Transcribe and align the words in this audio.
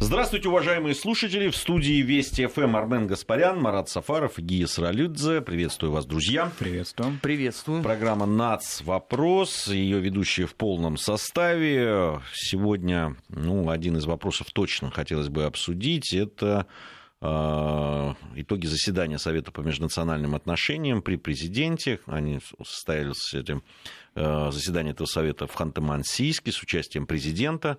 Здравствуйте, 0.00 0.48
уважаемые 0.48 0.94
слушатели. 0.94 1.48
В 1.48 1.56
студии 1.56 2.02
Вести 2.02 2.46
ФМ 2.46 2.76
Армен 2.76 3.06
Гаспарян, 3.06 3.60
Марат 3.60 3.88
Сафаров 3.88 4.38
и 4.38 4.42
Гия 4.42 4.66
Саралюдзе. 4.66 5.40
Приветствую 5.40 5.92
вас, 5.92 6.04
друзья. 6.04 6.50
Приветствую. 6.58 7.18
Приветствую. 7.22 7.82
Программа 7.82 8.26
НАЦ 8.26 8.82
Вопрос. 8.82 9.68
Ее 9.68 10.00
ведущие 10.00 10.46
в 10.46 10.56
полном 10.56 10.96
составе. 10.96 12.20
Сегодня 12.34 13.16
ну, 13.28 13.70
один 13.70 13.96
из 13.96 14.04
вопросов 14.04 14.48
точно 14.52 14.90
хотелось 14.90 15.28
бы 15.28 15.44
обсудить. 15.44 16.12
Это 16.12 16.66
итоги 17.24 18.66
заседания 18.66 19.18
Совета 19.18 19.50
по 19.50 19.60
межнациональным 19.60 20.34
отношениям 20.34 21.02
при 21.02 21.16
президенте. 21.16 22.00
Они 22.06 22.40
состоялись 22.64 23.32
этим 23.32 23.62
э, 24.14 24.50
заседание 24.50 24.92
этого 24.92 25.06
совета 25.06 25.46
в 25.46 25.54
Ханты-Мансийске 25.58 26.52
с 26.52 26.62
участием 26.62 27.06
президента. 27.06 27.78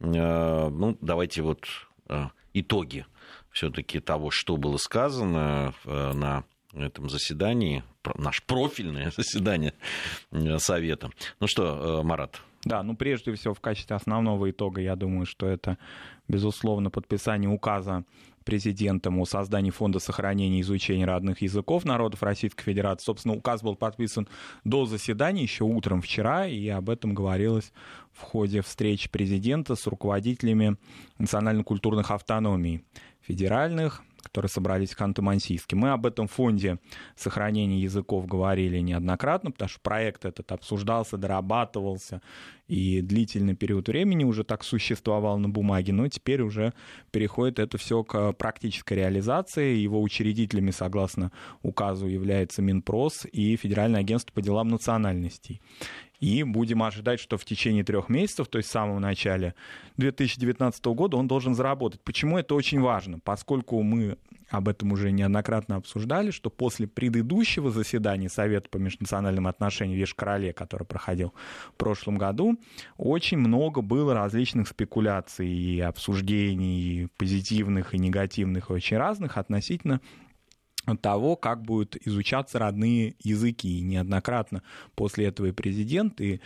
Э, 0.00 0.68
ну, 0.68 0.98
давайте 1.00 1.42
вот 1.42 1.66
э, 2.08 2.26
итоги 2.52 3.06
все-таки 3.50 4.00
того, 4.00 4.30
что 4.30 4.56
было 4.56 4.76
сказано 4.76 5.74
на 5.84 6.44
этом 6.74 7.10
заседании, 7.10 7.84
наше 8.16 8.42
профильное 8.46 9.10
заседание 9.16 9.74
Совета. 10.58 11.10
Ну 11.38 11.46
что, 11.46 12.02
Марат? 12.02 12.40
Да, 12.64 12.82
ну 12.82 12.96
прежде 12.96 13.34
всего 13.34 13.54
в 13.54 13.60
качестве 13.60 13.96
основного 13.96 14.50
итога, 14.50 14.80
я 14.80 14.96
думаю, 14.96 15.26
что 15.26 15.46
это, 15.46 15.78
безусловно, 16.28 16.90
подписание 16.90 17.50
указа 17.50 18.04
президентом 18.42 19.18
о 19.18 19.24
создании 19.24 19.70
Фонда 19.70 19.98
сохранения 19.98 20.58
и 20.58 20.62
изучения 20.62 21.04
родных 21.04 21.42
языков 21.42 21.84
народов 21.84 22.22
Российской 22.22 22.64
Федерации. 22.64 23.04
Собственно, 23.04 23.34
указ 23.34 23.62
был 23.62 23.76
подписан 23.76 24.28
до 24.64 24.86
заседания, 24.86 25.42
еще 25.42 25.64
утром 25.64 26.02
вчера, 26.02 26.46
и 26.46 26.68
об 26.68 26.90
этом 26.90 27.14
говорилось 27.14 27.72
в 28.12 28.20
ходе 28.20 28.62
встречи 28.62 29.08
президента 29.08 29.74
с 29.74 29.86
руководителями 29.86 30.76
национально-культурных 31.18 32.10
автономий 32.10 32.84
федеральных, 33.20 34.02
которые 34.22 34.48
собрались 34.48 34.94
в 34.94 35.00
Ханты-Мансийске. 35.00 35.74
Мы 35.74 35.90
об 35.90 36.06
этом 36.06 36.28
фонде 36.28 36.78
сохранения 37.16 37.80
языков 37.80 38.26
говорили 38.26 38.78
неоднократно, 38.78 39.50
потому 39.50 39.68
что 39.68 39.80
проект 39.80 40.24
этот 40.24 40.50
обсуждался, 40.52 41.16
дорабатывался, 41.16 42.22
и 42.68 43.02
длительный 43.02 43.54
период 43.54 43.88
времени 43.88 44.24
уже 44.24 44.44
так 44.44 44.64
существовал 44.64 45.38
на 45.38 45.48
бумаге, 45.48 45.92
но 45.92 46.08
теперь 46.08 46.40
уже 46.40 46.72
переходит 47.10 47.58
это 47.58 47.76
все 47.76 48.02
к 48.02 48.32
практической 48.32 48.94
реализации. 48.94 49.76
Его 49.76 50.00
учредителями, 50.00 50.70
согласно 50.70 51.32
указу, 51.62 52.06
является 52.06 52.62
Минпрос 52.62 53.26
и 53.30 53.56
Федеральное 53.56 54.00
агентство 54.00 54.32
по 54.32 54.40
делам 54.40 54.68
национальностей. 54.68 55.60
И 56.22 56.44
будем 56.44 56.84
ожидать, 56.84 57.18
что 57.18 57.36
в 57.36 57.44
течение 57.44 57.82
трех 57.82 58.08
месяцев, 58.08 58.46
то 58.46 58.58
есть 58.58 58.68
в 58.68 58.72
самом 58.72 59.00
начале 59.00 59.56
2019 59.96 60.84
года, 60.84 61.16
он 61.16 61.26
должен 61.26 61.56
заработать. 61.56 62.00
Почему 62.02 62.38
это 62.38 62.54
очень 62.54 62.80
важно? 62.80 63.18
Поскольку 63.18 63.82
мы 63.82 64.16
об 64.48 64.68
этом 64.68 64.92
уже 64.92 65.10
неоднократно 65.10 65.74
обсуждали, 65.74 66.30
что 66.30 66.48
после 66.48 66.86
предыдущего 66.86 67.72
заседания 67.72 68.28
Совета 68.28 68.68
по 68.68 68.76
межнациональным 68.76 69.48
отношениям 69.48 69.96
в 69.96 70.00
Вешкороле, 70.00 70.52
который 70.52 70.84
проходил 70.84 71.34
в 71.70 71.76
прошлом 71.76 72.18
году, 72.18 72.56
очень 72.98 73.38
много 73.38 73.80
было 73.80 74.14
различных 74.14 74.68
спекуляций 74.68 75.48
и 75.48 75.80
обсуждений, 75.80 77.02
и 77.02 77.08
позитивных, 77.16 77.94
и 77.94 77.98
негативных, 77.98 78.70
и 78.70 78.72
очень 78.72 78.96
разных 78.96 79.38
относительно 79.38 80.00
того, 81.00 81.36
как 81.36 81.62
будут 81.62 81.96
изучаться 82.06 82.58
родные 82.58 83.14
языки. 83.22 83.78
И 83.78 83.82
неоднократно 83.82 84.62
после 84.94 85.26
этого 85.26 85.46
и 85.46 85.52
президент, 85.52 86.20
и 86.20 86.40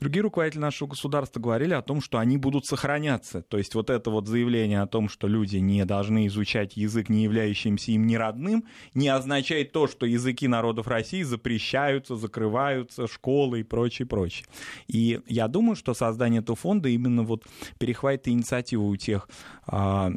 другие 0.00 0.22
руководители 0.22 0.60
нашего 0.60 0.88
государства 0.88 1.40
говорили 1.40 1.74
о 1.74 1.82
том, 1.82 2.00
что 2.00 2.18
они 2.18 2.36
будут 2.36 2.66
сохраняться. 2.66 3.42
То 3.42 3.58
есть 3.58 3.74
вот 3.74 3.90
это 3.90 4.10
вот 4.10 4.26
заявление 4.26 4.80
о 4.80 4.86
том, 4.86 5.08
что 5.08 5.26
люди 5.26 5.56
не 5.58 5.84
должны 5.84 6.26
изучать 6.28 6.76
язык, 6.76 7.08
не 7.08 7.24
являющимся 7.24 7.92
им 7.92 8.06
не 8.06 8.16
родным, 8.16 8.64
не 8.94 9.08
означает 9.08 9.72
то, 9.72 9.88
что 9.88 10.06
языки 10.06 10.48
народов 10.48 10.86
России 10.86 11.22
запрещаются, 11.22 12.16
закрываются, 12.16 13.06
школы 13.06 13.60
и 13.60 13.62
прочее, 13.62 14.06
прочее. 14.06 14.46
И 14.88 15.20
я 15.26 15.48
думаю, 15.48 15.76
что 15.76 15.94
создание 15.94 16.40
этого 16.40 16.56
фонда 16.56 16.88
именно 16.88 17.22
вот 17.22 17.44
перехватит 17.78 18.28
инициативу 18.28 18.88
у 18.88 18.96
тех 18.96 19.28
а, 19.66 20.10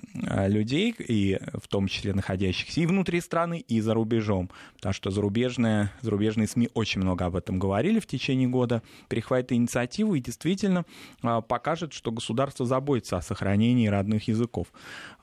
людей, 0.48 0.94
и 0.98 1.40
в 1.54 1.68
том 1.68 1.88
числе 1.88 2.14
находящихся 2.14 2.82
и 2.82 2.86
внутри 2.86 3.20
страны, 3.22 3.63
и 3.68 3.82
за 3.82 3.94
рубежом. 3.94 4.50
Потому 4.76 4.94
что 4.94 5.12
зарубежные, 5.12 5.92
зарубежные 6.02 6.48
СМИ 6.48 6.70
очень 6.74 7.02
много 7.02 7.26
об 7.26 7.36
этом 7.36 7.60
говорили 7.60 8.00
в 8.00 8.08
течение 8.08 8.48
года. 8.48 8.82
Перехватит 9.10 9.52
инициативу 9.54 10.16
и 10.16 10.20
действительно 10.20 10.86
а, 11.22 11.42
покажет, 11.42 11.94
что 11.94 12.12
государство 12.12 12.66
заботится 12.66 13.18
о 13.18 13.22
сохранении 13.22 13.88
родных 13.88 14.28
языков. 14.28 14.68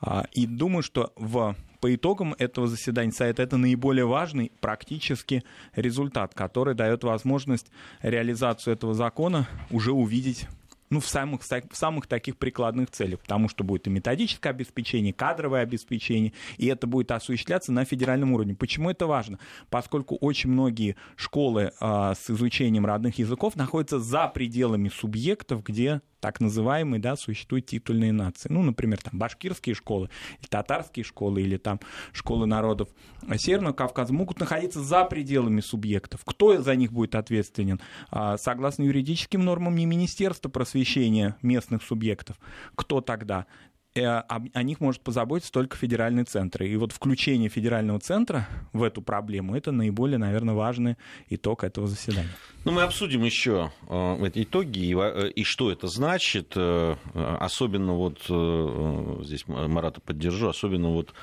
А, 0.01 0.25
и 0.33 0.45
думаю, 0.45 0.83
что 0.83 1.13
в 1.15 1.55
по 1.81 1.93
итогам 1.95 2.35
этого 2.37 2.67
заседания 2.67 3.11
Совета 3.11 3.41
это 3.41 3.57
наиболее 3.57 4.05
важный 4.05 4.51
практически 4.61 5.43
результат, 5.75 6.35
который 6.35 6.75
дает 6.75 7.03
возможность 7.03 7.71
реализацию 8.03 8.75
этого 8.75 8.93
закона 8.93 9.47
уже 9.71 9.91
увидеть 9.91 10.47
ну, 10.91 10.99
в 10.99 11.07
самых, 11.07 11.41
в 11.41 11.75
самых 11.75 12.05
таких 12.05 12.37
прикладных 12.37 12.91
целях, 12.91 13.21
потому 13.21 13.47
что 13.49 13.63
будет 13.63 13.87
и 13.87 13.89
методическое 13.89 14.53
обеспечение, 14.53 15.13
кадровое 15.13 15.61
обеспечение, 15.61 16.33
и 16.57 16.67
это 16.67 16.85
будет 16.85 17.11
осуществляться 17.11 17.71
на 17.71 17.85
федеральном 17.85 18.33
уровне. 18.33 18.53
Почему 18.53 18.91
это 18.91 19.07
важно? 19.07 19.39
Поскольку 19.69 20.17
очень 20.17 20.51
многие 20.51 20.97
школы 21.15 21.71
э, 21.79 22.13
с 22.19 22.29
изучением 22.29 22.85
родных 22.85 23.17
языков 23.17 23.55
находятся 23.55 23.99
за 23.99 24.27
пределами 24.27 24.89
субъектов, 24.89 25.63
где 25.63 26.01
так 26.21 26.39
называемые, 26.39 27.01
да, 27.01 27.15
существуют 27.15 27.65
титульные 27.65 28.13
нации. 28.13 28.47
Ну, 28.49 28.61
например, 28.61 28.99
там 28.99 29.19
башкирские 29.19 29.75
школы, 29.75 30.09
или 30.39 30.47
татарские 30.47 31.03
школы, 31.03 31.41
или 31.41 31.57
там 31.57 31.79
школы 32.13 32.45
народов 32.45 32.89
Северного 33.37 33.73
Кавказа 33.73 34.13
могут 34.13 34.39
находиться 34.39 34.81
за 34.81 35.03
пределами 35.05 35.61
субъектов. 35.61 36.21
Кто 36.25 36.61
за 36.61 36.75
них 36.75 36.91
будет 36.91 37.15
ответственен? 37.15 37.79
А, 38.09 38.37
согласно 38.37 38.83
юридическим 38.83 39.43
нормам, 39.43 39.75
не 39.75 39.85
Министерство 39.85 40.49
просвещения 40.49 41.35
местных 41.41 41.83
субъектов. 41.83 42.37
Кто 42.75 43.01
тогда? 43.01 43.47
Э, 43.93 44.21
о 44.53 44.63
них 44.63 44.79
может 44.79 45.01
позаботиться 45.01 45.51
только 45.51 45.75
федеральный 45.75 46.23
центр. 46.23 46.63
И 46.63 46.77
вот 46.77 46.93
включение 46.93 47.49
федерального 47.49 47.99
центра 47.99 48.47
в 48.71 48.83
эту 48.83 49.01
проблему, 49.01 49.55
это 49.55 49.73
наиболее, 49.73 50.17
наверное, 50.17 50.55
важный 50.55 50.95
итог 51.29 51.65
этого 51.65 51.87
заседания. 51.87 52.29
Ну, 52.63 52.71
мы 52.71 52.83
обсудим 52.83 53.23
еще 53.23 53.73
э, 53.89 54.25
эти 54.25 54.43
итоги 54.43 54.95
э, 54.97 55.29
и 55.31 55.43
что 55.43 55.71
это 55.71 55.87
значит. 55.87 56.55
Особенно 57.13 57.93
вот 57.93 58.21
здесь 59.25 59.45
Марата 59.47 59.99
поддержу, 59.99 60.47
особенно 60.47 60.89
вот 60.89 61.13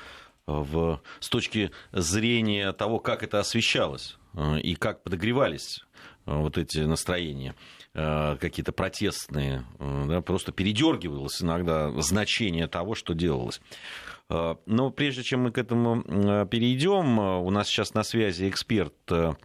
в, 0.45 1.01
с 1.19 1.29
точки 1.29 1.71
зрения 1.91 2.71
того, 2.73 2.99
как 2.99 3.23
это 3.23 3.39
освещалось 3.39 4.17
и 4.61 4.75
как 4.75 5.03
подогревались 5.03 5.83
вот 6.25 6.57
эти 6.57 6.79
настроения. 6.79 7.55
Э, 7.95 8.37
какие-то 8.39 8.71
протестные, 8.71 9.63
э, 9.79 10.03
да, 10.07 10.21
просто 10.21 10.51
передергивалось 10.51 11.41
иногда 11.41 11.89
значение 12.01 12.67
того, 12.67 12.93
что 12.93 13.15
делалось. 13.15 13.61
Э, 14.29 14.57
но 14.67 14.91
прежде 14.91 15.23
чем 15.23 15.41
мы 15.41 15.51
к 15.51 15.57
этому 15.57 16.03
перейдем, 16.45 17.17
у 17.17 17.49
нас 17.49 17.67
сейчас 17.67 17.95
на 17.95 18.03
связи 18.03 18.47
эксперт 18.47 18.93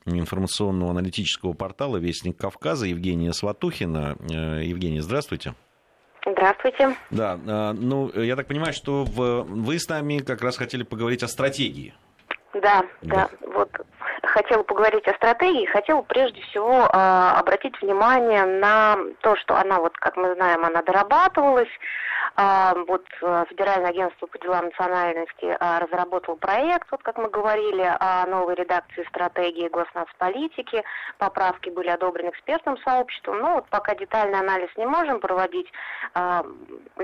информационного 0.05 0.91
аналитического 0.91 1.55
портала 1.55 1.97
«Вестник 1.97 2.37
Кавказа» 2.37 2.85
Евгения 2.85 3.33
Сватухина. 3.33 4.19
Евгения, 4.29 5.01
здравствуйте. 5.01 5.55
Здравствуйте. 6.27 6.97
Да, 7.11 7.73
ну, 7.75 8.11
я 8.13 8.37
так 8.37 8.47
понимаю, 8.47 8.75
что 8.75 9.05
вы 9.05 9.79
с 9.79 9.89
нами 9.89 10.19
как 10.19 10.43
раз 10.43 10.59
хотели 10.59 10.83
поговорить 10.83 11.23
о 11.23 11.29
стратегии. 11.29 11.95
Да, 12.55 12.85
да, 13.03 13.29
да. 13.43 13.49
Вот 13.53 13.71
хотела 14.35 14.65
поговорить 14.65 15.07
о 15.07 15.15
стратегии, 15.15 15.65
хотела 15.67 16.03
прежде 16.03 16.41
всего 16.43 16.73
э, 16.73 17.39
обратить 17.39 17.81
внимание 17.81 18.45
на 18.45 18.99
то, 19.21 19.37
что 19.37 19.57
она, 19.57 19.79
вот 19.79 19.97
как 19.97 20.17
мы 20.17 20.35
знаем, 20.35 20.65
она 20.65 20.83
дорабатывалась. 20.83 21.69
Э, 22.37 22.73
вот 22.89 23.05
э, 23.23 23.45
Федеральное 23.49 23.91
агентство 23.91 24.27
по 24.27 24.37
делам 24.41 24.65
национальности 24.67 25.45
э, 25.45 25.79
разработало 25.79 26.35
проект, 26.35 26.91
вот 26.91 27.03
как 27.05 27.17
мы 27.17 27.31
говорили, 27.31 27.83
о 28.01 28.27
новой 28.27 28.57
редакции 28.57 29.07
стратегии 29.09 29.69
госнацполитики. 29.69 30.83
Поправки 31.19 31.71
были 31.71 31.89
одобрены 31.89 32.31
экспертным 32.31 32.77
сообществом. 32.79 33.39
Но 33.39 33.55
вот 33.55 33.67
пока 33.69 33.95
детальный 33.95 34.41
анализ 34.41 34.69
не 34.77 34.87
можем 34.87 35.21
проводить, 35.21 35.71
э, 36.17 36.43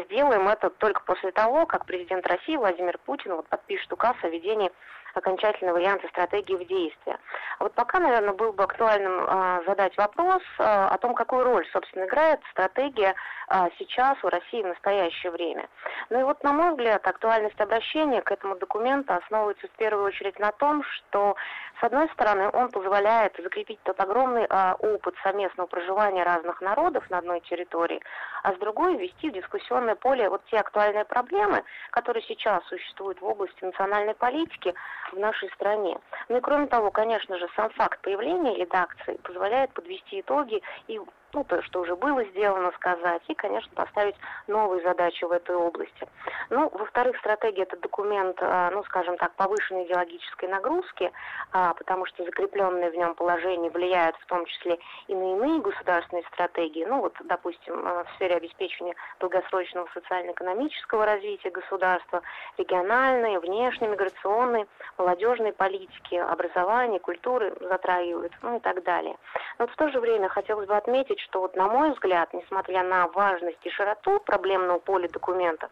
сделаем 0.08 0.48
это 0.48 0.70
только 0.70 1.02
после 1.02 1.30
того, 1.30 1.64
как 1.66 1.86
президент 1.86 2.26
России 2.26 2.56
Владимир 2.56 2.98
Путин 3.06 3.36
вот, 3.36 3.46
подпишет 3.46 3.92
указ 3.92 4.16
о 4.22 4.28
ведении 4.28 4.72
окончательный 5.14 5.72
вариант 5.72 6.02
стратегии 6.10 6.54
в 6.54 6.66
действии. 6.66 7.16
А 7.58 7.64
вот 7.64 7.74
пока, 7.74 7.98
наверное, 7.98 8.34
был 8.34 8.52
бы 8.52 8.64
актуальным 8.64 9.24
э, 9.26 9.62
задать 9.66 9.96
вопрос 9.96 10.42
э, 10.58 10.62
о 10.62 10.96
том, 10.98 11.14
какую 11.14 11.44
роль, 11.44 11.66
собственно, 11.72 12.04
играет 12.04 12.40
стратегия 12.52 13.14
э, 13.48 13.68
сейчас 13.78 14.16
в 14.22 14.28
России 14.28 14.62
в 14.62 14.68
настоящее 14.68 15.32
время. 15.32 15.68
Ну 16.08 16.20
и 16.20 16.22
вот, 16.22 16.42
на 16.42 16.52
мой 16.52 16.70
взгляд, 16.70 17.06
актуальность 17.06 17.60
обращения 17.60 18.22
к 18.22 18.30
этому 18.30 18.56
документу 18.56 19.14
основывается 19.14 19.66
в 19.66 19.70
первую 19.72 20.06
очередь 20.06 20.38
на 20.38 20.52
том, 20.52 20.82
что, 20.84 21.36
с 21.80 21.84
одной 21.84 22.08
стороны, 22.10 22.50
он 22.52 22.70
позволяет 22.70 23.36
закрепить 23.36 23.82
тот 23.82 24.00
огромный 24.00 24.46
а, 24.48 24.76
опыт 24.78 25.14
совместного 25.22 25.66
проживания 25.66 26.22
разных 26.22 26.60
народов 26.60 27.08
на 27.10 27.18
одной 27.18 27.40
территории, 27.40 28.00
а 28.42 28.52
с 28.52 28.58
другой 28.58 28.96
ввести 28.96 29.30
в 29.30 29.34
дискуссионное 29.34 29.94
поле 29.94 30.28
вот 30.28 30.42
те 30.46 30.58
актуальные 30.58 31.04
проблемы, 31.04 31.62
которые 31.90 32.22
сейчас 32.24 32.64
существуют 32.64 33.20
в 33.20 33.24
области 33.24 33.64
национальной 33.64 34.14
политики 34.14 34.74
в 35.12 35.18
нашей 35.18 35.50
стране. 35.50 35.98
Ну 36.28 36.38
и 36.38 36.40
кроме 36.40 36.66
того, 36.66 36.90
конечно 36.90 37.38
же, 37.38 37.48
сам 37.56 37.70
факт 37.70 38.00
появления 38.00 38.56
редакции 38.56 39.18
позволяет 39.22 39.72
подвести 39.72 40.20
итоги 40.20 40.62
и 40.88 41.00
ну, 41.32 41.44
то, 41.44 41.62
что 41.62 41.80
уже 41.80 41.96
было 41.96 42.24
сделано, 42.24 42.72
сказать, 42.72 43.22
и, 43.28 43.34
конечно, 43.34 43.70
поставить 43.74 44.16
новые 44.48 44.82
задачи 44.82 45.24
в 45.24 45.30
этой 45.30 45.54
области. 45.54 46.08
Ну, 46.50 46.68
во-вторых, 46.70 47.16
стратегия– 47.18 47.62
это 47.64 47.76
документ, 47.76 48.36
а, 48.40 48.70
ну, 48.70 48.82
скажем 48.84 49.16
так, 49.16 49.32
повышенной 49.34 49.84
идеологической 49.84 50.48
нагрузки, 50.48 51.12
а, 51.52 51.74
потому 51.74 52.06
что 52.06 52.24
закрепленные 52.24 52.90
в 52.90 52.96
нем 52.96 53.14
положения 53.14 53.70
влияют 53.70 54.16
в 54.16 54.26
том 54.26 54.44
числе 54.46 54.78
и 55.06 55.14
на 55.14 55.32
иные 55.32 55.60
государственные 55.60 56.24
стратегии, 56.32 56.84
ну, 56.84 57.00
вот, 57.00 57.14
допустим, 57.24 57.80
а, 57.86 58.04
в 58.04 58.14
сфере 58.16 58.36
обеспечения 58.36 58.94
долгосрочного 59.20 59.88
социально-экономического 59.94 61.06
развития 61.06 61.50
государства, 61.50 62.22
региональной, 62.58 63.38
внешней, 63.38 63.88
миграционной, 63.88 64.66
молодежной 65.00 65.52
политики, 65.52 66.14
образования, 66.14 66.98
культуры 66.98 67.54
затрагивают, 67.60 68.32
ну, 68.42 68.58
и 68.58 68.60
так 68.60 68.82
далее. 68.82 69.16
Но 69.58 69.64
вот 69.64 69.70
в 69.70 69.76
то 69.76 69.88
же 69.90 69.98
время 69.98 70.28
хотелось 70.28 70.68
бы 70.68 70.76
отметить, 70.76 71.20
что, 71.20 71.40
вот, 71.40 71.56
на 71.56 71.68
мой 71.68 71.92
взгляд, 71.92 72.32
несмотря 72.34 72.82
на 72.82 73.08
важность 73.08 73.64
и 73.64 73.70
широту 73.70 74.20
проблемного 74.20 74.78
поля 74.78 75.08
документа, 75.08 75.68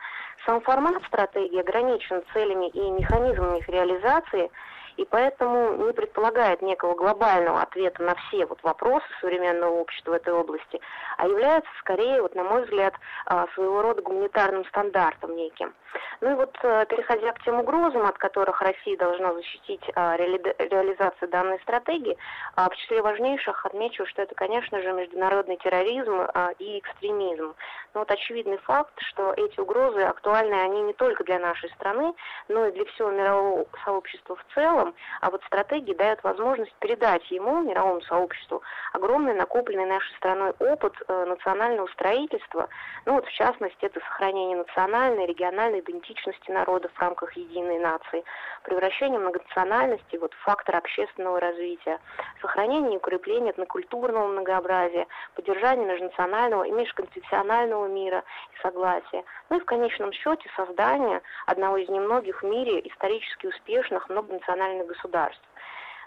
сам 0.47 0.61
формат 0.63 1.03
стратегии 1.07 1.61
ограничен 1.61 2.23
целями 2.33 2.69
и 2.71 2.91
механизмами 2.91 3.59
их 3.59 3.69
реализации, 3.69 4.51
и 4.99 5.05
поэтому 5.05 5.87
не 5.87 5.93
предполагает 5.93 6.61
некого 6.61 6.95
глобального 6.95 7.63
ответа 7.63 8.03
на 8.03 8.17
все 8.17 8.45
вот 8.47 8.61
вопросы 8.65 9.07
современного 9.21 9.71
общества 9.71 10.11
в 10.11 10.15
этой 10.15 10.35
области, 10.35 10.81
а 11.17 11.29
является 11.29 11.71
скорее, 11.79 12.21
вот, 12.21 12.35
на 12.35 12.43
мой 12.43 12.65
взгляд, 12.65 12.95
а, 13.27 13.47
своего 13.55 13.81
рода 13.81 14.03
гуманитарным 14.03 14.65
стандартом 14.67 15.37
неким. 15.37 15.73
Ну 16.21 16.33
и 16.33 16.35
вот, 16.35 16.57
э, 16.63 16.87
переходя 16.89 17.33
к 17.33 17.43
тем 17.45 17.61
угрозам, 17.61 18.05
от 18.07 18.19
которых 18.19 18.61
Россия 18.61 18.97
должна 18.97 19.33
защитить 19.35 19.83
а, 19.95 20.17
реали... 20.17 20.55
реализацию 20.59 21.29
данной 21.29 21.61
стратегии, 21.61 22.17
а, 22.57 22.69
в 22.69 22.77
числе 22.77 23.01
важнейших 23.01 23.65
отмечу, 23.65 24.05
что 24.07 24.23
это, 24.23 24.35
конечно 24.35 24.83
же, 24.83 24.93
международный 24.93 25.57
терроризм 25.57 26.23
и 26.59 26.79
экстремизм. 26.81 27.55
Но 27.95 28.01
вот 28.01 28.11
очевидный 28.11 28.59
факт, 28.59 28.93
что 29.01 29.33
эти 29.37 29.61
угрозы 29.61 30.03
актуальны, 30.03 30.55
они 30.55 30.83
не 30.83 30.93
только 30.93 31.25
для 31.25 31.39
нашей 31.39 31.71
страны, 31.71 32.13
но 32.49 32.67
и 32.67 32.73
для 32.73 32.85
всего 32.87 33.11
мирового 33.11 33.67
сообщества 33.85 34.37
в 34.37 34.55
целом, 34.55 34.88
а 35.21 35.31
вот 35.31 35.43
стратегии 35.45 35.95
дают 35.95 36.23
возможность 36.23 36.75
передать 36.81 37.29
ему, 37.31 37.63
мировому 37.63 38.01
сообществу, 38.03 38.63
огромный 38.93 39.35
накопленный 39.35 39.87
нашей 39.87 40.15
страной 40.17 40.53
опыт 40.59 40.95
э, 41.07 41.25
национального 41.25 41.87
строительства, 41.89 42.69
ну 43.05 43.15
вот 43.15 43.27
в 43.27 43.33
частности 43.33 43.85
это 43.85 44.01
сохранение 44.01 44.57
национальной, 44.57 45.27
региональной 45.27 45.81
идентичности 45.81 46.51
народа 46.51 46.89
в 46.95 47.01
рамках 47.01 47.37
единой 47.37 47.79
нации, 47.79 48.25
превращение 48.65 49.19
многонациональности 49.19 50.17
вот, 50.17 50.33
в 50.35 50.39
фактор 50.39 50.77
общественного 50.77 51.41
развития, 51.41 51.99
сохранение 52.41 52.95
и 52.95 52.97
укрепление 52.97 53.53
этнокультурного 53.53 54.27
многообразия, 54.29 55.07
поддержание 55.35 55.87
межнационального 55.87 56.65
и 56.65 56.71
межконфессионального 56.71 57.87
мира 57.87 58.25
и 58.55 58.63
согласия, 58.63 59.25
ну 59.51 59.57
и 59.59 59.61
в 59.61 59.65
конечном 59.65 60.13
счете 60.13 60.49
создание 60.57 61.23
одного 61.47 61.79
из 61.79 61.89
немногих 61.89 62.43
в 62.43 62.47
мире 62.47 62.81
исторически 62.87 63.47
успешных 63.47 64.09
многонациональных 64.09 64.78
государств. 64.85 65.43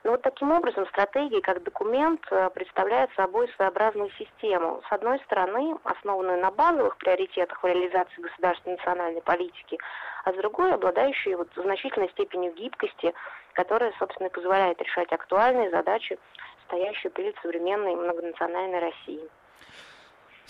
Но 0.03 0.11
вот 0.11 0.23
таким 0.23 0.51
образом 0.51 0.87
стратегия 0.87 1.41
как 1.41 1.61
документ 1.61 2.25
э, 2.31 2.49
представляет 2.55 3.11
собой 3.13 3.47
своеобразную 3.55 4.09
систему. 4.11 4.81
С 4.89 4.91
одной 4.91 5.19
стороны, 5.19 5.77
основанную 5.83 6.39
на 6.41 6.49
базовых 6.49 6.97
приоритетах 6.97 7.61
в 7.61 7.67
реализации 7.67 8.21
государственной 8.21 8.77
национальной 8.77 9.21
политики, 9.21 9.77
а 10.23 10.33
с 10.33 10.35
другой, 10.35 10.73
обладающую 10.73 11.37
вот 11.37 11.49
значительной 11.55 12.09
степенью 12.09 12.51
гибкости, 12.53 13.13
которая, 13.53 13.93
собственно, 13.99 14.29
позволяет 14.29 14.81
решать 14.81 15.11
актуальные 15.11 15.69
задачи, 15.69 16.17
стоящие 16.65 17.11
перед 17.11 17.37
современной 17.39 17.95
многонациональной 17.95 18.79
Россией. 18.79 19.29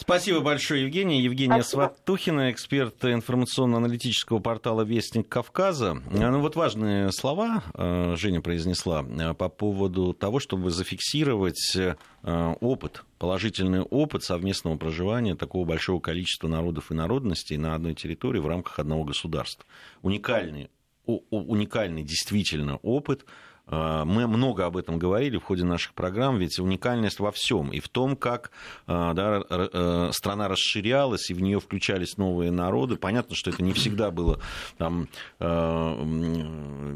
Спасибо 0.02 0.40
большое, 0.40 0.82
Евгения. 0.82 1.22
Евгения 1.22 1.62
Спасибо. 1.62 1.94
Сватухина, 1.94 2.52
эксперт 2.52 3.06
информационно-аналитического 3.06 4.40
портала 4.40 4.82
«Вестник 4.82 5.30
Кавказа». 5.30 6.02
Ну 6.10 6.40
вот 6.40 6.56
важные 6.56 7.12
слова 7.12 7.64
э, 7.76 8.16
Женя 8.18 8.42
произнесла 8.42 9.06
э, 9.08 9.36
по 9.36 9.48
поводу 9.48 10.14
того, 10.14 10.40
чтобы 10.40 10.72
зафиксировать 10.72 11.76
э, 11.76 11.96
опыт, 12.24 13.04
положительный 13.20 13.82
опыт 13.82 14.24
совместного 14.24 14.76
проживания 14.76 15.36
такого 15.36 15.66
большого 15.66 16.00
количества 16.00 16.48
народов 16.48 16.90
и 16.90 16.96
народностей 16.96 17.58
на 17.58 17.76
одной 17.76 17.94
территории 17.94 18.40
в 18.40 18.48
рамках 18.48 18.80
одного 18.80 19.04
государства. 19.04 19.68
Уникальный, 20.02 20.72
уникальный 21.06 22.02
действительно 22.02 22.78
опыт– 22.78 23.24
мы 23.68 24.28
много 24.28 24.66
об 24.66 24.76
этом 24.78 25.00
говорили 25.00 25.38
в 25.38 25.44
ходе 25.44 25.64
наших 25.64 25.94
программ, 25.94 26.38
ведь 26.38 26.60
уникальность 26.60 27.20
во 27.20 27.32
всем. 27.32 27.70
И 27.70 27.80
в 27.80 27.88
том, 27.90 28.16
как 28.16 28.52
э, 28.88 29.12
да, 29.14 29.42
э, 29.50 30.10
страна 30.14 30.48
расширялась, 30.48 31.30
и 31.30 31.34
в 31.34 31.42
нее 31.42 31.60
включались 31.60 32.18
новые 32.18 32.52
народы. 32.52 32.98
Понятно, 32.98 33.36
что 33.36 33.50
это 33.50 33.64
не 33.64 33.74
всегда 33.74 34.12
было 34.12 34.40
там, 34.78 35.08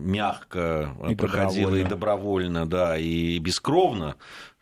мягко, 0.03 0.95
и 1.09 1.15
проходило 1.15 1.71
добровольно. 1.71 1.85
и 1.85 1.89
добровольно, 1.89 2.65
да, 2.65 2.97
и 2.97 3.39
бескровно 3.39 4.15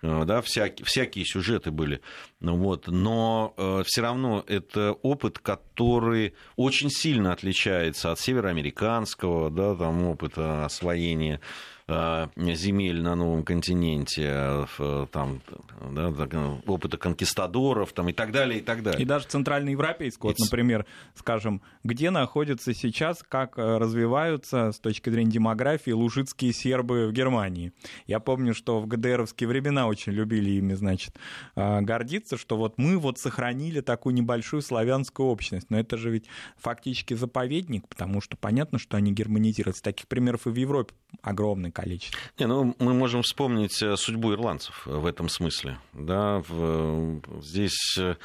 да, 0.04 0.42
всякие, 0.42 0.86
всякие 0.86 1.26
сюжеты 1.26 1.72
были. 1.72 2.02
Вот. 2.42 2.88
Но 2.88 3.54
э, 3.58 3.84
все 3.86 4.02
равно 4.02 4.44
это 4.48 4.92
опыт, 5.02 5.40
который 5.40 6.34
очень 6.58 6.90
сильно 6.90 7.32
отличается 7.32 8.12
от 8.12 8.20
североамериканского, 8.20 9.50
да, 9.50 9.76
там, 9.76 10.06
опыта 10.06 10.66
освоения 10.66 11.36
Э, 11.36 11.40
земель 11.88 13.02
на 13.02 13.16
новом 13.16 13.44
континенте, 13.44 14.68
там, 15.12 15.42
да, 15.92 16.10
опыта 16.66 16.98
конкистадоров 16.98 17.94
там, 17.94 18.10
и 18.10 18.14
так 18.14 18.32
далее, 18.32 18.60
и 18.60 18.64
так 18.64 18.84
далее. 18.84 19.02
И 19.02 19.06
даже 19.06 19.26
центральноевропейского, 19.28 20.30
вот, 20.30 20.40
например, 20.40 20.86
скажем, 21.16 21.62
где 21.84 22.10
находятся 22.10 22.74
сейчас, 22.74 23.24
как 23.28 23.58
э, 23.58 23.78
развиваются 23.78 24.72
с 24.72 24.80
точки 24.80 25.10
зрения 25.10 25.32
демографии 25.32 25.92
лужицкие 25.92 26.54
сербы 26.54 27.08
в 27.08 27.12
Германии. 27.12 27.74
Я 28.08 28.20
помню, 28.20 28.54
что 28.54 28.80
в 28.80 28.88
ГДРовские 28.88 29.48
времена 29.48 29.88
очень 29.88 30.14
любили 30.14 30.52
ими, 30.52 30.74
значит, 30.74 31.16
э, 31.56 31.82
гордиться, 31.82 32.38
что 32.38 32.58
вот 32.58 32.78
мы 32.78 32.98
вот 32.98 33.20
сохранили 33.20 33.82
такую 33.82 34.16
небольшую 34.16 34.62
славянскую 34.62 35.28
общность. 35.28 35.70
Но 35.70 35.80
это 35.80 35.98
же 35.98 36.10
ведь 36.10 36.26
фактически 36.58 37.14
заповедник, 37.14 37.88
потому 37.88 38.22
что 38.22 38.38
понятно, 38.38 38.80
что 38.80 38.98
они 38.98 39.12
германизируются. 39.12 39.84
Таких 39.84 40.08
примеров 40.08 40.48
и 40.48 40.50
в 40.50 40.56
Европе 40.56 40.94
огромное 41.22 41.72
количество. 41.72 42.20
Не, 42.38 42.48
ну, 42.48 42.76
мы 42.80 42.94
можем 42.94 43.22
вспомнить 43.22 43.82
э, 43.82 43.96
судьбу 43.96 44.34
ирландцев 44.34 44.86
в 44.86 45.06
этом 45.06 45.30
смысле. 45.30 45.80
Да, 45.94 46.44
в, 46.48 47.22
здесь 47.42 47.98
э, 47.98 48.16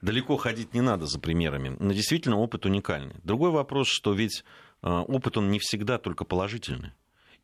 далеко 0.00 0.36
ходить 0.36 0.74
не 0.74 0.80
надо 0.80 1.06
за 1.06 1.18
примерами. 1.18 1.76
Но 1.78 1.92
действительно 1.92 2.38
опыт 2.38 2.66
уникальный. 2.66 3.16
Другой 3.24 3.50
вопрос, 3.50 3.88
что 3.88 4.12
ведь 4.12 4.44
э, 4.82 4.88
опыт, 4.88 5.36
он 5.36 5.50
не 5.50 5.58
всегда 5.58 5.98
только 5.98 6.24
положительный. 6.24 6.92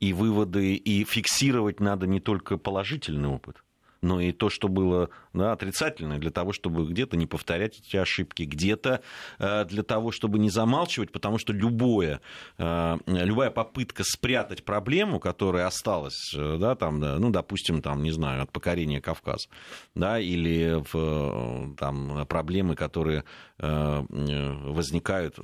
И 0.01 0.13
выводы, 0.13 0.75
и 0.75 1.05
фиксировать 1.05 1.81
надо 1.81 2.07
не 2.07 2.21
только 2.21 2.59
положительный 2.59 3.29
опыт 3.29 3.63
но 4.03 4.21
и 4.21 4.33
то, 4.33 4.51
что 4.51 4.69
было 4.69 5.09
да, 5.33 5.53
отрицательное, 5.53 6.19
для 6.19 6.31
того, 6.31 6.53
чтобы 6.53 6.85
где-то 6.87 7.17
не 7.17 7.27
повторять 7.27 7.79
эти 7.79 7.97
ошибки, 7.97 8.43
где-то 8.43 9.01
э, 9.39 9.65
для 9.65 9.83
того, 9.83 10.11
чтобы 10.11 10.39
не 10.39 10.51
замалчивать, 10.51 11.13
потому 11.13 11.39
что 11.39 11.53
любое, 11.53 12.21
э, 12.59 12.99
любая 13.07 13.51
попытка 13.51 14.03
спрятать 14.05 14.65
проблему, 14.65 15.21
которая 15.21 15.67
осталась, 15.67 16.35
э, 16.37 16.57
да, 16.59 16.75
там, 16.75 17.01
да, 17.01 17.19
ну, 17.19 17.31
допустим, 17.31 17.81
там, 17.81 18.03
не 18.03 18.11
знаю, 18.11 18.43
от 18.43 18.53
покорения 18.53 19.01
Кавказа, 19.01 19.49
да, 19.95 20.19
или 20.19 20.83
в, 20.93 21.75
там, 21.77 22.27
проблемы, 22.27 22.75
которые 22.75 23.25
возникают 23.59 25.39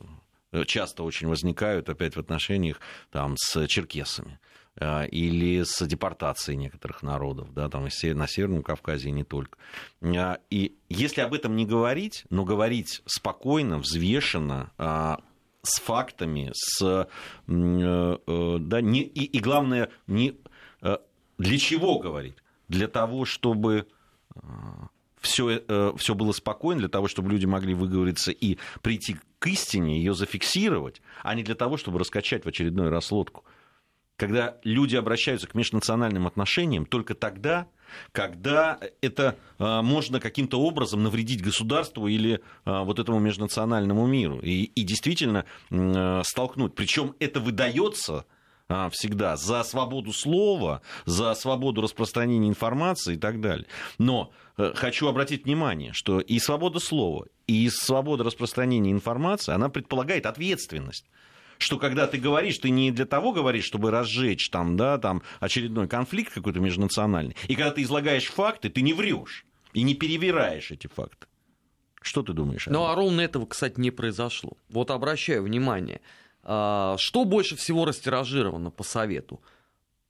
часто 0.66 1.02
очень 1.04 1.28
возникают 1.28 1.88
опять 1.88 2.16
в 2.16 2.20
отношениях 2.20 2.80
там, 3.10 3.36
с 3.36 3.66
черкесами. 3.66 4.38
А, 4.80 5.04
или 5.04 5.64
с 5.64 5.84
депортацией 5.86 6.56
некоторых 6.56 7.02
народов, 7.02 7.52
да, 7.52 7.68
там 7.68 7.84
на 7.84 7.90
Северном 7.90 8.62
Кавказе 8.62 9.08
и 9.08 9.12
не 9.12 9.24
только. 9.24 9.58
А, 10.02 10.38
и 10.50 10.76
если 10.88 11.20
об 11.20 11.34
этом 11.34 11.56
не 11.56 11.66
говорить, 11.66 12.24
но 12.30 12.44
говорить 12.44 13.02
спокойно, 13.06 13.78
взвешенно, 13.78 14.70
а, 14.78 15.20
с 15.62 15.80
фактами, 15.80 16.52
с, 16.54 16.80
э, 16.82 17.06
э, 17.48 18.56
да, 18.60 18.80
не, 18.80 19.02
и, 19.02 19.24
и 19.24 19.40
главное, 19.40 19.90
не, 20.06 20.36
э, 20.82 20.98
для 21.38 21.58
чего 21.58 21.98
говорить? 21.98 22.36
Для 22.68 22.86
того, 22.86 23.24
чтобы 23.24 23.88
все, 25.20 25.64
все 25.96 26.14
было 26.14 26.30
спокойно 26.32 26.80
для 26.80 26.88
того, 26.88 27.08
чтобы 27.08 27.30
люди 27.30 27.46
могли 27.46 27.74
выговориться 27.74 28.30
и 28.30 28.58
прийти 28.82 29.16
к 29.40 29.46
истине, 29.48 29.98
ее 29.98 30.14
зафиксировать, 30.14 31.02
а 31.22 31.34
не 31.34 31.42
для 31.42 31.56
того, 31.56 31.76
чтобы 31.76 31.98
раскачать 31.98 32.44
в 32.44 32.48
очередной 32.48 32.88
раз 32.88 33.10
лодку. 33.10 33.44
Когда 34.18 34.56
люди 34.64 34.96
обращаются 34.96 35.46
к 35.46 35.54
межнациональным 35.54 36.26
отношениям, 36.26 36.86
только 36.86 37.14
тогда, 37.14 37.68
когда 38.10 38.80
это 39.00 39.36
э, 39.60 39.80
можно 39.80 40.18
каким-то 40.18 40.60
образом 40.60 41.04
навредить 41.04 41.40
государству 41.40 42.08
или 42.08 42.34
э, 42.34 42.38
вот 42.64 42.98
этому 42.98 43.20
межнациональному 43.20 44.08
миру 44.08 44.40
и, 44.40 44.64
и 44.64 44.82
действительно 44.82 45.44
э, 45.70 46.22
столкнуть. 46.24 46.74
Причем 46.74 47.14
это 47.20 47.38
выдается 47.38 48.26
а, 48.68 48.90
всегда 48.90 49.36
за 49.36 49.62
свободу 49.62 50.12
слова, 50.12 50.82
за 51.06 51.32
свободу 51.34 51.80
распространения 51.80 52.48
информации 52.48 53.14
и 53.14 53.18
так 53.18 53.40
далее. 53.40 53.68
Но 53.98 54.32
э, 54.56 54.72
хочу 54.74 55.06
обратить 55.06 55.44
внимание, 55.44 55.92
что 55.92 56.18
и 56.18 56.40
свобода 56.40 56.80
слова, 56.80 57.26
и 57.46 57.70
свобода 57.70 58.24
распространения 58.24 58.90
информации, 58.90 59.54
она 59.54 59.68
предполагает 59.68 60.26
ответственность 60.26 61.06
что 61.58 61.78
когда 61.78 62.06
ты 62.06 62.18
говоришь, 62.18 62.58
ты 62.58 62.70
не 62.70 62.90
для 62.90 63.04
того 63.04 63.32
говоришь, 63.32 63.64
чтобы 63.64 63.90
разжечь 63.90 64.50
там, 64.50 64.76
да, 64.76 64.98
там 64.98 65.22
очередной 65.40 65.88
конфликт 65.88 66.32
какой-то 66.32 66.60
межнациональный. 66.60 67.36
И 67.48 67.54
когда 67.54 67.72
ты 67.72 67.82
излагаешь 67.82 68.26
факты, 68.26 68.70
ты 68.70 68.82
не 68.82 68.92
врешь 68.92 69.44
и 69.72 69.82
не 69.82 69.94
перевираешь 69.94 70.70
эти 70.70 70.86
факты. 70.86 71.26
Что 72.00 72.22
ты 72.22 72.32
думаешь? 72.32 72.66
Ну, 72.66 72.86
а 72.86 72.94
ровно 72.94 73.20
этого, 73.20 73.44
кстати, 73.44 73.78
не 73.78 73.90
произошло. 73.90 74.56
Вот 74.68 74.90
обращаю 74.90 75.42
внимание– 75.42 76.00
а, 76.50 76.96
что 76.96 77.26
больше 77.26 77.56
всего 77.56 77.84
растиражировано 77.84 78.70
по 78.70 78.82
совету? 78.82 79.42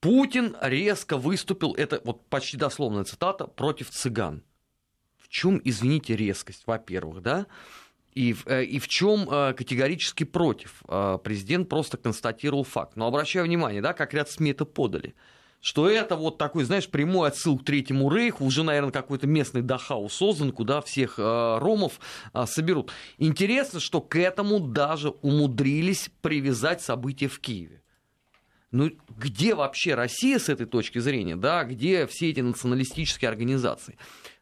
Путин 0.00 0.56
резко 0.60 1.16
выступил, 1.16 1.74
это 1.74 2.00
вот 2.04 2.28
почти 2.28 2.56
дословная 2.56 3.02
цитата, 3.02 3.48
против 3.48 3.90
цыган. 3.90 4.44
В 5.16 5.28
чем, 5.28 5.60
извините, 5.64 6.14
резкость, 6.14 6.62
во-первых, 6.64 7.22
да? 7.22 7.46
И, 8.18 8.34
э, 8.46 8.64
и 8.64 8.80
в 8.80 8.88
чем 8.88 9.30
э, 9.30 9.54
категорически 9.54 10.24
против? 10.24 10.82
А, 10.88 11.18
президент 11.18 11.68
просто 11.68 11.96
констатировал 11.96 12.64
факт. 12.64 12.96
Но 12.96 13.06
обращаю 13.06 13.44
внимание, 13.44 13.80
да, 13.80 13.92
как 13.92 14.12
ряд 14.12 14.28
СМИ 14.28 14.50
это 14.50 14.64
подали 14.64 15.14
что 15.60 15.88
это 15.90 16.14
вот 16.14 16.38
такой, 16.38 16.62
знаешь, 16.62 16.88
прямой 16.88 17.28
отсыл 17.28 17.58
к 17.58 17.64
Третьему 17.64 18.14
Рейху, 18.14 18.44
уже, 18.44 18.62
наверное, 18.62 18.92
какой-то 18.92 19.26
местный 19.26 19.60
Дахау 19.60 20.08
создан, 20.08 20.52
куда 20.52 20.80
всех 20.80 21.18
э, 21.18 21.58
ромов 21.58 21.98
э, 22.32 22.46
соберут. 22.46 22.92
Интересно, 23.18 23.80
что 23.80 24.00
к 24.00 24.16
этому 24.16 24.60
даже 24.60 25.10
умудрились 25.10 26.10
привязать 26.22 26.80
события 26.80 27.26
в 27.26 27.40
Киеве. 27.40 27.82
Ну, 28.70 28.92
где 29.16 29.56
вообще 29.56 29.94
Россия 29.94 30.38
с 30.38 30.48
этой 30.48 30.66
точки 30.66 31.00
зрения, 31.00 31.34
да, 31.34 31.64
где 31.64 32.06
все 32.06 32.30
эти 32.30 32.40
националистические 32.40 33.28
организации? 33.28 33.98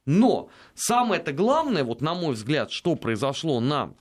Но 0.06 0.48
самое-то 0.74 1.32
главное, 1.32 1.84
вот 1.84 2.00
на 2.00 2.14
мой 2.14 2.34
взгляд, 2.34 2.70
что 2.70 2.94
произошло 2.94 3.60
на 3.60 3.92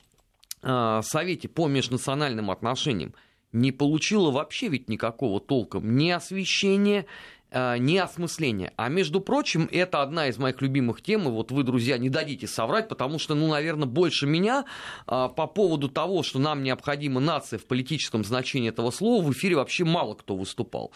э, 0.61 1.01
Совете 1.03 1.47
по 1.49 1.67
межнациональным 1.67 2.51
отношениям, 2.51 3.13
не 3.51 3.71
получила 3.71 4.31
вообще 4.31 4.67
ведь 4.67 4.89
никакого 4.89 5.39
толком 5.39 5.95
ни 5.97 6.11
освещения, 6.11 7.05
а, 7.51 7.77
ни 7.77 7.95
осмысления. 7.95 8.73
А 8.75 8.89
между 8.89 9.21
прочим, 9.21 9.69
это 9.71 10.01
одна 10.01 10.27
из 10.27 10.37
моих 10.37 10.61
любимых 10.61 11.01
тем, 11.01 11.27
и 11.27 11.31
вот 11.31 11.51
вы, 11.51 11.63
друзья, 11.63 11.97
не 11.97 12.09
дадите 12.09 12.47
соврать, 12.47 12.89
потому 12.89 13.17
что, 13.17 13.33
ну, 13.33 13.47
наверное, 13.47 13.87
больше 13.87 14.27
меня 14.27 14.65
а, 15.07 15.29
по 15.29 15.47
поводу 15.47 15.87
того, 15.87 16.21
что 16.21 16.37
нам 16.37 16.63
необходима 16.63 17.21
нация 17.21 17.57
в 17.57 17.65
политическом 17.65 18.25
значении 18.25 18.69
этого 18.69 18.91
слова, 18.91 19.23
в 19.23 19.31
эфире 19.31 19.55
вообще 19.55 19.85
мало 19.85 20.15
кто 20.15 20.35
выступал. 20.35 20.91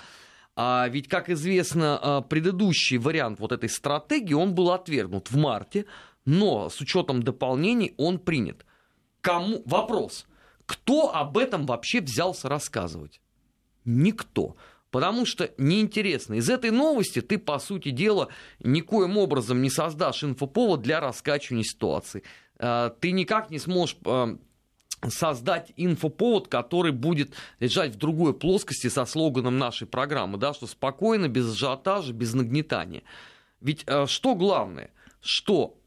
А 0.61 0.89
ведь, 0.89 1.07
как 1.07 1.29
известно, 1.29 1.97
а, 2.01 2.21
предыдущий 2.21 2.97
вариант 2.97 3.39
вот 3.39 3.53
этой 3.53 3.69
стратегии, 3.69 4.33
он 4.33 4.53
был 4.53 4.71
отвергнут 4.71 5.31
в 5.31 5.37
марте, 5.37 5.85
но 6.25 6.69
с 6.69 6.81
учетом 6.81 7.23
дополнений 7.23 7.93
он 7.95 8.19
принят. 8.19 8.65
Кому? 9.21 9.63
Вопрос. 9.65 10.25
Кто 10.65 11.15
об 11.15 11.37
этом 11.37 11.65
вообще 11.65 12.01
взялся 12.01 12.49
рассказывать? 12.49 13.21
Никто. 13.85 14.57
Потому 14.91 15.25
что 15.25 15.49
неинтересно. 15.57 16.33
Из 16.33 16.49
этой 16.49 16.71
новости 16.71 17.21
ты, 17.21 17.37
по 17.37 17.57
сути 17.59 17.91
дела, 17.91 18.27
никоим 18.59 19.17
образом 19.17 19.61
не 19.61 19.69
создашь 19.69 20.25
инфоповод 20.25 20.81
для 20.81 20.99
раскачивания 20.99 21.63
ситуации. 21.63 22.23
А, 22.57 22.89
ты 22.89 23.11
никак 23.11 23.49
не 23.49 23.59
сможешь 23.59 23.95
а, 24.03 24.37
создать 25.07 25.71
инфоповод, 25.77 26.47
который 26.47 26.91
будет 26.91 27.33
лежать 27.59 27.95
в 27.95 27.97
другой 27.97 28.33
плоскости 28.33 28.87
со 28.87 29.05
слоганом 29.05 29.57
нашей 29.57 29.87
программы, 29.87 30.37
да, 30.37 30.53
что 30.53 30.67
спокойно, 30.67 31.27
без 31.27 31.51
ажиотажа, 31.51 32.13
без 32.13 32.33
нагнетания. 32.33 33.03
Ведь 33.61 33.83
а, 33.87 34.07
что 34.07 34.35
главное? 34.35 34.91
Что 35.21 35.77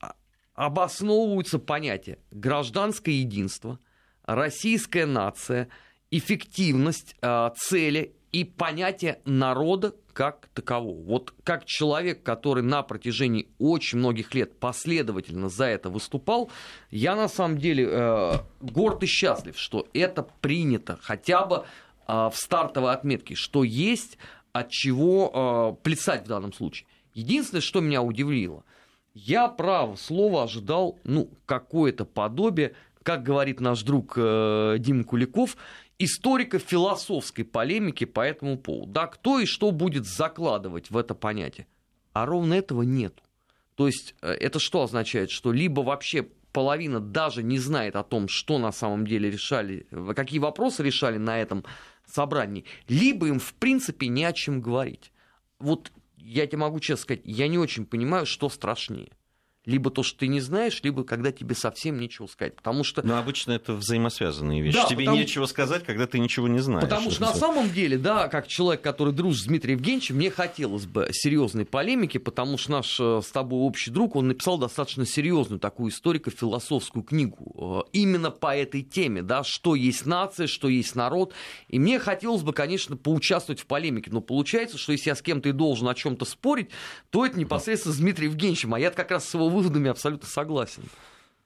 обосновываются 0.55 1.59
понятия 1.59 2.19
гражданское 2.31 3.13
единство– 3.13 3.79
российская 4.25 5.07
нация, 5.07 5.69
эффективность 6.11 7.17
э, 7.21 7.51
цели 7.57 8.15
и 8.31 8.45
понятие 8.45 9.21
народа 9.25 9.95
как 10.13 10.49
такового. 10.55 11.03
Вот 11.03 11.35
как 11.45 11.65
человек, 11.65 12.23
который 12.23 12.63
на 12.63 12.83
протяжении 12.83 13.49
очень 13.59 13.99
многих 13.99 14.35
лет 14.35 14.59
последовательно 14.59 15.49
за 15.49 15.67
это 15.67 15.91
выступал, 15.91 16.51
я 16.91 17.17
на 17.17 17.29
самом 17.29 17.59
деле 17.59 17.89
э, 17.91 18.33
горд 18.61 19.03
и 19.03 19.07
счастлив, 19.07 19.59
что 19.59 19.87
это 19.95 20.23
принято 20.41 20.99
хотя 21.01 21.45
бы 21.45 21.65
э, 22.07 22.13
в 22.13 22.33
стартовой 22.35 22.93
отметке, 22.93 23.35
что 23.35 23.65
есть 23.65 24.19
от 24.53 24.71
чего 24.71 25.77
э, 25.79 25.83
плясать 25.83 26.25
в 26.25 26.29
данном 26.29 26.53
случае. 26.53 26.87
Единственное, 27.15 27.63
что 27.63 27.81
меня 27.81 28.03
удивило, 28.03 28.65
я, 29.15 29.49
право 29.49 29.97
слово, 29.97 30.45
ожидал 30.45 30.99
ну, 31.05 31.29
какое-то 31.45 32.05
подобие 32.07 32.75
как 33.03 33.23
говорит 33.23 33.61
наш 33.61 33.83
друг 33.83 34.15
э, 34.17 34.77
Дим 34.79 35.05
Куликов, 35.05 35.57
историко-философской 36.05 37.45
полемики 37.45 38.05
по 38.05 38.21
этому 38.21 38.59
поводу. 38.59 38.93
Да, 38.93 39.07
кто 39.07 39.41
и 39.41 39.47
что 39.47 39.71
будет 39.71 40.07
закладывать 40.07 40.91
в 40.91 40.97
это 40.97 41.15
понятие? 41.15 41.67
А 42.13 42.27
ровно 42.27 42.55
этого 42.55 42.83
нет. 42.83 43.23
То 43.75 43.87
есть 43.87 44.15
э, 44.23 44.33
это 44.33 44.59
что 44.59 44.83
означает? 44.83 45.31
Что 45.31 45.53
либо 45.53 45.81
вообще 45.81 46.29
половина 46.53 47.01
даже 47.01 47.43
не 47.43 47.59
знает 47.59 47.97
о 47.97 48.03
том, 48.03 48.29
что 48.29 48.59
на 48.59 48.73
самом 48.73 49.07
деле 49.07 49.31
решали, 49.31 49.87
какие 50.15 50.39
вопросы 50.39 50.83
решали 50.83 51.19
на 51.19 51.41
этом 51.41 51.65
собрании, 52.07 52.65
либо 52.89 53.29
им 53.29 53.39
в 53.39 53.55
принципе 53.55 54.09
не 54.09 54.25
о 54.25 54.33
чем 54.33 54.61
говорить. 54.61 55.13
Вот 55.59 55.93
я 56.17 56.47
тебе 56.47 56.59
могу 56.59 56.81
честно 56.81 57.03
сказать, 57.03 57.23
я 57.25 57.49
не 57.49 57.59
очень 57.59 57.87
понимаю, 57.87 58.27
что 58.27 58.49
страшнее 58.49 59.13
либо 59.65 59.91
то, 59.91 60.03
что 60.03 60.19
ты 60.21 60.27
не 60.27 60.41
знаешь, 60.41 60.81
либо 60.83 61.05
когда 61.05 61.31
тебе 61.31 61.55
совсем 61.55 61.99
нечего 61.99 62.27
сказать. 62.27 62.57
Потому 62.57 62.83
что... 62.83 63.07
Но 63.07 63.19
обычно 63.19 63.53
это 63.53 63.75
взаимосвязанные 63.75 64.61
вещи. 64.61 64.77
Да, 64.77 64.87
тебе 64.87 65.05
потому... 65.05 65.19
нечего 65.19 65.47
сказать, 65.47 65.85
когда 65.85 66.07
ты 66.07 66.19
ничего 66.19 66.49
не 66.49 66.59
знаешь. 66.59 66.83
Потому 66.83 67.11
что 67.11 67.23
на 67.23 67.35
самом 67.35 67.71
деле, 67.71 67.97
да, 67.97 68.27
как 68.29 68.49
человек, 68.49 68.83
который 68.83 69.13
дружит 69.13 69.43
с 69.43 69.47
Дмитрием 69.47 69.79
Евгеньевичем, 69.79 70.17
мне 70.17 70.31
хотелось 70.31 70.87
бы 70.87 71.09
серьезной 71.13 71.65
полемики, 71.65 72.19
потому 72.19 72.59
что 72.59 72.73
наш 72.73 72.99
э, 72.99 73.21
с 73.23 73.31
тобой 73.31 73.61
общий 73.61 73.93
друг, 73.93 74.17
он 74.17 74.29
написал 74.29 74.59
достаточно 74.59 75.07
серьезную 75.07 75.61
такую 75.61 75.93
историко-философскую 75.93 77.05
книгу 77.05 77.85
э, 77.87 77.89
именно 77.93 78.33
по 78.33 78.57
этой 78.57 78.83
теме, 78.83 79.23
да, 79.23 79.45
что 79.45 79.77
есть 79.77 80.07
нация, 80.07 80.49
что 80.49 80.69
есть 80.69 80.97
народ. 80.97 81.35
И 81.69 81.79
мне 81.79 82.01
хотелось 82.01 82.43
бы, 82.43 82.53
конечно, 82.53 82.97
поучаствовать 82.97 83.61
в 83.61 83.67
полемике, 83.67 84.11
но 84.11 84.21
получается, 84.21 84.77
что 84.77 84.91
если 84.91 85.11
я 85.11 85.15
с 85.15 85.23
кем-то 85.23 85.51
и 85.51 85.53
должен 85.53 85.87
о 85.87 85.95
чем-то 85.95 86.25
спорить, 86.25 86.71
то 87.11 87.25
это 87.25 87.39
непосредственно 87.39 87.95
с 87.95 87.99
Дмитрием 87.99 88.33
Евгеньевичем, 88.33 88.75
а 88.75 88.81
я 88.81 88.91
как 88.91 89.13
раз 89.13 89.29
с 89.29 89.35
его 89.35 89.52
выводами 89.53 89.91
абсолютно 89.91 90.29
согласен. 90.29 90.83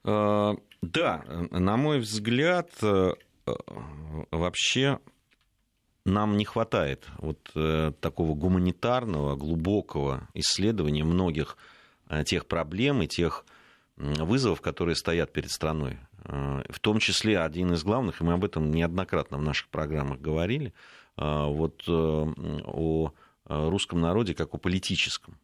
Э, 0.07 0.55
да, 0.81 1.23
на 1.51 1.77
мой 1.77 1.99
взгляд, 1.99 2.71
э, 2.81 3.13
вообще 4.31 4.99
нам 6.05 6.37
не 6.37 6.45
хватает 6.45 7.05
вот 7.17 7.51
э, 7.55 7.91
такого 7.99 8.33
гуманитарного, 8.33 9.35
глубокого 9.35 10.29
исследования 10.33 11.03
многих 11.03 11.57
тех 12.23 12.45
проблем 12.45 13.01
и 13.01 13.07
тех 13.07 13.43
вызовов, 13.97 14.61
которые 14.61 14.95
стоят 14.95 15.33
перед 15.33 15.51
страной. 15.51 15.97
В 16.23 16.79
том 16.79 16.99
числе 16.99 17.37
один 17.37 17.73
из 17.73 17.83
главных, 17.83 18.21
и 18.21 18.23
мы 18.23 18.31
об 18.31 18.45
этом 18.45 18.71
неоднократно 18.71 19.37
в 19.37 19.41
наших 19.41 19.67
программах 19.67 20.21
говорили, 20.21 20.73
вот 21.17 21.83
о 21.89 23.11
русском 23.43 23.99
народе 23.99 24.33
как 24.33 24.53
о 24.53 24.57
политическом, 24.57 25.37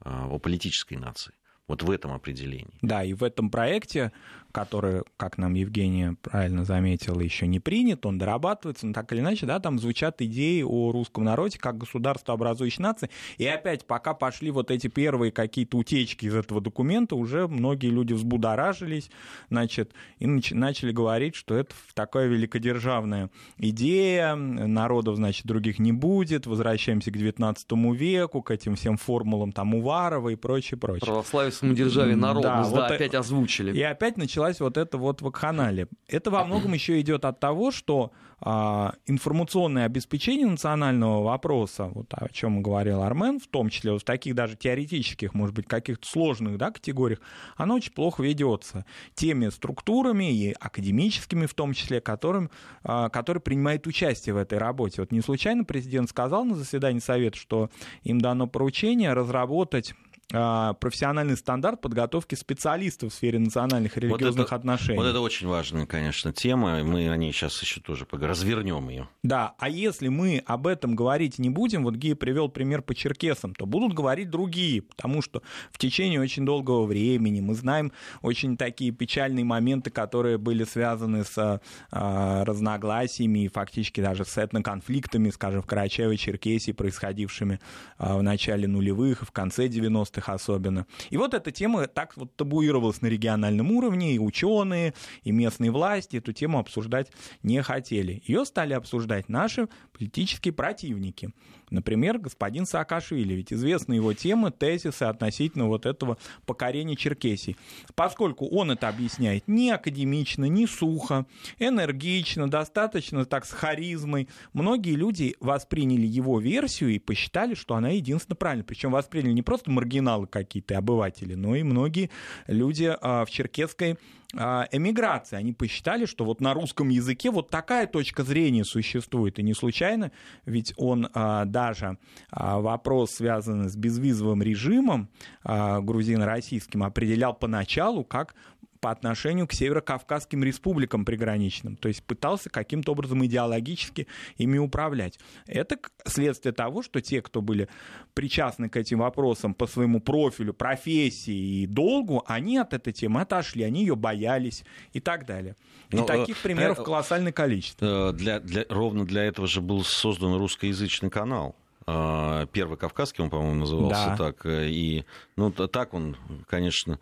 о 0.00 0.38
политической 0.38 0.96
нации 0.98 1.32
вот 1.72 1.82
в 1.82 1.90
этом 1.90 2.12
определении. 2.12 2.68
Да, 2.82 3.02
и 3.02 3.14
в 3.14 3.24
этом 3.24 3.48
проекте 3.48 4.12
который, 4.52 5.02
как 5.16 5.38
нам 5.38 5.54
Евгения 5.54 6.16
правильно 6.22 6.64
заметила, 6.64 7.20
еще 7.20 7.46
не 7.46 7.58
принят, 7.58 8.06
он 8.06 8.18
дорабатывается, 8.18 8.86
но 8.86 8.92
так 8.92 9.12
или 9.12 9.20
иначе, 9.20 9.46
да, 9.46 9.58
там 9.58 9.78
звучат 9.78 10.20
идеи 10.20 10.62
о 10.62 10.92
русском 10.92 11.24
народе 11.24 11.58
как 11.58 11.78
государство 11.78 12.34
образующей 12.34 12.82
нации. 12.82 13.10
И 13.38 13.46
опять, 13.46 13.86
пока 13.86 14.14
пошли 14.14 14.50
вот 14.50 14.70
эти 14.70 14.86
первые 14.88 15.32
какие-то 15.32 15.78
утечки 15.78 16.26
из 16.26 16.34
этого 16.34 16.60
документа, 16.60 17.16
уже 17.16 17.48
многие 17.48 17.88
люди 17.88 18.12
взбудоражились, 18.12 19.10
значит, 19.48 19.92
и 20.18 20.26
начали 20.26 20.92
говорить, 20.92 21.34
что 21.34 21.56
это 21.56 21.74
такая 21.94 22.28
великодержавная 22.28 23.30
идея, 23.58 24.34
народов, 24.34 25.16
значит, 25.16 25.46
других 25.46 25.78
не 25.78 25.92
будет, 25.92 26.46
возвращаемся 26.46 27.10
к 27.10 27.16
19 27.16 27.72
веку, 27.94 28.42
к 28.42 28.50
этим 28.50 28.76
всем 28.76 28.96
формулам 28.96 29.52
там 29.52 29.74
Уварова 29.74 30.28
и 30.28 30.36
прочее, 30.36 30.78
прочее. 30.78 31.06
Православие, 31.06 31.52
самодержавие, 31.52 32.16
народность, 32.16 32.70
да, 32.70 32.76
да 32.76 32.86
вот 32.86 32.90
опять 32.90 33.14
озвучили. 33.14 33.76
И 33.76 33.82
опять 33.82 34.16
началась 34.42 34.60
вот 34.60 34.76
эта 34.76 34.98
вот 34.98 35.22
вакханалия. 35.22 35.88
Это 36.08 36.30
во 36.30 36.44
многом 36.44 36.72
еще 36.72 37.00
идет 37.00 37.24
от 37.24 37.38
того, 37.38 37.70
что 37.70 38.12
а, 38.40 38.94
информационное 39.06 39.84
обеспечение 39.86 40.46
национального 40.46 41.22
вопроса, 41.22 41.84
вот 41.94 42.12
о 42.12 42.28
чем 42.28 42.62
говорил 42.62 43.02
Армен, 43.02 43.38
в 43.38 43.46
том 43.46 43.68
числе 43.68 43.92
вот 43.92 44.02
в 44.02 44.04
таких 44.04 44.34
даже 44.34 44.56
теоретических, 44.56 45.34
может 45.34 45.54
быть, 45.54 45.66
каких-то 45.66 46.06
сложных 46.06 46.58
да, 46.58 46.72
категориях, 46.72 47.20
оно 47.56 47.76
очень 47.76 47.92
плохо 47.92 48.22
ведется 48.22 48.84
теми 49.14 49.48
структурами 49.48 50.32
и 50.32 50.54
академическими 50.58 51.46
в 51.46 51.54
том 51.54 51.72
числе, 51.72 52.00
которым, 52.00 52.50
а, 52.82 53.08
которые 53.10 53.40
принимают 53.40 53.86
участие 53.86 54.34
в 54.34 54.38
этой 54.38 54.58
работе. 54.58 55.02
Вот 55.02 55.12
не 55.12 55.20
случайно 55.20 55.64
президент 55.64 56.10
сказал 56.10 56.44
на 56.44 56.56
заседании 56.56 57.00
Совета, 57.00 57.38
что 57.38 57.70
им 58.02 58.20
дано 58.20 58.48
поручение 58.48 59.12
разработать 59.12 59.94
профессиональный 60.32 61.36
стандарт 61.36 61.80
подготовки 61.80 62.34
специалистов 62.34 63.12
в 63.12 63.14
сфере 63.14 63.38
национальных 63.38 63.96
и 63.96 64.00
религиозных 64.00 64.36
вот 64.36 64.46
это, 64.46 64.56
отношений. 64.56 64.98
Вот 64.98 65.06
это 65.06 65.20
очень 65.20 65.46
важная, 65.46 65.86
конечно, 65.86 66.32
тема. 66.32 66.82
Мы 66.82 67.10
о 67.10 67.16
ней 67.16 67.32
сейчас 67.32 67.60
еще 67.60 67.80
тоже 67.80 68.06
развернем 68.10 68.88
ее. 68.88 69.08
Да, 69.22 69.54
а 69.58 69.68
если 69.68 70.08
мы 70.08 70.42
об 70.46 70.66
этом 70.66 70.96
говорить 70.96 71.38
не 71.38 71.50
будем, 71.50 71.84
вот 71.84 71.94
Гия 71.96 72.16
привел 72.16 72.48
пример 72.48 72.82
по 72.82 72.94
черкесам, 72.94 73.54
то 73.54 73.66
будут 73.66 73.92
говорить 73.92 74.30
другие, 74.30 74.82
потому 74.82 75.20
что 75.20 75.42
в 75.70 75.78
течение 75.78 76.20
очень 76.20 76.46
долгого 76.46 76.86
времени 76.86 77.40
мы 77.40 77.54
знаем 77.54 77.92
очень 78.22 78.56
такие 78.56 78.90
печальные 78.90 79.44
моменты, 79.44 79.90
которые 79.90 80.38
были 80.38 80.64
связаны 80.64 81.24
с 81.24 81.60
а, 81.90 82.44
разногласиями 82.44 83.44
и 83.44 83.48
фактически 83.48 84.00
даже 84.00 84.24
с 84.24 84.38
этноконфликтами, 84.38 85.30
скажем, 85.30 85.62
в 85.62 85.66
Карачаево-Черкесии, 85.66 86.72
происходившими 86.72 87.60
а, 87.98 88.16
в 88.16 88.22
начале 88.22 88.66
нулевых 88.66 89.22
и 89.22 89.24
в 89.24 89.30
конце 89.30 89.66
90-х 89.66 90.21
их 90.22 90.28
особенно. 90.28 90.86
И 91.10 91.16
вот 91.16 91.34
эта 91.34 91.50
тема 91.50 91.86
так 91.86 92.16
вот 92.16 92.34
табуировалась 92.36 93.02
на 93.02 93.08
региональном 93.08 93.70
уровне, 93.72 94.14
и 94.14 94.18
ученые, 94.18 94.94
и 95.24 95.32
местные 95.32 95.70
власти 95.70 96.16
эту 96.16 96.32
тему 96.32 96.58
обсуждать 96.58 97.12
не 97.42 97.62
хотели. 97.62 98.22
Ее 98.26 98.44
стали 98.44 98.72
обсуждать 98.72 99.28
наши 99.28 99.68
политические 99.92 100.52
противники. 100.52 101.30
Например, 101.72 102.18
господин 102.18 102.66
Саакашвили, 102.66 103.34
ведь 103.34 103.52
известны 103.52 103.94
его 103.94 104.12
темы, 104.12 104.50
тезисы 104.50 105.04
относительно 105.04 105.66
вот 105.66 105.86
этого 105.86 106.18
покорения 106.46 106.96
Черкесии. 106.96 107.56
Поскольку 107.94 108.46
он 108.46 108.70
это 108.70 108.88
объясняет 108.88 109.48
не 109.48 109.70
академично, 109.70 110.44
не 110.44 110.66
сухо, 110.66 111.26
энергично, 111.58 112.50
достаточно 112.50 113.24
так 113.24 113.44
с 113.44 113.50
харизмой, 113.50 114.28
многие 114.52 114.94
люди 114.94 115.34
восприняли 115.40 116.06
его 116.06 116.38
версию 116.38 116.90
и 116.90 116.98
посчитали, 116.98 117.54
что 117.54 117.74
она 117.74 117.90
единственно 117.90 118.36
правильная. 118.36 118.64
Причем 118.64 118.92
восприняли 118.92 119.32
не 119.32 119.42
просто 119.42 119.70
маргиналы 119.70 120.26
какие-то 120.26 120.76
обыватели, 120.78 121.34
но 121.34 121.56
и 121.56 121.62
многие 121.62 122.10
люди 122.46 122.94
а, 123.00 123.24
в 123.24 123.30
черкесской 123.30 123.98
эмиграции. 124.34 125.36
Они 125.36 125.52
посчитали, 125.52 126.06
что 126.06 126.24
вот 126.24 126.40
на 126.40 126.54
русском 126.54 126.88
языке 126.88 127.30
вот 127.30 127.50
такая 127.50 127.86
точка 127.86 128.22
зрения 128.22 128.64
существует. 128.64 129.38
И 129.38 129.42
не 129.42 129.54
случайно, 129.54 130.10
ведь 130.46 130.72
он 130.76 131.08
а, 131.12 131.44
даже 131.44 131.98
а, 132.30 132.58
вопрос, 132.60 133.12
связанный 133.12 133.68
с 133.68 133.76
безвизовым 133.76 134.42
режимом 134.42 135.08
грузино-российским, 135.44 136.82
определял 136.82 137.34
поначалу 137.34 138.04
как 138.04 138.34
по 138.82 138.90
отношению 138.90 139.46
к 139.46 139.52
северокавказским 139.52 140.42
республикам 140.42 141.04
приграничным, 141.04 141.76
то 141.76 141.86
есть 141.86 142.02
пытался 142.02 142.50
каким-то 142.50 142.92
образом 142.92 143.24
идеологически 143.24 144.08
ими 144.38 144.58
управлять. 144.58 145.20
Это 145.46 145.78
следствие 146.04 146.52
того, 146.52 146.82
что 146.82 147.00
те, 147.00 147.22
кто 147.22 147.42
были 147.42 147.68
причастны 148.12 148.68
к 148.68 148.76
этим 148.76 148.98
вопросам 148.98 149.54
по 149.54 149.68
своему 149.68 150.00
профилю, 150.00 150.52
профессии 150.52 151.62
и 151.62 151.66
долгу, 151.68 152.24
они 152.26 152.58
от 152.58 152.74
этой 152.74 152.92
темы 152.92 153.20
отошли, 153.20 153.62
они 153.62 153.82
ее 153.82 153.94
боялись 153.94 154.64
и 154.92 154.98
так 154.98 155.26
далее. 155.26 155.54
И 155.90 155.94
Но, 155.94 156.02
ну, 156.02 156.06
таких 156.08 156.38
э, 156.40 156.42
примеров 156.42 156.80
э, 156.80 156.82
колоссальное 156.82 157.32
количество. 157.32 158.10
Э, 158.10 158.12
для, 158.12 158.40
для, 158.40 158.64
ровно 158.68 159.06
для 159.06 159.22
этого 159.22 159.46
же 159.46 159.60
был 159.60 159.84
создан 159.84 160.34
русскоязычный 160.34 161.08
канал. 161.08 161.54
Э, 161.86 162.46
Первый 162.50 162.76
Кавказский, 162.76 163.22
он, 163.22 163.30
по-моему, 163.30 163.60
назывался 163.60 164.08
да. 164.08 164.16
так. 164.16 164.44
И, 164.44 165.04
ну, 165.36 165.52
так 165.52 165.94
он, 165.94 166.16
конечно, 166.48 166.94
Э, 166.94 166.98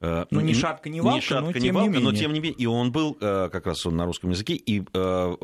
ну, 0.00 0.40
ни 0.40 0.52
шатка, 0.54 0.88
ни 0.88 1.00
валка, 1.00 1.16
ни 1.16 1.20
шатка, 1.20 1.44
но, 1.46 1.52
тем 1.52 1.74
валка, 1.74 1.90
не 1.90 1.98
но 1.98 2.12
тем 2.12 2.32
не 2.32 2.40
менее. 2.40 2.58
И 2.58 2.66
он 2.66 2.90
был 2.90 3.18
э, 3.20 3.48
как 3.52 3.66
раз 3.66 3.84
он 3.84 3.96
на 3.96 4.06
русском 4.06 4.30
языке, 4.30 4.54
и 4.54 4.82
э, 4.92 5.36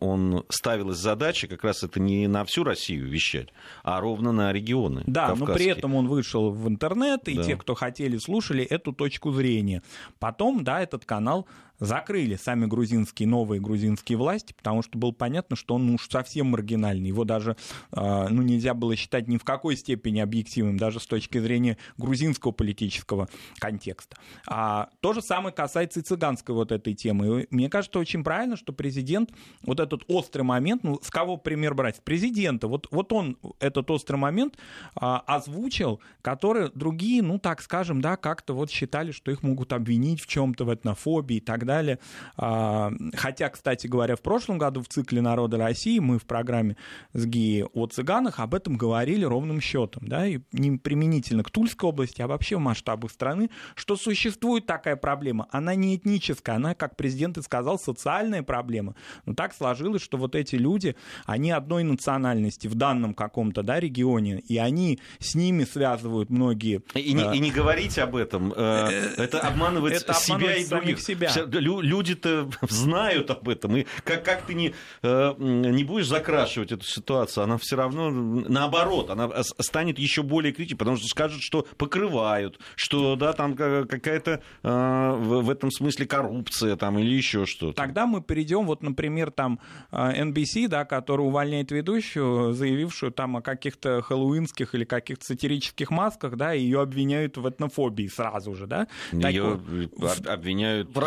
он 0.00 0.44
ставилась 0.48 0.98
задача 0.98 1.46
как 1.46 1.62
раз 1.62 1.82
это 1.84 2.00
не 2.00 2.26
на 2.26 2.44
всю 2.44 2.64
Россию 2.64 3.08
вещать, 3.08 3.48
а 3.82 4.00
ровно 4.00 4.32
на 4.32 4.52
регионы. 4.52 5.04
Да, 5.06 5.34
но 5.34 5.46
при 5.46 5.66
этом 5.66 5.94
он 5.94 6.08
вышел 6.08 6.50
в 6.50 6.68
интернет, 6.68 7.28
и 7.28 7.36
да. 7.36 7.44
те, 7.44 7.56
кто 7.56 7.74
хотели, 7.74 8.16
слушали 8.18 8.64
эту 8.64 8.92
точку 8.92 9.32
зрения. 9.32 9.82
Потом, 10.18 10.64
да, 10.64 10.80
этот 10.80 11.04
канал 11.04 11.46
закрыли 11.80 12.36
сами 12.36 12.66
грузинские, 12.66 13.26
новые 13.26 13.60
грузинские 13.60 14.18
власти, 14.18 14.52
потому 14.52 14.82
что 14.82 14.98
было 14.98 15.10
понятно, 15.10 15.56
что 15.56 15.74
он 15.74 15.90
уж 15.90 16.08
совсем 16.08 16.48
маргинальный. 16.48 17.08
Его 17.08 17.24
даже 17.24 17.56
а, 17.90 18.28
ну, 18.28 18.42
нельзя 18.42 18.74
было 18.74 18.94
считать 18.94 19.26
ни 19.26 19.38
в 19.38 19.44
какой 19.44 19.76
степени 19.76 20.20
объективным, 20.20 20.76
даже 20.76 21.00
с 21.00 21.06
точки 21.06 21.38
зрения 21.38 21.78
грузинского 21.96 22.52
политического 22.52 23.28
контекста. 23.58 24.16
А 24.46 24.90
то 25.00 25.14
же 25.14 25.22
самое 25.22 25.54
касается 25.54 26.00
и 26.00 26.02
цыганской 26.02 26.54
вот 26.54 26.70
этой 26.70 26.94
темы. 26.94 27.42
И 27.42 27.54
мне 27.54 27.70
кажется, 27.70 27.98
очень 27.98 28.22
правильно, 28.22 28.56
что 28.56 28.72
президент 28.72 29.30
вот 29.62 29.80
этот 29.80 30.02
острый 30.08 30.42
момент, 30.42 30.84
ну, 30.84 31.00
с 31.02 31.10
кого 31.10 31.38
пример 31.38 31.74
брать? 31.74 31.96
С 31.96 32.00
президента. 32.00 32.68
Вот, 32.68 32.88
вот 32.90 33.12
он 33.12 33.38
этот 33.58 33.90
острый 33.90 34.16
момент 34.16 34.58
а, 34.94 35.20
озвучил, 35.26 36.00
который 36.20 36.70
другие, 36.74 37.22
ну, 37.22 37.38
так 37.38 37.62
скажем, 37.62 38.02
да, 38.02 38.16
как-то 38.16 38.54
вот 38.54 38.70
считали, 38.70 39.12
что 39.12 39.30
их 39.30 39.42
могут 39.42 39.72
обвинить 39.72 40.20
в 40.20 40.26
чем-то 40.26 40.64
в 40.66 40.74
этнофобии 40.74 41.36
и 41.36 41.40
так 41.40 41.64
далее 41.64 41.69
далее. 41.70 41.98
А, 42.36 42.92
хотя, 43.14 43.48
кстати 43.48 43.86
говоря, 43.86 44.16
в 44.16 44.22
прошлом 44.22 44.58
году 44.58 44.82
в 44.82 44.88
цикле 44.88 45.20
«Народа 45.20 45.56
России» 45.56 46.00
мы 46.00 46.18
в 46.18 46.24
программе 46.24 46.76
с 47.12 47.24
ГИИ 47.24 47.66
о 47.72 47.86
цыганах 47.86 48.40
об 48.40 48.54
этом 48.54 48.76
говорили 48.76 49.24
ровным 49.24 49.60
счетом, 49.60 50.08
да, 50.08 50.26
и 50.26 50.40
не 50.52 50.78
применительно 50.78 51.44
к 51.44 51.50
Тульской 51.50 51.88
области, 51.88 52.22
а 52.22 52.26
вообще 52.26 52.56
в 52.56 52.60
масштабах 52.60 53.12
страны, 53.12 53.50
что 53.76 53.96
существует 53.96 54.66
такая 54.66 54.96
проблема. 54.96 55.46
Она 55.50 55.74
не 55.76 55.94
этническая, 55.94 56.56
она, 56.56 56.74
как 56.74 56.96
президент 56.96 57.38
и 57.38 57.42
сказал, 57.42 57.78
социальная 57.78 58.42
проблема. 58.42 58.94
Но 59.26 59.34
так 59.34 59.54
сложилось, 59.54 60.02
что 60.02 60.16
вот 60.16 60.34
эти 60.34 60.56
люди, 60.56 60.96
они 61.24 61.52
одной 61.52 61.84
национальности 61.84 62.66
в 62.66 62.74
данном 62.74 63.14
каком-то 63.14 63.62
да, 63.62 63.78
регионе, 63.78 64.40
и 64.40 64.58
они 64.58 64.98
с 65.20 65.34
ними 65.36 65.64
связывают 65.64 66.30
многие... 66.30 66.82
И, 66.94 67.12
не, 67.12 67.36
и 67.36 67.38
не 67.38 67.50
говорить 67.52 67.98
об 67.98 68.16
этом, 68.16 68.52
э, 68.56 69.12
это 69.16 69.40
обманывать 69.40 69.94
это 69.94 70.14
себя 70.14 70.56
и 70.56 70.66
других. 70.66 71.00
Себя 71.00 71.30
люди-то 71.60 72.48
знают 72.68 73.30
об 73.30 73.48
этом. 73.48 73.76
И 73.76 73.86
как, 74.04 74.24
как 74.24 74.42
ты 74.42 74.54
не, 74.54 74.74
э, 75.02 75.34
не 75.38 75.84
будешь 75.84 76.06
закрашивать 76.06 76.72
эту 76.72 76.84
ситуацию, 76.84 77.44
она 77.44 77.58
все 77.58 77.76
равно, 77.76 78.10
наоборот, 78.10 79.10
она 79.10 79.30
станет 79.42 79.98
еще 79.98 80.22
более 80.22 80.52
критичной, 80.52 80.78
потому 80.78 80.96
что 80.96 81.06
скажут, 81.06 81.42
что 81.42 81.66
покрывают, 81.76 82.58
что 82.76 83.16
да, 83.16 83.32
там 83.32 83.54
какая-то 83.54 84.42
э, 84.62 85.16
в 85.18 85.50
этом 85.50 85.70
смысле 85.70 86.06
коррупция 86.06 86.76
там, 86.76 86.98
или 86.98 87.14
еще 87.14 87.46
что-то. 87.46 87.74
Тогда 87.74 88.06
мы 88.06 88.22
перейдем, 88.22 88.66
вот, 88.66 88.82
например, 88.82 89.30
там 89.30 89.60
NBC, 89.92 90.64
э, 90.66 90.68
да, 90.68 90.84
который 90.84 91.22
увольняет 91.22 91.70
ведущую, 91.70 92.52
заявившую 92.52 93.12
там 93.12 93.36
о 93.36 93.42
каких-то 93.42 94.02
хэллоуинских 94.02 94.74
или 94.74 94.84
каких-то 94.84 95.24
сатирических 95.24 95.90
масках, 95.90 96.36
да, 96.36 96.52
ее 96.52 96.80
обвиняют 96.80 97.36
в 97.36 97.48
этнофобии 97.48 98.08
сразу 98.08 98.54
же, 98.54 98.66
да? 98.66 98.86
Ее 99.12 99.60
так... 100.00 100.26
обвиняют 100.26 100.88
в 100.88 100.98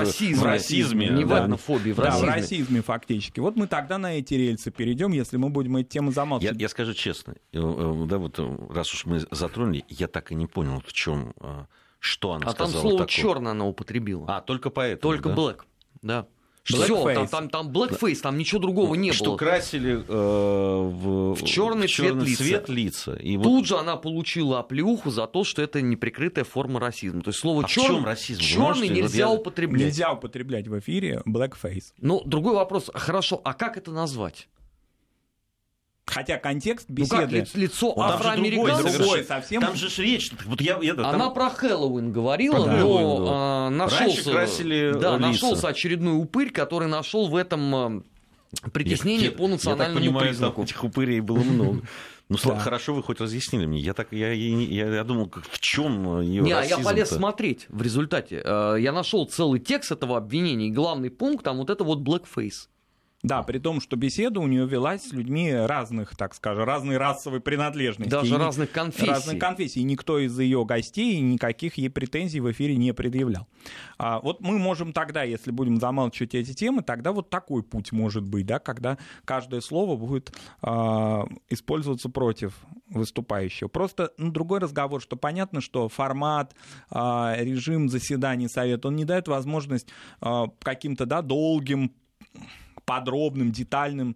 расизме 0.42 1.06
в 1.06 1.10
расизме. 1.10 1.10
Не 1.10 1.26
да. 1.26 1.42
в 1.42 1.46
этнофобии, 1.46 1.92
в 1.92 2.00
расизме. 2.00 2.28
Да, 2.28 2.34
в 2.34 2.36
расизме 2.36 2.82
фактически. 2.82 3.40
Вот 3.40 3.56
мы 3.56 3.68
тогда 3.68 3.98
на 3.98 4.18
эти 4.18 4.34
рельсы 4.34 4.72
перейдем, 4.72 5.12
если 5.12 5.38
мы 5.38 5.50
будем 5.50 5.78
эти 5.78 5.90
темы 5.90 6.12
замалчивать. 6.12 6.56
Я, 6.56 6.62
я 6.62 6.70
скажу 6.70 6.94
честно, 6.94 7.36
э, 7.52 7.58
э, 7.60 8.06
да, 8.08 8.18
вот 8.18 8.40
э, 8.40 8.58
раз 8.70 8.94
уж 8.94 9.06
мы 9.06 9.20
затронули, 9.32 9.84
я 9.90 10.08
так 10.08 10.32
и 10.32 10.36
не 10.36 10.48
понял, 10.48 10.82
в 10.86 10.94
чем, 10.94 11.34
что 12.00 12.34
она 12.34 12.48
а 12.48 12.52
сказала. 12.52 12.70
А 12.70 12.82
там 12.82 12.82
слово 12.82 13.08
черное 13.08 13.52
она 13.52 13.66
употребила. 13.66 14.26
А, 14.28 14.42
только 14.42 14.70
поэтому, 14.70 15.14
Только 15.14 15.30
да? 15.30 15.36
black, 15.36 15.60
да. 16.02 16.28
Все, 16.64 17.14
там, 17.14 17.28
там, 17.28 17.50
там 17.50 17.70
blackface, 17.72 18.22
там 18.22 18.38
ничего 18.38 18.62
другого 18.62 18.96
не 18.96 19.12
что 19.12 19.26
было. 19.26 19.38
Что 19.38 19.46
красили 19.46 19.96
э, 19.96 20.02
в, 20.08 21.36
в 21.36 21.44
черный, 21.44 21.88
в 21.88 21.90
черный 21.90 22.26
цвет, 22.26 22.38
цвет 22.38 22.70
лица. 22.70 23.12
лица. 23.12 23.22
И 23.22 23.36
Тут 23.36 23.46
вот... 23.46 23.66
же 23.66 23.78
она 23.78 23.98
получила 23.98 24.60
оплеуху 24.60 25.12
за 25.12 25.28
то, 25.28 25.44
что 25.44 25.62
это 25.62 25.82
неприкрытая 25.82 26.46
форма 26.46 26.80
расизма. 26.80 27.22
То 27.22 27.30
есть 27.30 27.40
слово 27.40 27.66
а 27.66 27.68
черный, 27.68 28.06
расизм? 28.06 28.40
черный 28.40 28.88
нельзя 28.88 29.28
вот 29.28 29.34
я... 29.34 29.40
употреблять. 29.42 29.82
Нельзя 29.82 30.14
употреблять 30.14 30.68
в 30.70 30.80
эфире 30.80 31.22
blackface. 31.26 31.92
Ну, 32.00 32.22
другой 32.26 32.56
вопрос. 32.56 32.90
Хорошо, 32.94 33.42
а 33.44 33.54
как 33.54 33.76
это 33.76 33.92
назвать? 33.92 34.48
Хотя 36.06 36.38
контекст 36.38 36.90
беседы... 36.90 37.40
Ну 37.40 37.46
как 37.46 37.56
лицо 37.56 37.94
ну, 37.96 38.02
афроамериканца? 38.02 38.84
Другой, 38.84 38.98
другой 38.98 39.24
совсем. 39.24 39.62
Там 39.62 39.76
же 39.76 40.04
речь... 40.04 40.32
Вот 40.46 40.60
я, 40.60 40.78
я, 40.82 40.96
там... 40.96 41.06
Она 41.06 41.30
про 41.30 41.50
Хэллоуин 41.50 42.12
говорила, 42.12 42.66
про 42.66 42.78
но 42.78 43.26
а, 43.30 43.70
нашелся, 43.70 44.34
да, 45.00 45.18
нашелся 45.18 45.70
очередной 45.70 46.18
упырь, 46.22 46.52
который 46.52 46.90
нашел 46.90 47.30
в 47.30 47.36
этом 47.36 47.76
а, 47.76 48.04
притеснение 48.74 49.28
я, 49.28 49.32
по 49.32 49.48
национальному 49.48 50.00
я 50.00 50.06
так 50.06 50.10
понимаю, 50.10 50.28
признаку. 50.28 50.56
Там 50.56 50.66
этих 50.66 50.84
упырей 50.84 51.20
было 51.22 51.40
много. 51.40 51.82
Ну, 52.30 52.38
да. 52.44 52.58
хорошо, 52.58 52.94
вы 52.94 53.04
хоть 53.04 53.20
разъяснили 53.20 53.66
мне. 53.66 53.80
Я, 53.80 53.94
так, 53.94 54.08
я, 54.12 54.32
я, 54.32 54.88
я 54.88 55.04
думал, 55.04 55.32
в 55.36 55.60
чем 55.60 56.22
ее 56.22 56.42
Не, 56.42 56.52
а 56.54 56.64
я 56.64 56.80
полез 56.80 57.10
смотреть 57.10 57.66
в 57.70 57.82
результате. 57.82 58.42
Э, 58.44 58.76
я 58.80 58.92
нашел 58.92 59.26
целый 59.26 59.60
текст 59.60 59.92
этого 59.92 60.18
обвинения, 60.18 60.68
и 60.68 60.72
главный 60.72 61.12
пункт 61.12 61.44
там 61.44 61.58
вот 61.58 61.70
это 61.70 61.84
вот 61.84 62.00
blackface. 62.00 62.70
Да, 63.24 63.42
при 63.42 63.58
том, 63.58 63.80
что 63.80 63.96
беседа 63.96 64.42
у 64.42 64.48
нее 64.48 64.68
велась 64.68 65.08
с 65.08 65.14
людьми 65.14 65.54
разных, 65.54 66.14
так 66.18 66.36
скажем, 66.36 66.66
разной 66.66 66.98
расовой 66.98 67.40
принадлежности. 67.40 68.12
Даже 68.12 68.36
и 68.36 68.38
разных 68.38 68.72
конфессий. 68.72 69.10
Разных 69.10 69.40
конфессий. 69.40 69.80
И 69.80 69.84
никто 69.84 70.20
из 70.20 70.38
ее 70.38 70.66
гостей 70.66 71.22
никаких 71.22 71.76
ей 71.76 71.90
претензий 71.90 72.42
в 72.42 72.52
эфире 72.52 72.76
не 72.76 72.94
предъявлял. 72.94 73.48
А 73.98 74.20
вот 74.20 74.42
мы 74.42 74.60
можем 74.60 74.92
тогда, 74.92 75.24
если 75.24 75.52
будем 75.52 75.80
замалчивать 75.80 76.36
эти 76.36 76.54
темы, 76.54 76.82
тогда 76.82 77.14
вот 77.14 77.30
такой 77.30 77.64
путь 77.64 77.94
может 77.94 78.26
быть, 78.26 78.46
да, 78.46 78.60
когда 78.60 78.98
каждое 79.24 79.62
слово 79.62 79.96
будет 79.96 80.34
а, 80.62 81.26
использоваться 81.50 82.10
против 82.10 82.54
выступающего. 82.90 83.70
Просто 83.70 84.12
ну, 84.18 84.32
другой 84.32 84.60
разговор, 84.60 85.02
что 85.02 85.16
понятно, 85.16 85.62
что 85.62 85.88
формат, 85.88 86.54
а, 86.90 87.38
режим 87.40 87.88
заседаний 87.88 88.50
Совета, 88.50 88.90
он 88.90 88.98
не 88.98 89.06
дает 89.06 89.30
возможность 89.30 89.88
а, 90.20 90.48
каким-то 90.62 91.06
да, 91.06 91.22
долгим 91.22 91.94
подробным, 92.86 93.52
детальным 93.52 94.16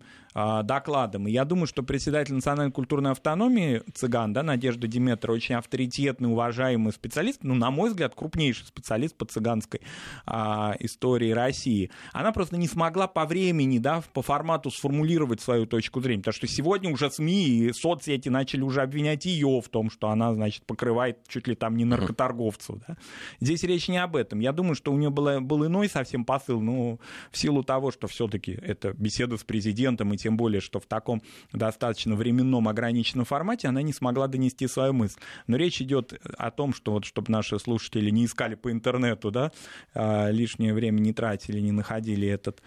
докладом. 0.64 1.28
И 1.28 1.32
я 1.32 1.46
думаю, 1.46 1.66
что 1.66 1.82
председатель 1.82 2.34
национальной 2.34 2.72
культурной 2.72 3.12
автономии 3.12 3.82
цыган, 3.94 4.34
да, 4.34 4.44
Надежда 4.44 4.88
Диметра, 4.88 5.32
очень 5.32 5.56
авторитетный, 5.56 6.30
уважаемый 6.30 6.94
специалист, 6.94 7.40
ну, 7.44 7.56
на 7.56 7.72
мой 7.72 7.90
взгляд, 7.90 8.14
крупнейший 8.14 8.68
специалист 8.68 9.16
по 9.16 9.26
цыганской 9.26 9.82
э, 10.28 10.32
истории 10.80 11.32
России. 11.32 11.90
Она 12.14 12.32
просто 12.32 12.58
не 12.58 12.68
смогла 12.68 13.08
по 13.08 13.26
времени, 13.26 13.80
да, 13.80 14.04
по 14.14 14.22
формату 14.22 14.70
сформулировать 14.70 15.42
свою 15.42 15.66
точку 15.66 16.02
зрения, 16.02 16.22
потому 16.22 16.34
что 16.34 16.48
сегодня 16.48 16.92
уже 16.92 17.10
СМИ 17.10 17.46
и 17.46 17.74
соцсети 17.74 18.30
начали 18.30 18.62
уже 18.62 18.82
обвинять 18.82 19.26
ее 19.26 19.62
в 19.62 19.70
том, 19.70 19.90
что 19.90 20.10
она, 20.10 20.34
значит, 20.36 20.66
покрывает 20.66 21.18
чуть 21.28 21.48
ли 21.48 21.56
там 21.56 21.78
не 21.78 21.86
наркоторговцев. 21.86 22.76
Да. 22.88 22.98
Здесь 23.40 23.64
речь 23.64 23.88
не 23.88 23.98
об 23.98 24.16
этом. 24.16 24.40
Я 24.40 24.52
думаю, 24.52 24.76
что 24.76 24.92
у 24.92 24.98
нее 24.98 25.10
было, 25.10 25.40
был 25.40 25.66
иной 25.66 25.90
совсем 25.90 26.26
посыл, 26.26 26.62
но 26.62 27.00
в 27.32 27.38
силу 27.38 27.64
того, 27.64 27.92
что 27.92 28.08
все-таки 28.08 28.52
это 28.52 28.94
беседа 28.94 29.38
с 29.38 29.44
президентом, 29.44 30.14
и 30.14 30.18
тем 30.18 30.27
более, 30.36 30.60
что 30.60 30.80
в 30.80 30.86
таком 30.86 31.22
достаточно 31.54 32.16
временном 32.16 32.68
ограниченном 32.68 33.26
формате 33.26 33.70
она 33.70 33.82
не 33.82 33.94
смогла 33.94 34.28
донести 34.28 34.68
свою 34.68 34.94
мысль. 34.94 35.20
Но 35.48 35.56
речь 35.56 35.82
идет 35.82 36.20
о 36.38 36.52
том, 36.52 36.74
что 36.74 36.94
вот, 36.94 37.06
чтобы 37.06 37.32
наши 37.32 37.60
слушатели 37.60 38.10
не 38.10 38.26
искали 38.26 38.56
по 38.56 38.72
интернету, 38.72 39.32
да, 39.32 39.52
а, 39.94 40.30
лишнее 40.30 40.74
время 40.74 41.00
не 41.00 41.14
тратили, 41.14 41.60
не 41.60 41.72
находили 41.72 42.28
этот 42.28 42.62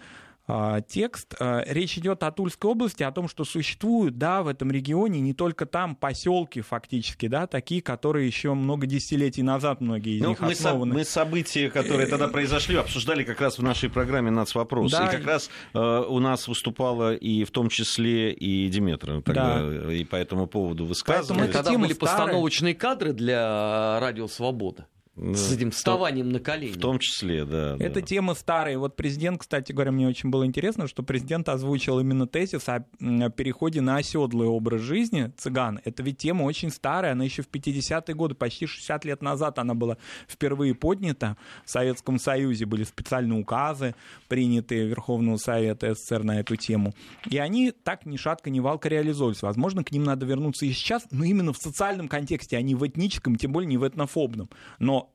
текст. 0.87 1.35
А, 1.39 1.63
речь 1.67 1.97
идет 1.97 2.23
о 2.23 2.31
Тульской 2.31 2.71
области, 2.71 3.03
о 3.03 3.11
том, 3.11 3.27
что 3.27 3.45
существуют, 3.45 4.17
да, 4.17 4.43
в 4.43 4.47
этом 4.47 4.71
регионе 4.71 5.19
не 5.21 5.33
только 5.33 5.65
там 5.65 5.95
поселки 5.95 6.61
фактически, 6.61 7.27
да, 7.27 7.47
такие, 7.47 7.81
которые 7.81 8.27
еще 8.27 8.53
много 8.53 8.87
десятилетий 8.87 9.43
назад 9.43 9.81
многие 9.81 10.17
из 10.17 10.21
ну, 10.21 10.29
них 10.29 10.39
мы 10.39 10.51
основаны. 10.51 10.91
Со- 10.91 10.97
мы 10.97 11.05
события, 11.05 11.69
которые 11.69 12.07
тогда 12.07 12.27
произошли, 12.27 12.75
обсуждали 12.75 13.23
как 13.23 13.41
раз 13.41 13.57
в 13.57 13.63
нашей 13.63 13.89
программе 13.89 14.31
«Нацвопрос». 14.31 14.91
Да. 14.91 15.07
И 15.07 15.11
как 15.11 15.25
раз 15.25 15.49
э, 15.73 15.79
у 15.79 16.19
нас 16.19 16.47
выступала 16.47 17.13
и 17.15 17.43
в 17.43 17.51
том 17.51 17.69
числе 17.69 18.31
и 18.31 18.67
Диметра 18.69 19.21
тогда, 19.21 19.61
да. 19.61 19.93
и 19.93 20.03
по 20.03 20.15
этому 20.15 20.47
поводу 20.47 20.85
высказывались. 20.85 21.29
Поэтому 21.29 21.53
тогда 21.53 21.77
были 21.77 21.93
старые... 21.93 21.95
постановочные 21.95 22.75
кадры 22.75 23.13
для 23.13 23.99
«Радио 23.99 24.27
Свобода». 24.27 24.87
С 25.17 25.51
этим 25.51 25.71
вставанием 25.71 26.29
на 26.29 26.39
колени. 26.39 26.71
В 26.71 26.79
том 26.79 26.97
числе, 26.97 27.43
да. 27.43 27.75
Эта 27.79 27.99
да. 27.99 28.01
тема 28.01 28.33
старая. 28.33 28.77
Вот 28.77 28.95
президент, 28.95 29.41
кстати 29.41 29.73
говоря, 29.73 29.91
мне 29.91 30.07
очень 30.07 30.29
было 30.29 30.45
интересно, 30.45 30.87
что 30.87 31.03
президент 31.03 31.49
озвучил 31.49 31.99
именно 31.99 32.27
тезис 32.27 32.69
о 32.69 32.85
переходе 33.29 33.81
на 33.81 33.97
оседлый 33.97 34.47
образ 34.47 34.81
жизни 34.81 35.33
цыган. 35.35 35.81
Это 35.83 36.01
ведь 36.01 36.19
тема 36.19 36.43
очень 36.43 36.71
старая, 36.71 37.11
она 37.11 37.25
еще 37.25 37.41
в 37.41 37.49
50-е 37.49 38.15
годы, 38.15 38.35
почти 38.35 38.67
60 38.67 39.03
лет 39.03 39.21
назад 39.21 39.59
она 39.59 39.73
была 39.73 39.97
впервые 40.29 40.75
поднята. 40.75 41.35
В 41.65 41.69
Советском 41.69 42.17
Союзе 42.17 42.65
были 42.65 42.85
специальные 42.85 43.37
указы, 43.37 43.95
принятые 44.29 44.87
Верховного 44.87 45.35
Совета 45.35 45.93
СССР 45.93 46.23
на 46.23 46.39
эту 46.39 46.55
тему. 46.55 46.93
И 47.29 47.37
они 47.37 47.71
так 47.71 48.05
ни 48.05 48.15
шатко, 48.15 48.49
ни 48.49 48.61
валко 48.61 48.87
реализовывались. 48.87 49.41
Возможно, 49.41 49.83
к 49.83 49.91
ним 49.91 50.05
надо 50.05 50.25
вернуться 50.25 50.65
и 50.65 50.71
сейчас, 50.71 51.05
но 51.11 51.25
именно 51.25 51.51
в 51.51 51.57
социальном 51.57 52.07
контексте, 52.07 52.55
а 52.55 52.61
не 52.61 52.75
в 52.75 52.87
этническом, 52.87 53.35
тем 53.35 53.51
более 53.51 53.67
не 53.67 53.77
в 53.77 53.85
этнофобном. 53.85 54.49
Но 54.79 55.10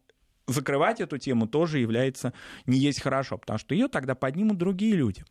закрывать 0.47 1.01
эту 1.01 1.19
тему 1.19 1.47
тоже 1.47 1.79
является 1.79 2.33
не 2.67 2.79
есть 2.79 3.01
хорошо, 3.01 3.39
потому 3.39 3.59
что 3.59 3.75
ее 3.75 3.89
тогда 3.89 4.15
поднимут 4.15 4.59
другие 4.59 4.95
люди 4.95 5.25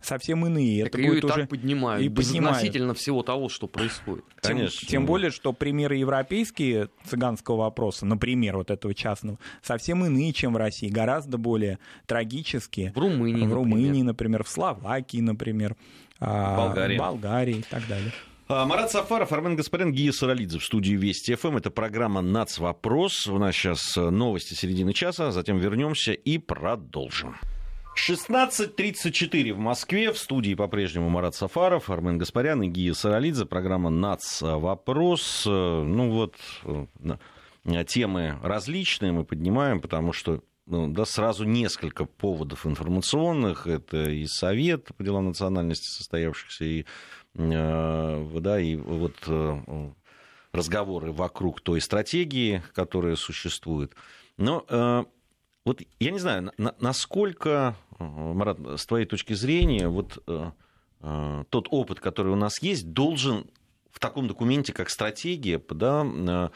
совсем 0.00 0.46
иные. 0.46 0.84
Так 0.84 0.94
это 0.94 1.00
ее 1.00 1.08
будет 1.08 1.22
и 1.22 1.26
уже 1.26 1.34
так 1.34 1.48
поднимают, 1.48 2.04
и 2.04 2.08
безотносительно 2.08 2.94
всего 2.94 3.22
того, 3.22 3.48
что 3.48 3.66
происходит. 3.66 4.24
Конечно. 4.40 4.80
Тем, 4.80 4.88
тем 4.88 5.06
более, 5.06 5.30
что 5.30 5.52
примеры 5.52 5.96
европейские 5.96 6.90
цыганского 7.04 7.56
вопроса, 7.56 8.06
например, 8.06 8.56
вот 8.56 8.70
этого 8.70 8.94
частного, 8.94 9.38
совсем 9.62 10.04
иные, 10.04 10.32
чем 10.32 10.54
в 10.54 10.56
России, 10.56 10.88
гораздо 10.88 11.38
более 11.38 11.78
трагические. 12.06 12.92
В 12.92 12.98
Румынии, 12.98 13.46
В 13.46 13.52
Румынии, 13.52 14.02
например, 14.02 14.16
например 14.16 14.44
в 14.44 14.48
Словакии, 14.48 15.20
например, 15.20 15.76
а, 16.20 16.56
Болгарии. 16.56 16.96
в 16.96 17.00
Болгарии 17.00 17.56
и 17.58 17.62
так 17.62 17.86
далее. 17.88 18.12
А, 18.48 18.64
Марат 18.64 18.92
Сафаров, 18.92 19.32
Армен 19.32 19.56
Гаспарян, 19.56 19.92
Гия 19.92 20.12
Саралидзе 20.12 20.60
в 20.60 20.64
студии 20.64 20.92
Вести 20.92 21.34
ФМ. 21.34 21.56
Это 21.56 21.72
программа 21.72 22.20
«Нацвопрос». 22.20 23.26
У 23.26 23.38
нас 23.38 23.56
сейчас 23.56 23.96
э, 23.96 24.10
новости 24.10 24.54
середины 24.54 24.92
часа, 24.92 25.32
затем 25.32 25.58
вернемся 25.58 26.12
и 26.12 26.38
продолжим. 26.38 27.36
16.34 27.96 29.52
в 29.52 29.58
Москве. 29.58 30.12
В 30.12 30.18
студии 30.18 30.54
по-прежнему 30.54 31.08
Марат 31.08 31.34
Сафаров, 31.34 31.90
Армен 31.90 32.18
Гаспарян 32.18 32.62
и 32.62 32.68
Гия 32.68 32.94
Саралидзе. 32.94 33.46
Программа 33.46 33.90
«Нацвопрос». 33.90 35.42
Э, 35.44 35.82
ну 35.82 36.10
вот, 36.12 36.36
э, 36.62 37.84
темы 37.86 38.38
различные 38.44 39.10
мы 39.10 39.24
поднимаем, 39.24 39.80
потому 39.80 40.12
что 40.12 40.40
ну, 40.66 40.88
да, 40.88 41.04
сразу 41.04 41.44
несколько 41.44 42.04
поводов 42.04 42.66
информационных. 42.66 43.66
Это 43.66 44.08
и 44.08 44.26
Совет 44.26 44.88
по 44.96 45.02
делам 45.04 45.26
национальности 45.26 45.88
состоявшихся, 45.88 46.64
и 46.64 46.86
да, 47.36 48.60
и 48.60 48.76
вот 48.76 49.16
э, 49.26 49.90
разговоры 50.52 51.12
вокруг 51.12 51.60
той 51.60 51.80
стратегии, 51.80 52.62
которая 52.74 53.16
существует. 53.16 53.94
Но 54.36 54.64
э, 54.68 55.04
вот 55.64 55.82
я 56.00 56.10
не 56.10 56.18
знаю, 56.18 56.52
насколько, 56.80 57.76
Марат, 57.98 58.58
с 58.76 58.86
твоей 58.86 59.06
точки 59.06 59.32
зрения, 59.34 59.88
вот 59.88 60.22
тот 61.50 61.68
опыт, 61.70 62.00
который 62.00 62.32
у 62.32 62.36
нас 62.36 62.62
есть, 62.62 62.92
должен 62.92 63.46
в 63.90 63.98
таком 63.98 64.28
документе, 64.28 64.72
как 64.72 64.90
стратегия, 64.90 65.60
да, 65.70 66.04
Э, 66.04 66.50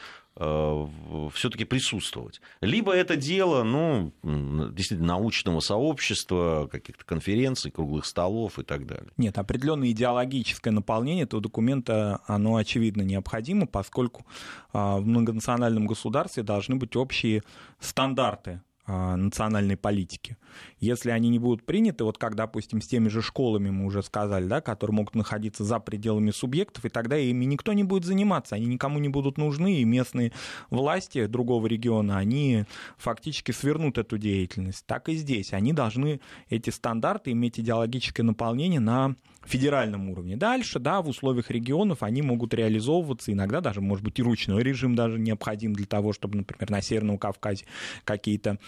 все-таки 1.34 1.64
присутствовать. 1.64 2.40
Либо 2.62 2.92
это 2.94 3.16
дело, 3.16 3.62
ну, 3.62 4.12
действительно, 4.22 5.08
научного 5.08 5.60
сообщества, 5.60 6.66
каких-то 6.70 7.04
конференций, 7.04 7.70
круглых 7.70 8.06
столов 8.06 8.58
и 8.58 8.62
так 8.62 8.86
далее. 8.86 9.10
Нет, 9.18 9.36
определенное 9.36 9.90
идеологическое 9.90 10.72
наполнение 10.72 11.24
этого 11.24 11.42
документа, 11.42 12.20
оно 12.26 12.56
очевидно 12.56 13.02
необходимо, 13.02 13.66
поскольку 13.66 14.26
а, 14.72 14.98
в 14.98 15.06
многонациональном 15.06 15.86
государстве 15.86 16.42
должны 16.42 16.76
быть 16.76 16.96
общие 16.96 17.42
стандарты 17.78 18.62
национальной 18.86 19.76
политики. 19.76 20.36
Если 20.80 21.10
они 21.10 21.28
не 21.28 21.38
будут 21.38 21.64
приняты, 21.64 22.04
вот 22.04 22.18
как, 22.18 22.34
допустим, 22.34 22.80
с 22.80 22.86
теми 22.86 23.08
же 23.08 23.22
школами 23.22 23.70
мы 23.70 23.86
уже 23.86 24.02
сказали, 24.02 24.46
да, 24.46 24.60
которые 24.60 24.94
могут 24.96 25.14
находиться 25.14 25.64
за 25.64 25.78
пределами 25.78 26.30
субъектов, 26.30 26.84
и 26.84 26.88
тогда 26.88 27.16
ими 27.16 27.44
никто 27.44 27.72
не 27.72 27.84
будет 27.84 28.04
заниматься, 28.04 28.56
они 28.56 28.66
никому 28.66 28.98
не 28.98 29.08
будут 29.08 29.38
нужны, 29.38 29.80
и 29.80 29.84
местные 29.84 30.32
власти 30.70 31.26
другого 31.26 31.66
региона, 31.66 32.18
они 32.18 32.64
фактически 32.96 33.52
свернут 33.52 33.98
эту 33.98 34.18
деятельность. 34.18 34.84
Так 34.86 35.08
и 35.08 35.14
здесь. 35.14 35.52
Они 35.52 35.72
должны 35.72 36.20
эти 36.48 36.70
стандарты 36.70 37.30
иметь 37.32 37.60
идеологическое 37.60 38.24
наполнение 38.24 38.80
на 38.80 39.14
федеральном 39.44 40.10
уровне. 40.10 40.36
Дальше, 40.36 40.78
да, 40.78 41.00
в 41.00 41.08
условиях 41.08 41.50
регионов 41.50 42.02
они 42.02 42.22
могут 42.22 42.52
реализовываться, 42.52 43.32
иногда 43.32 43.60
даже, 43.60 43.80
может 43.80 44.04
быть, 44.04 44.18
и 44.18 44.22
ручной 44.22 44.62
режим 44.62 44.94
даже 44.94 45.18
необходим 45.18 45.72
для 45.72 45.86
того, 45.86 46.12
чтобы, 46.12 46.38
например, 46.38 46.70
на 46.70 46.82
Северном 46.82 47.18
Кавказе 47.18 47.64
какие-то 48.04 48.58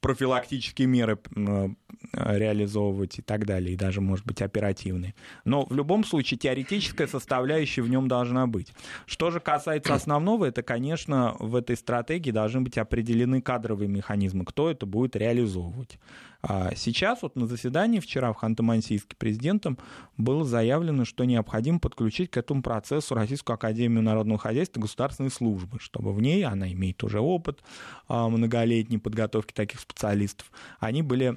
профилактические 0.00 0.88
меры 0.88 1.18
реализовывать 2.12 3.18
и 3.18 3.22
так 3.22 3.46
далее, 3.46 3.74
и 3.74 3.76
даже, 3.76 4.00
может 4.00 4.26
быть, 4.26 4.42
оперативные. 4.42 5.14
Но 5.44 5.66
в 5.66 5.72
любом 5.72 6.04
случае 6.04 6.38
теоретическая 6.38 7.06
составляющая 7.06 7.82
в 7.82 7.90
нем 7.90 8.08
должна 8.08 8.46
быть. 8.46 8.72
Что 9.06 9.30
же 9.30 9.40
касается 9.40 9.94
основного, 9.94 10.46
это, 10.46 10.62
конечно, 10.62 11.36
в 11.38 11.56
этой 11.56 11.76
стратегии 11.76 12.30
должны 12.30 12.62
быть 12.62 12.78
определены 12.78 13.40
кадровые 13.40 13.88
механизмы, 13.88 14.44
кто 14.44 14.70
это 14.70 14.86
будет 14.86 15.16
реализовывать. 15.16 15.98
А 16.48 16.74
сейчас 16.76 17.22
вот 17.22 17.34
на 17.34 17.46
заседании 17.46 17.98
вчера 17.98 18.32
в 18.32 18.36
Ханты-Мансийске 18.40 19.16
президентом 19.18 19.78
было 20.16 20.44
заявлено, 20.44 21.04
что 21.04 21.24
необходимо 21.24 21.80
подключить 21.80 22.30
к 22.30 22.36
этому 22.36 22.62
процессу 22.62 23.16
Российскую 23.16 23.54
Академию 23.54 24.02
Народного 24.02 24.38
Хозяйства 24.38 24.78
и 24.78 24.82
Государственной 24.82 25.30
службы, 25.30 25.78
чтобы 25.80 26.12
в 26.12 26.20
ней, 26.20 26.44
она 26.44 26.70
имеет 26.72 27.02
уже 27.02 27.18
опыт 27.18 27.64
а, 28.06 28.28
многолетней 28.28 28.98
подготовки 28.98 29.52
таких 29.52 29.80
специалистов, 29.80 30.52
они 30.78 31.02
были 31.02 31.36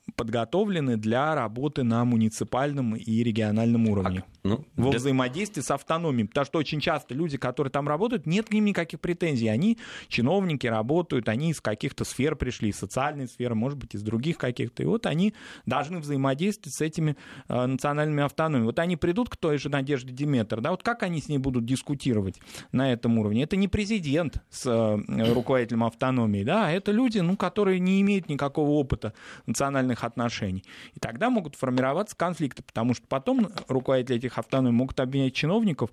подготовлены 0.21 0.97
для 0.97 1.33
работы 1.33 1.81
на 1.81 2.05
муниципальном 2.05 2.95
и 2.95 3.23
региональном 3.23 3.89
уровне. 3.89 4.23
А, 4.43 4.47
ну, 4.47 4.65
во 4.75 4.91
для... 4.91 4.99
взаимодействии 4.99 5.61
с 5.61 5.71
автономией. 5.71 6.27
Потому 6.27 6.45
что 6.45 6.59
очень 6.59 6.79
часто 6.79 7.15
люди, 7.15 7.39
которые 7.39 7.71
там 7.71 7.87
работают, 7.87 8.27
нет 8.27 8.49
к 8.49 8.53
ним 8.53 8.65
никаких 8.65 8.99
претензий. 8.99 9.47
Они 9.47 9.79
чиновники, 10.09 10.67
работают, 10.67 11.27
они 11.27 11.49
из 11.49 11.59
каких-то 11.59 12.05
сфер 12.05 12.35
пришли, 12.35 12.69
из 12.69 12.77
социальной 12.77 13.27
сферы, 13.27 13.55
может 13.55 13.79
быть, 13.79 13.95
из 13.95 14.03
других 14.03 14.37
каких-то. 14.37 14.83
И 14.83 14.85
вот 14.85 15.07
они 15.07 15.33
должны 15.65 15.97
взаимодействовать 15.97 16.75
с 16.75 16.81
этими 16.81 17.17
э, 17.47 17.65
национальными 17.65 18.21
автономиями. 18.21 18.65
Вот 18.65 18.77
они 18.77 18.97
придут 18.97 19.27
к 19.29 19.37
той 19.37 19.57
же 19.57 19.69
Надежде 19.69 20.13
Диметр, 20.13 20.61
да, 20.61 20.69
вот 20.69 20.83
как 20.83 21.01
они 21.01 21.19
с 21.19 21.29
ней 21.29 21.39
будут 21.39 21.65
дискутировать 21.65 22.39
на 22.71 22.93
этом 22.93 23.17
уровне? 23.17 23.41
Это 23.41 23.55
не 23.55 23.67
президент 23.67 24.43
с 24.51 24.67
э, 24.67 25.33
руководителем 25.33 25.83
автономии, 25.83 26.43
да, 26.43 26.67
а 26.67 26.69
это 26.69 26.91
люди, 26.91 27.17
ну, 27.17 27.35
которые 27.37 27.79
не 27.79 28.01
имеют 28.01 28.29
никакого 28.29 28.69
опыта 28.69 29.13
национальных 29.47 30.03
отношений. 30.11 30.63
И 30.93 30.99
тогда 30.99 31.29
могут 31.29 31.55
формироваться 31.55 32.15
конфликты, 32.15 32.61
потому 32.63 32.93
что 32.93 33.05
потом 33.07 33.49
руководители 33.67 34.17
этих 34.17 34.37
автономий 34.37 34.71
могут 34.71 34.99
обвинять 34.99 35.33
чиновников 35.33 35.89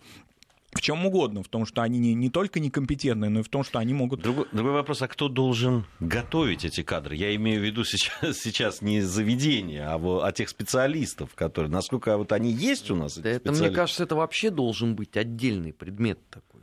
в 0.73 0.81
чем 0.81 1.07
угодно, 1.07 1.43
в 1.43 1.49
том, 1.49 1.65
что 1.65 1.83
они 1.83 1.99
не, 1.99 2.15
не 2.15 2.29
только 2.29 2.61
некомпетентны, 2.61 3.29
но 3.29 3.41
и 3.41 3.43
в 3.43 3.49
том, 3.49 3.65
что 3.65 3.79
они 3.79 3.95
могут... 3.95 4.21
Другой, 4.21 4.47
другой 4.53 4.73
вопрос, 4.73 5.01
а 5.01 5.09
кто 5.09 5.29
должен 5.29 5.87
готовить 5.99 6.65
эти 6.65 6.83
кадры? 6.83 7.17
Я 7.17 7.35
имею 7.37 7.61
в 7.61 7.65
виду 7.65 7.85
сейчас, 7.85 8.39
сейчас 8.39 8.83
не 8.83 9.01
заведение, 9.01 9.87
а, 9.87 9.99
а 10.23 10.33
тех 10.33 10.49
специалистов, 10.49 11.35
которые... 11.35 11.71
Насколько 11.71 12.17
вот 12.19 12.33
они 12.33 12.53
есть 12.53 12.91
у 12.91 12.97
нас, 12.97 13.17
да 13.17 13.31
это, 13.31 13.53
мне 13.53 13.71
кажется, 13.71 14.05
это 14.05 14.15
вообще 14.15 14.51
должен 14.51 14.95
быть 14.95 15.17
отдельный 15.17 15.73
предмет 15.73 16.19
такой. 16.29 16.61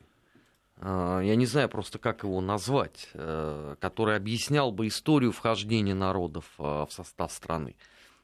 А, 0.77 1.21
я 1.21 1.35
не 1.35 1.45
знаю 1.45 1.69
просто, 1.69 1.99
как 1.99 2.23
его 2.23 2.41
назвать, 2.41 3.09
э, 3.13 3.75
который 3.79 4.15
объяснял 4.15 4.71
бы 4.71 4.87
историю 4.87 5.31
вхождения 5.31 5.95
народов 5.95 6.45
а, 6.57 6.85
в 6.85 6.91
состав 6.91 7.31
страны. 7.31 7.75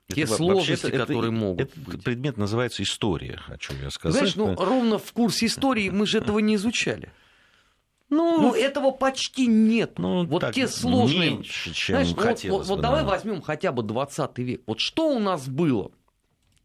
Те 0.08 0.22
это, 0.22 0.34
сложности, 0.34 0.86
это, 0.86 0.98
которые 0.98 1.32
это, 1.32 1.40
могут 1.40 1.60
этот 1.62 1.78
быть. 1.78 2.04
предмет 2.04 2.36
называется 2.36 2.82
история, 2.82 3.38
хочу 3.38 3.72
я 3.80 3.90
сказать. 3.90 4.18
Знаешь, 4.18 4.36
ну, 4.36 4.54
ровно 4.54 4.98
в 4.98 5.12
курсе 5.12 5.46
истории 5.46 5.88
мы 5.88 6.06
же 6.06 6.18
этого 6.18 6.38
не 6.40 6.56
изучали. 6.56 7.10
Ну, 8.10 8.42
ну, 8.42 8.54
этого 8.54 8.90
почти 8.90 9.46
нет. 9.46 9.98
Ну, 9.98 10.26
вот 10.26 10.52
те 10.52 10.68
сложные. 10.68 11.30
Меньше, 11.30 11.72
чем 11.72 11.96
Знаешь, 11.96 12.14
ну, 12.14 12.22
хотелось 12.22 12.44
вот, 12.50 12.58
вот, 12.58 12.76
вот 12.76 12.80
давай 12.82 13.04
возьмем 13.04 13.40
хотя 13.40 13.72
бы 13.72 13.82
20 13.82 14.38
век. 14.38 14.62
Вот 14.66 14.80
что 14.80 15.08
у 15.08 15.18
нас 15.18 15.48
было 15.48 15.92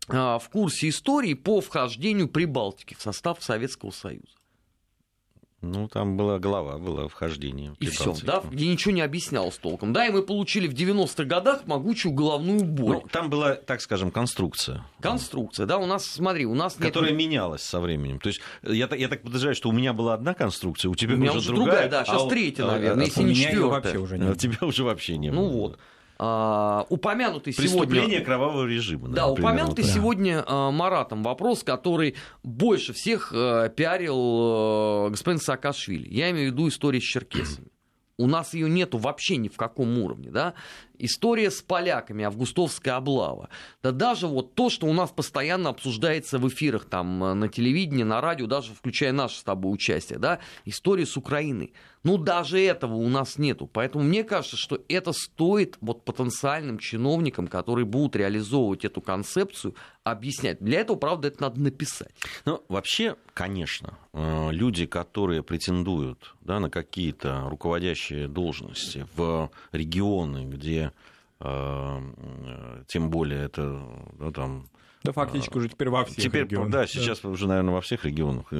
а, 0.09 0.39
в 0.39 0.49
курсе 0.49 0.89
истории 0.89 1.35
по 1.35 1.61
вхождению 1.61 2.27
Прибалтики 2.27 2.95
в 2.95 3.01
состав 3.01 3.41
Советского 3.41 3.91
Союза? 3.91 4.27
Ну, 5.61 5.87
там 5.87 6.17
была 6.17 6.37
голова, 6.37 6.77
было 6.77 7.09
вхождение. 7.09 7.75
И 7.79 7.87
все, 7.87 8.15
да, 8.23 8.43
где 8.49 8.67
ничего 8.67 8.93
не 8.93 9.01
объяснялось 9.01 9.57
толком. 9.57 9.91
Да, 9.91 10.05
и 10.05 10.11
мы 10.11 10.21
получили 10.21 10.67
в 10.67 10.73
90-х 10.73 11.23
годах 11.23 11.65
могучую 11.65 12.13
головную 12.13 12.63
боль. 12.63 12.97
Ну, 12.97 13.07
там 13.11 13.31
была, 13.31 13.55
так 13.55 13.81
скажем, 13.81 14.11
конструкция. 14.11 14.85
Конструкция, 15.01 15.65
да, 15.65 15.79
у 15.79 15.87
нас, 15.87 16.05
смотри, 16.05 16.45
у 16.45 16.53
нас... 16.53 16.75
Которая 16.75 17.09
нет... 17.09 17.19
менялась 17.19 17.63
со 17.63 17.79
временем. 17.79 18.19
То 18.19 18.27
есть, 18.27 18.41
я, 18.61 18.87
я 18.91 19.07
так 19.07 19.23
подозреваю, 19.23 19.55
что 19.55 19.69
у 19.69 19.71
меня 19.71 19.93
была 19.93 20.13
одна 20.13 20.35
конструкция, 20.35 20.89
у 20.89 20.95
тебя 20.95 21.15
у 21.15 21.17
меня 21.17 21.33
уже 21.33 21.47
другая. 21.47 21.65
другая 21.65 21.89
да, 21.89 22.05
сейчас 22.05 22.23
а, 22.23 22.29
третья, 22.29 22.65
наверное, 22.65 23.05
а, 23.05 23.07
если 23.07 23.23
не 23.23 23.33
четвертая. 23.33 23.69
вообще 23.69 23.97
уже 23.97 24.17
нет. 24.19 24.29
А 24.29 24.35
тебя 24.35 24.59
уже 24.61 24.83
вообще 24.83 25.17
не 25.17 25.31
ну 25.31 25.41
было. 25.41 25.49
Ну 25.49 25.59
вот. 25.59 25.79
Uh, 26.19 26.83
упомянутый 26.89 27.53
Преступление 27.53 28.07
сегодня... 28.07 28.25
кровавого 28.25 28.65
режима. 28.65 29.07
Да, 29.09 29.27
например, 29.27 29.51
упомянутый 29.51 29.83
вот. 29.83 29.93
сегодня 29.93 30.39
uh, 30.39 30.71
Маратом 30.71 31.21
вопрос, 31.21 31.63
который 31.63 32.15
больше 32.41 32.93
всех 32.93 33.31
uh, 33.31 33.69
пиарил 33.69 35.11
господин 35.11 35.39
Саакашвили. 35.39 36.11
Я 36.11 36.31
имею 36.31 36.49
в 36.49 36.53
виду 36.53 36.69
историю 36.69 37.03
с 37.03 37.05
черкесами. 37.05 37.67
У 38.17 38.25
нас 38.25 38.55
ее 38.55 38.67
нету 38.67 38.97
вообще 38.97 39.37
ни 39.37 39.47
в 39.47 39.57
каком 39.57 39.99
уровне, 39.99 40.31
да. 40.31 40.55
История 40.99 41.51
с 41.51 41.61
поляками, 41.61 42.23
августовская 42.23 42.95
облава. 42.95 43.49
Да 43.83 43.91
даже 43.91 44.27
вот 44.27 44.55
то, 44.55 44.69
что 44.69 44.87
у 44.87 44.93
нас 44.93 45.11
постоянно 45.11 45.69
обсуждается 45.69 46.39
в 46.39 46.47
эфирах 46.47 46.85
там 46.85 47.39
на 47.39 47.47
телевидении, 47.47 48.03
на 48.03 48.21
радио, 48.21 48.47
даже 48.47 48.73
включая 48.73 49.11
наше 49.11 49.39
с 49.39 49.43
тобой 49.43 49.73
участие, 49.73 50.19
да, 50.19 50.39
история 50.65 51.05
с 51.05 51.17
Украиной. 51.17 51.73
Ну, 52.07 52.17
даже 52.17 52.59
этого 52.61 52.93
у 52.93 53.09
нас 53.09 53.37
нету. 53.37 53.67
Поэтому 53.67 54.03
мне 54.03 54.23
кажется, 54.23 54.55
что 54.55 54.79
это 54.87 55.11
стоит 55.11 55.77
вот 55.81 56.05
потенциальным 56.05 56.79
чиновникам, 56.79 57.47
которые 57.47 57.85
будут 57.85 58.15
реализовывать 58.15 58.85
эту 58.85 59.01
концепцию, 59.01 59.75
объяснять. 60.05 60.59
Для 60.61 60.79
этого, 60.79 60.95
правда, 60.95 61.27
это 61.27 61.41
надо 61.41 61.59
написать. 61.59 62.13
Ну, 62.45 62.63
вообще, 62.69 63.17
конечно, 63.33 63.97
э, 64.13 64.51
люди, 64.51 64.85
которые 64.85 65.43
претендуют 65.43 66.35
да, 66.39 66.61
на 66.61 66.69
какие-то 66.69 67.45
руководящие 67.49 68.29
должности 68.29 69.05
в 69.15 69.51
регионы, 69.73 70.45
где 70.45 70.79
э, 70.79 70.86
тем 71.39 73.09
более 73.09 73.45
это 73.45 73.61
ну, 74.17 74.31
там 74.31 74.67
да, 75.03 75.11
фактически 75.13 75.57
уже 75.57 75.69
теперь 75.69 75.89
во 75.89 76.03
всех 76.05 76.17
теперь, 76.17 76.43
регионах. 76.43 76.71
Да, 76.71 76.87
сейчас 76.87 77.21
да. 77.21 77.29
уже, 77.29 77.47
наверное, 77.47 77.73
во 77.73 77.81
всех 77.81 78.03
регионах. 78.05 78.51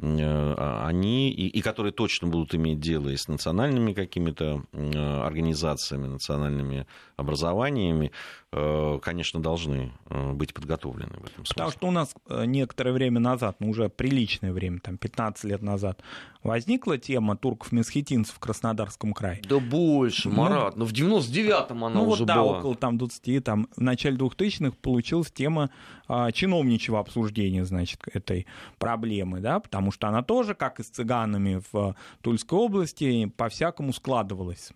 Э, 0.00 0.54
а 0.56 0.86
они, 0.88 1.30
и, 1.30 1.46
и 1.48 1.60
которые 1.60 1.92
точно 1.92 2.28
будут 2.28 2.54
иметь 2.54 2.80
дело 2.80 3.10
и 3.10 3.16
с 3.16 3.28
национальными 3.28 3.92
какими-то 3.92 4.64
э, 4.72 5.20
организациями, 5.20 6.06
национальными 6.06 6.86
образованиями, 7.16 8.10
э, 8.52 8.98
конечно, 9.02 9.40
должны 9.40 9.92
быть 10.08 10.54
подготовлены 10.54 11.18
в 11.18 11.24
этом 11.24 11.44
смысле. 11.44 11.54
Потому 11.54 11.70
что 11.70 11.86
у 11.88 11.90
нас 11.90 12.14
некоторое 12.46 12.92
время 12.92 13.20
назад, 13.20 13.56
ну 13.60 13.70
уже 13.70 13.88
приличное 13.88 14.52
время, 14.52 14.80
там 14.80 14.98
15 14.98 15.44
лет 15.44 15.62
назад, 15.62 16.02
возникла 16.42 16.98
тема 16.98 17.36
турков-месхетинцев 17.36 18.34
в 18.34 18.38
Краснодарском 18.38 19.12
крае. 19.12 19.42
Да 19.48 19.58
больше, 19.58 20.28
ну, 20.28 20.36
Марат, 20.36 20.76
ну, 20.76 20.80
но 20.80 20.86
в 20.86 20.92
99-м 20.92 21.84
она 21.84 21.94
ну, 21.94 22.08
уже 22.08 22.24
вот, 22.24 22.28
была. 22.28 22.34
да, 22.34 22.42
около 22.42 22.74
там 22.74 22.98
20, 22.98 23.44
там, 23.44 23.68
в 23.76 23.80
начале 23.80 24.16
2000-х 24.16 24.76
получилась 24.80 25.30
тема 25.30 25.70
а, 26.08 26.32
чиновничьего 26.32 26.98
обсуждения, 26.98 27.64
значит, 27.64 28.00
этой 28.12 28.46
проблемы, 28.78 29.40
да, 29.40 29.60
потому 29.60 29.81
что 29.90 30.08
она 30.08 30.22
тоже, 30.22 30.54
как 30.54 30.80
и 30.80 30.82
с 30.82 30.88
цыганами 30.88 31.62
в 31.72 31.96
Тульской 32.20 32.58
области, 32.58 33.26
по-всякому 33.36 33.92
складывалась 33.92 34.72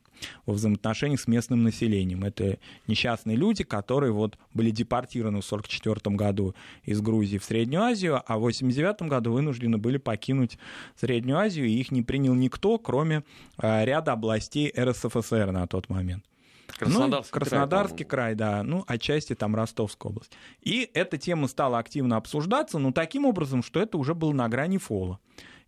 во 0.46 0.54
взаимоотношениях 0.54 1.20
с 1.20 1.26
местным 1.26 1.62
населением. 1.62 2.24
Это 2.24 2.58
несчастные 2.86 3.36
люди, 3.36 3.64
которые 3.64 4.12
вот 4.12 4.38
были 4.54 4.70
депортированы 4.70 5.40
в 5.40 5.46
1944 5.46 6.16
году 6.16 6.54
из 6.84 7.00
Грузии 7.00 7.38
в 7.38 7.44
Среднюю 7.44 7.82
Азию, 7.82 8.16
а 8.16 8.38
в 8.38 8.46
1989 8.46 9.08
году 9.10 9.32
вынуждены 9.32 9.78
были 9.78 9.98
покинуть 9.98 10.58
Среднюю 10.96 11.38
Азию, 11.38 11.66
и 11.66 11.72
их 11.72 11.90
не 11.90 12.02
принял 12.02 12.34
никто, 12.34 12.78
кроме 12.78 13.24
э, 13.58 13.84
ряда 13.84 14.12
областей 14.12 14.72
РСФСР 14.76 15.52
на 15.52 15.66
тот 15.66 15.88
момент. 15.88 16.24
Краснодарский, 16.66 17.30
ну, 17.32 17.40
Краснодарский 17.40 18.04
край, 18.04 18.34
край, 18.34 18.34
да, 18.34 18.62
ну, 18.62 18.84
отчасти 18.86 19.34
там 19.34 19.54
Ростовская 19.54 20.10
область. 20.10 20.32
И 20.60 20.90
эта 20.94 21.18
тема 21.18 21.48
стала 21.48 21.78
активно 21.78 22.16
обсуждаться, 22.16 22.78
но 22.78 22.92
таким 22.92 23.24
образом, 23.24 23.62
что 23.62 23.80
это 23.80 23.98
уже 23.98 24.14
было 24.14 24.32
на 24.32 24.48
грани 24.48 24.78
фола. 24.78 25.18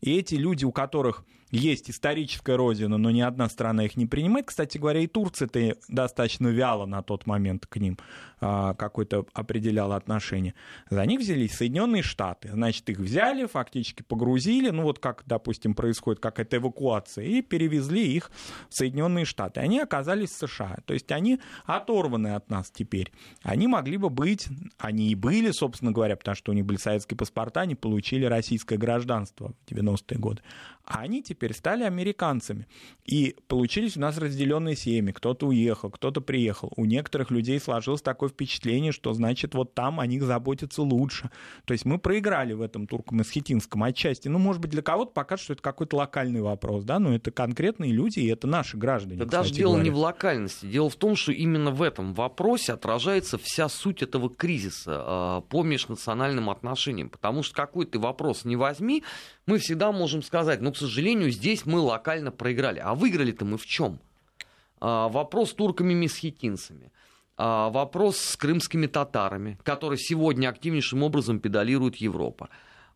И 0.01 0.17
эти 0.17 0.35
люди, 0.35 0.65
у 0.65 0.73
которых 0.73 1.25
есть 1.51 1.91
историческая 1.91 2.57
родина, 2.57 2.99
но 2.99 3.11
ни 3.11 3.21
одна 3.21 3.49
страна 3.49 3.85
их 3.85 3.97
не 3.97 4.07
принимает. 4.07 4.47
Кстати 4.47 4.79
говоря, 4.79 5.01
и 5.01 5.07
Турция-то 5.07 5.77
достаточно 5.89 6.49
вяло 6.49 6.87
на 6.87 7.03
тот 7.03 7.27
момент 7.27 7.67
к 7.67 7.77
ним 7.77 7.99
а, 8.41 8.75
какое-то 8.75 9.27
определяла 9.33 9.97
отношение. 9.97 10.55
За 10.91 11.05
них 11.07 11.21
взялись 11.21 11.55
Соединенные 11.55 12.03
Штаты. 12.03 12.51
Значит, 12.53 12.89
их 12.91 12.99
взяли, 12.99 13.47
фактически 13.47 14.03
погрузили, 14.03 14.71
ну 14.71 14.83
вот 14.83 14.99
как, 14.99 15.23
допустим, 15.27 15.75
происходит 15.75 16.21
какая-то 16.21 16.59
эвакуация, 16.59 17.25
и 17.25 17.43
перевезли 17.43 18.13
их 18.15 18.31
в 18.69 18.75
Соединенные 18.75 19.25
Штаты. 19.25 19.61
Они 19.61 19.81
оказались 19.81 20.31
в 20.31 20.49
США. 20.49 20.77
То 20.85 20.95
есть 20.95 21.11
они 21.11 21.41
оторваны 21.65 22.35
от 22.35 22.51
нас 22.51 22.71
теперь. 22.71 23.13
Они 23.43 23.67
могли 23.67 23.97
бы 23.97 24.11
быть, 24.11 24.49
они 24.79 25.11
и 25.11 25.15
были, 25.15 25.51
собственно 25.51 25.93
говоря, 25.93 26.17
потому 26.17 26.35
что 26.35 26.53
у 26.53 26.55
них 26.55 26.65
были 26.65 26.79
советские 26.79 27.17
паспорта, 27.17 27.63
они 27.63 27.75
получили 27.75 28.25
российское 28.25 28.77
гражданство 28.77 29.53
в 29.67 29.73
90-е 29.73 30.19
годы. 30.19 30.43
А 30.89 31.01
они 31.01 31.23
теперь 31.23 31.53
стали 31.53 31.83
американцами. 31.85 32.67
И 33.05 33.37
получились 33.47 33.99
у 33.99 34.01
нас 34.01 34.17
разделенные 34.17 34.75
семьи. 34.75 35.13
Кто-то 35.13 35.47
уехал, 35.47 35.91
кто-то 35.91 36.23
приехал. 36.23 36.73
У 36.77 36.87
некоторых 36.87 37.31
людей 37.31 37.61
сложилось 37.61 38.01
такое 38.01 38.31
впечатление, 38.31 38.91
что 38.93 39.13
значит 39.13 39.55
вот 39.55 39.75
там 39.75 40.01
о 40.01 40.07
них 40.07 40.23
заботятся 40.23 40.81
лучше. 40.81 41.31
То 41.67 41.73
есть 41.73 41.85
мы 41.85 41.99
проиграли 41.99 42.55
в 42.55 42.63
этом 42.63 42.87
турко-месхетинском 42.87 43.83
отчасти. 43.83 44.29
Ну, 44.29 44.39
может 44.39 44.63
быть, 44.63 44.71
для 44.71 44.81
кого-то 44.81 45.13
пока 45.13 45.37
что 45.37 45.53
это 45.53 45.61
какой-то 45.61 45.97
локальный 45.97 46.41
вопрос, 46.41 46.85
да, 46.85 46.99
но 46.99 47.15
это 47.15 47.31
конкретные 47.33 47.93
люди, 47.93 48.21
и 48.21 48.27
это 48.29 48.47
наши 48.47 48.79
граждане. 48.79 49.19
Да 49.19 49.27
даже 49.27 49.53
дело 49.53 49.73
говоря. 49.73 49.85
не 49.85 49.91
в 49.91 49.99
локальности. 49.99 50.65
Дело 50.65 50.89
в 50.89 50.97
том, 50.97 51.17
что 51.17 51.33
именно 51.33 51.71
в 51.71 51.83
этом 51.83 52.15
вопросе 52.15 52.73
отражается 52.73 53.37
вся 53.37 53.69
суть 53.69 54.03
этого 54.03 54.31
кризиса 54.31 55.43
э, 55.45 55.51
по 55.51 55.63
межнациональным 55.63 56.49
отношениям. 56.49 57.11
Потому 57.11 57.43
что 57.43 57.55
какой 57.55 57.85
ты 57.85 57.99
вопрос 57.99 58.47
не 58.47 58.57
возьми, 58.57 59.05
мы 59.49 59.59
всегда 59.59 59.93
можем 59.93 60.23
сказать, 60.23 60.61
ну, 60.61 60.73
к 60.73 60.77
сожалению, 60.77 61.31
здесь 61.31 61.65
мы 61.65 61.81
локально 61.81 62.31
проиграли. 62.31 62.81
А 62.81 62.95
выиграли-то 62.95 63.45
мы 63.45 63.57
в 63.57 63.65
чем? 63.65 63.99
А, 64.81 65.09
вопрос 65.09 65.51
с 65.51 65.55
турками-месхетинцами. 65.55 66.93
А, 67.39 67.71
вопрос 67.71 68.19
с 68.19 68.37
крымскими 68.37 68.87
татарами, 68.87 69.59
которые 69.63 69.99
сегодня 69.99 70.49
активнейшим 70.49 71.03
образом 71.03 71.41
педалирует 71.41 71.97
Европа. 71.97 72.51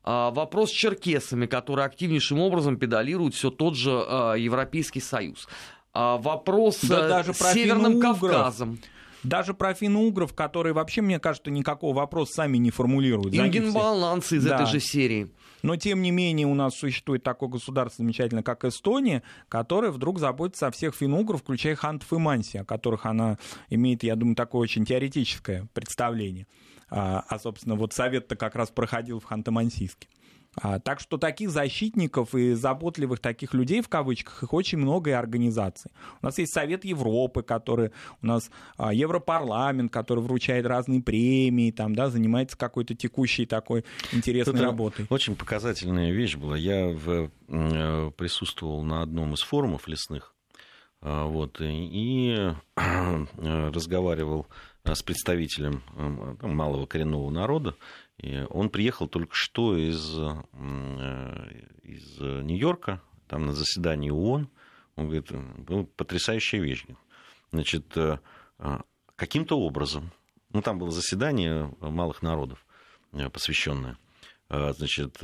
А, 0.04 0.30
вопрос 0.30 0.70
с 0.70 0.74
черкесами, 0.74 1.46
которые 1.46 1.86
активнейшим 1.86 2.38
образом 2.38 2.76
педалирует 2.76 3.34
все 3.34 3.50
тот 3.50 3.74
же 3.74 3.90
а, 3.90 4.34
Европейский 4.34 5.00
Союз. 5.00 5.48
А, 5.94 6.18
вопрос 6.18 6.80
да, 6.82 7.08
даже 7.08 7.32
с 7.32 7.52
Северным 7.52 7.98
Кавказом. 7.98 8.78
Даже 9.22 9.54
про 9.54 9.72
финно-угров, 9.72 10.34
которые 10.34 10.72
вообще, 10.72 11.00
мне 11.00 11.20
кажется, 11.20 11.50
никакого 11.50 11.94
вопроса 11.94 12.32
сами 12.34 12.58
не 12.58 12.70
формулируют. 12.70 13.34
Ингенбаланцы 13.34 14.36
из 14.36 14.44
да. 14.44 14.56
этой 14.56 14.66
же 14.66 14.80
серии. 14.80 15.30
Но, 15.62 15.76
тем 15.76 16.02
не 16.02 16.10
менее, 16.10 16.46
у 16.46 16.54
нас 16.54 16.74
существует 16.74 17.22
такое 17.22 17.48
государство 17.48 18.02
замечательное, 18.02 18.42
как 18.42 18.64
Эстония, 18.64 19.22
которое 19.48 19.90
вдруг 19.90 20.18
заботится 20.18 20.66
о 20.66 20.70
всех 20.70 20.94
финно-угров, 20.94 21.42
включая 21.42 21.76
хантов 21.76 22.12
и 22.12 22.16
манси, 22.16 22.58
о 22.58 22.64
которых 22.64 23.06
она 23.06 23.38
имеет, 23.70 24.02
я 24.02 24.16
думаю, 24.16 24.36
такое 24.36 24.62
очень 24.62 24.84
теоретическое 24.84 25.68
представление. 25.72 26.46
А, 26.90 27.24
а 27.28 27.38
собственно, 27.38 27.76
вот 27.76 27.92
совет-то 27.92 28.36
как 28.36 28.54
раз 28.54 28.70
проходил 28.70 29.20
в 29.20 29.30
Ханты-Мансийске. 29.30 30.08
А, 30.60 30.78
так 30.78 31.00
что 31.00 31.16
таких 31.16 31.50
защитников 31.50 32.34
и 32.34 32.52
заботливых 32.52 33.20
таких 33.20 33.54
людей, 33.54 33.80
в 33.80 33.88
кавычках, 33.88 34.42
их 34.42 34.52
очень 34.52 34.78
много 34.78 35.10
и 35.10 35.12
организаций. 35.14 35.90
У 36.20 36.26
нас 36.26 36.36
есть 36.36 36.52
Совет 36.52 36.84
Европы, 36.84 37.42
который, 37.42 37.90
у 38.20 38.26
нас 38.26 38.50
а, 38.76 38.92
Европарламент, 38.92 39.90
который 39.90 40.20
вручает 40.20 40.66
разные 40.66 41.02
премии, 41.02 41.70
там, 41.70 41.94
да, 41.94 42.10
занимается 42.10 42.58
какой-то 42.58 42.94
текущей 42.94 43.46
такой 43.46 43.84
интересной 44.12 44.54
Это 44.54 44.64
работой. 44.64 45.06
Очень 45.08 45.36
показательная 45.36 46.12
вещь 46.12 46.36
была. 46.36 46.56
Я 46.56 46.88
в, 46.88 47.30
э, 47.48 48.10
присутствовал 48.16 48.82
на 48.82 49.00
одном 49.00 49.32
из 49.32 49.40
форумов 49.40 49.88
лесных, 49.88 50.34
а, 51.00 51.24
вот, 51.24 51.56
и 51.60 52.52
разговаривал 52.76 54.46
с 54.84 55.02
представителем 55.02 55.82
э, 55.96 56.46
малого 56.46 56.86
коренного 56.86 57.30
народа, 57.30 57.76
и 58.22 58.46
он 58.50 58.70
приехал 58.70 59.08
только 59.08 59.34
что 59.34 59.76
из, 59.76 60.16
э, 60.16 61.60
из 61.82 62.18
Нью-Йорка, 62.20 63.02
там 63.26 63.46
на 63.46 63.52
заседании 63.52 64.10
ООН. 64.10 64.48
Он 64.94 65.04
говорит, 65.06 65.30
ну, 65.68 65.84
потрясающая 65.84 66.60
вещь. 66.60 66.86
Значит, 67.50 67.96
э, 67.96 68.18
каким-то 69.16 69.58
образом, 69.58 70.12
ну, 70.50 70.62
там 70.62 70.78
было 70.78 70.92
заседание 70.92 71.74
малых 71.80 72.22
народов, 72.22 72.64
э, 73.12 73.28
посвященное, 73.28 73.98
значит, 74.48 75.18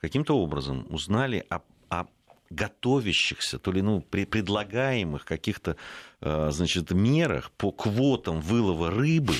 каким-то 0.00 0.36
образом 0.36 0.86
узнали 0.90 1.46
о, 1.48 1.60
о 1.88 2.06
готовящихся, 2.54 3.58
то 3.58 3.72
ли 3.72 3.82
ну, 3.82 4.00
предлагаемых 4.00 5.24
каких-то 5.24 5.76
значит, 6.20 6.92
мерах 6.92 7.50
по 7.50 7.72
квотам 7.72 8.40
вылова 8.40 8.90
рыбы, 8.90 9.34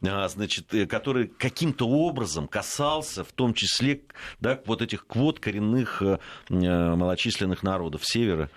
значит, 0.00 0.72
э, 0.74 0.86
который 0.86 1.28
каким-то 1.28 1.88
образом 1.88 2.46
касался 2.48 3.24
в 3.24 3.32
том 3.32 3.54
числе 3.54 4.02
да, 4.40 4.60
вот 4.66 4.82
этих 4.82 5.06
квот 5.06 5.40
коренных 5.40 6.02
э, 6.02 6.18
э, 6.48 6.94
малочисленных 6.94 7.62
народов 7.62 8.02
севера 8.04 8.50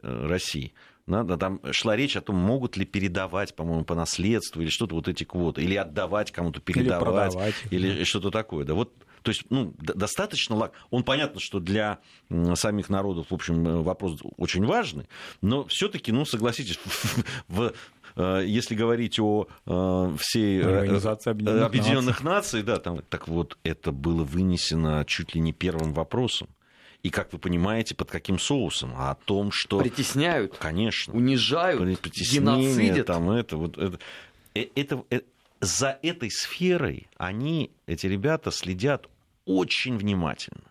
России. 0.00 0.72
Надо, 1.06 1.38
там 1.38 1.60
шла 1.72 1.96
речь 1.96 2.16
о 2.16 2.20
том, 2.20 2.36
могут 2.36 2.76
ли 2.76 2.84
передавать, 2.84 3.56
по-моему, 3.56 3.84
по 3.84 3.94
наследству 3.94 4.60
или 4.60 4.68
что-то 4.68 4.94
вот 4.94 5.08
эти 5.08 5.24
квоты, 5.24 5.62
или 5.62 5.74
отдавать 5.74 6.30
кому-то 6.32 6.60
передавать, 6.60 7.34
или, 7.70 7.88
или 7.88 8.04
что-то 8.04 8.30
такое. 8.30 8.66
Да, 8.66 8.74
вот 8.74 8.92
то 9.28 9.32
есть, 9.32 9.44
ну, 9.50 9.74
достаточно... 9.78 10.70
Он 10.88 11.04
понятно, 11.04 11.38
что 11.38 11.60
для 11.60 11.98
самих 12.54 12.88
народов, 12.88 13.26
в 13.28 13.34
общем, 13.34 13.68
э, 13.68 13.82
вопрос 13.82 14.16
очень 14.38 14.64
важный, 14.64 15.06
но 15.42 15.66
все-таки, 15.66 16.12
ну, 16.12 16.24
согласитесь, 16.24 16.80
в 17.48 17.74
э, 18.16 18.42
если 18.46 18.74
говорить 18.74 19.20
о 19.20 19.46
э, 19.66 20.16
всей 20.18 20.62
Организации 20.64 21.28
Объединенных, 21.28 21.66
Объединенных 21.66 22.22
Наций, 22.22 22.62
да, 22.62 22.78
там, 22.78 23.02
так 23.02 23.28
вот, 23.28 23.58
это 23.64 23.92
было 23.92 24.24
вынесено 24.24 25.04
чуть 25.06 25.34
ли 25.34 25.42
не 25.42 25.52
первым 25.52 25.92
вопросом. 25.92 26.48
И, 27.02 27.10
как 27.10 27.30
вы 27.34 27.38
понимаете, 27.38 27.94
под 27.94 28.10
каким 28.10 28.38
соусом? 28.38 28.94
А 28.96 29.10
о 29.10 29.14
том, 29.14 29.50
что... 29.52 29.78
Притесняют. 29.78 30.56
Конечно. 30.56 31.12
Унижают. 31.12 31.82
Геноцидят. 31.82 33.06
Там, 33.06 33.28
это, 33.28 33.58
вот, 33.58 33.76
это, 33.76 33.98
это, 34.54 35.04
это, 35.10 35.24
за 35.60 35.98
этой 36.02 36.30
сферой 36.30 37.08
они, 37.18 37.70
эти 37.86 38.06
ребята, 38.06 38.50
следят 38.50 39.06
очень 39.48 39.96
внимательно. 39.96 40.67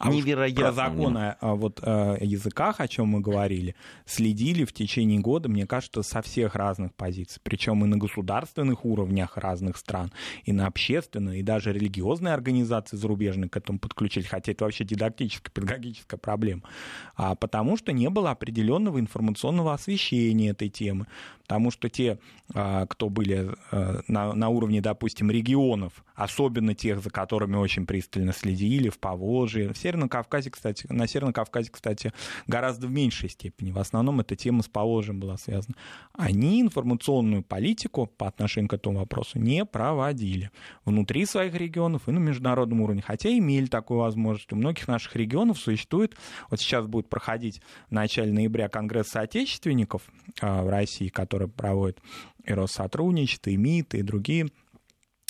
А 0.00 0.08
невероятно. 0.08 0.62
Про 0.62 0.72
законы 0.72 1.36
о 1.40 1.54
вот, 1.56 1.80
о 1.82 2.16
языках, 2.18 2.80
о 2.80 2.88
чем 2.88 3.08
мы 3.08 3.20
говорили, 3.20 3.74
следили 4.06 4.64
в 4.64 4.72
течение 4.72 5.20
года, 5.20 5.50
мне 5.50 5.66
кажется, 5.66 6.02
со 6.02 6.22
всех 6.22 6.54
разных 6.54 6.94
позиций. 6.94 7.38
Причем 7.42 7.84
и 7.84 7.86
на 7.86 7.98
государственных 7.98 8.86
уровнях 8.86 9.36
разных 9.36 9.76
стран, 9.76 10.10
и 10.44 10.52
на 10.52 10.66
общественных, 10.66 11.34
и 11.34 11.42
даже 11.42 11.74
религиозные 11.74 12.32
организации 12.32 12.96
зарубежные 12.96 13.50
к 13.50 13.56
этому 13.58 13.78
подключились, 13.78 14.26
хотя 14.26 14.52
это 14.52 14.64
вообще 14.64 14.84
дидактическая, 14.84 15.52
педагогическая 15.52 16.18
проблема. 16.18 16.62
А 17.14 17.34
потому 17.34 17.76
что 17.76 17.92
не 17.92 18.08
было 18.08 18.30
определенного 18.30 18.98
информационного 19.00 19.74
освещения 19.74 20.50
этой 20.50 20.70
темы. 20.70 21.06
Потому 21.50 21.72
что 21.72 21.88
те, 21.88 22.20
а, 22.54 22.86
кто 22.86 23.08
были 23.08 23.50
а, 23.72 24.02
на, 24.06 24.32
на 24.34 24.48
уровне, 24.50 24.80
допустим, 24.80 25.32
регионов, 25.32 26.04
особенно 26.14 26.76
тех, 26.76 27.02
за 27.02 27.10
которыми 27.10 27.56
очень 27.56 27.86
пристально 27.86 28.32
следили, 28.32 28.88
в 28.88 29.00
Поволжье, 29.00 29.72
в 29.72 29.76
Северном 29.90 30.08
Кавказе, 30.08 30.50
кстати, 30.50 30.86
на 30.88 31.08
Северном 31.08 31.32
Кавказе, 31.32 31.70
кстати, 31.70 32.12
гораздо 32.46 32.86
в 32.86 32.92
меньшей 32.92 33.28
степени. 33.28 33.72
В 33.72 33.78
основном 33.78 34.20
эта 34.20 34.36
тема 34.36 34.62
с 34.62 34.68
Поволжьем 34.68 35.18
была 35.18 35.36
связана. 35.36 35.74
Они 36.12 36.60
информационную 36.60 37.42
политику 37.42 38.06
по 38.06 38.28
отношению 38.28 38.68
к 38.68 38.74
этому 38.74 39.00
вопросу 39.00 39.40
не 39.40 39.64
проводили 39.64 40.52
внутри 40.84 41.26
своих 41.26 41.54
регионов 41.54 42.08
и 42.08 42.12
на 42.12 42.18
международном 42.18 42.82
уровне, 42.82 43.02
хотя 43.04 43.30
имели 43.30 43.66
такую 43.66 43.98
возможность. 44.00 44.52
У 44.52 44.56
многих 44.56 44.86
наших 44.86 45.16
регионов 45.16 45.58
существует, 45.58 46.14
вот 46.50 46.60
сейчас 46.60 46.86
будет 46.86 47.08
проходить 47.08 47.60
в 47.88 47.92
начале 47.92 48.32
ноября 48.32 48.68
Конгресс 48.68 49.08
соотечественников 49.08 50.02
а, 50.40 50.62
в 50.62 50.68
России, 50.68 51.08
который 51.08 51.48
проводит 51.48 52.00
и 52.44 52.52
Россотрудничество, 52.52 53.50
и 53.50 53.56
МИД, 53.56 53.94
и 53.94 54.02
другие 54.02 54.46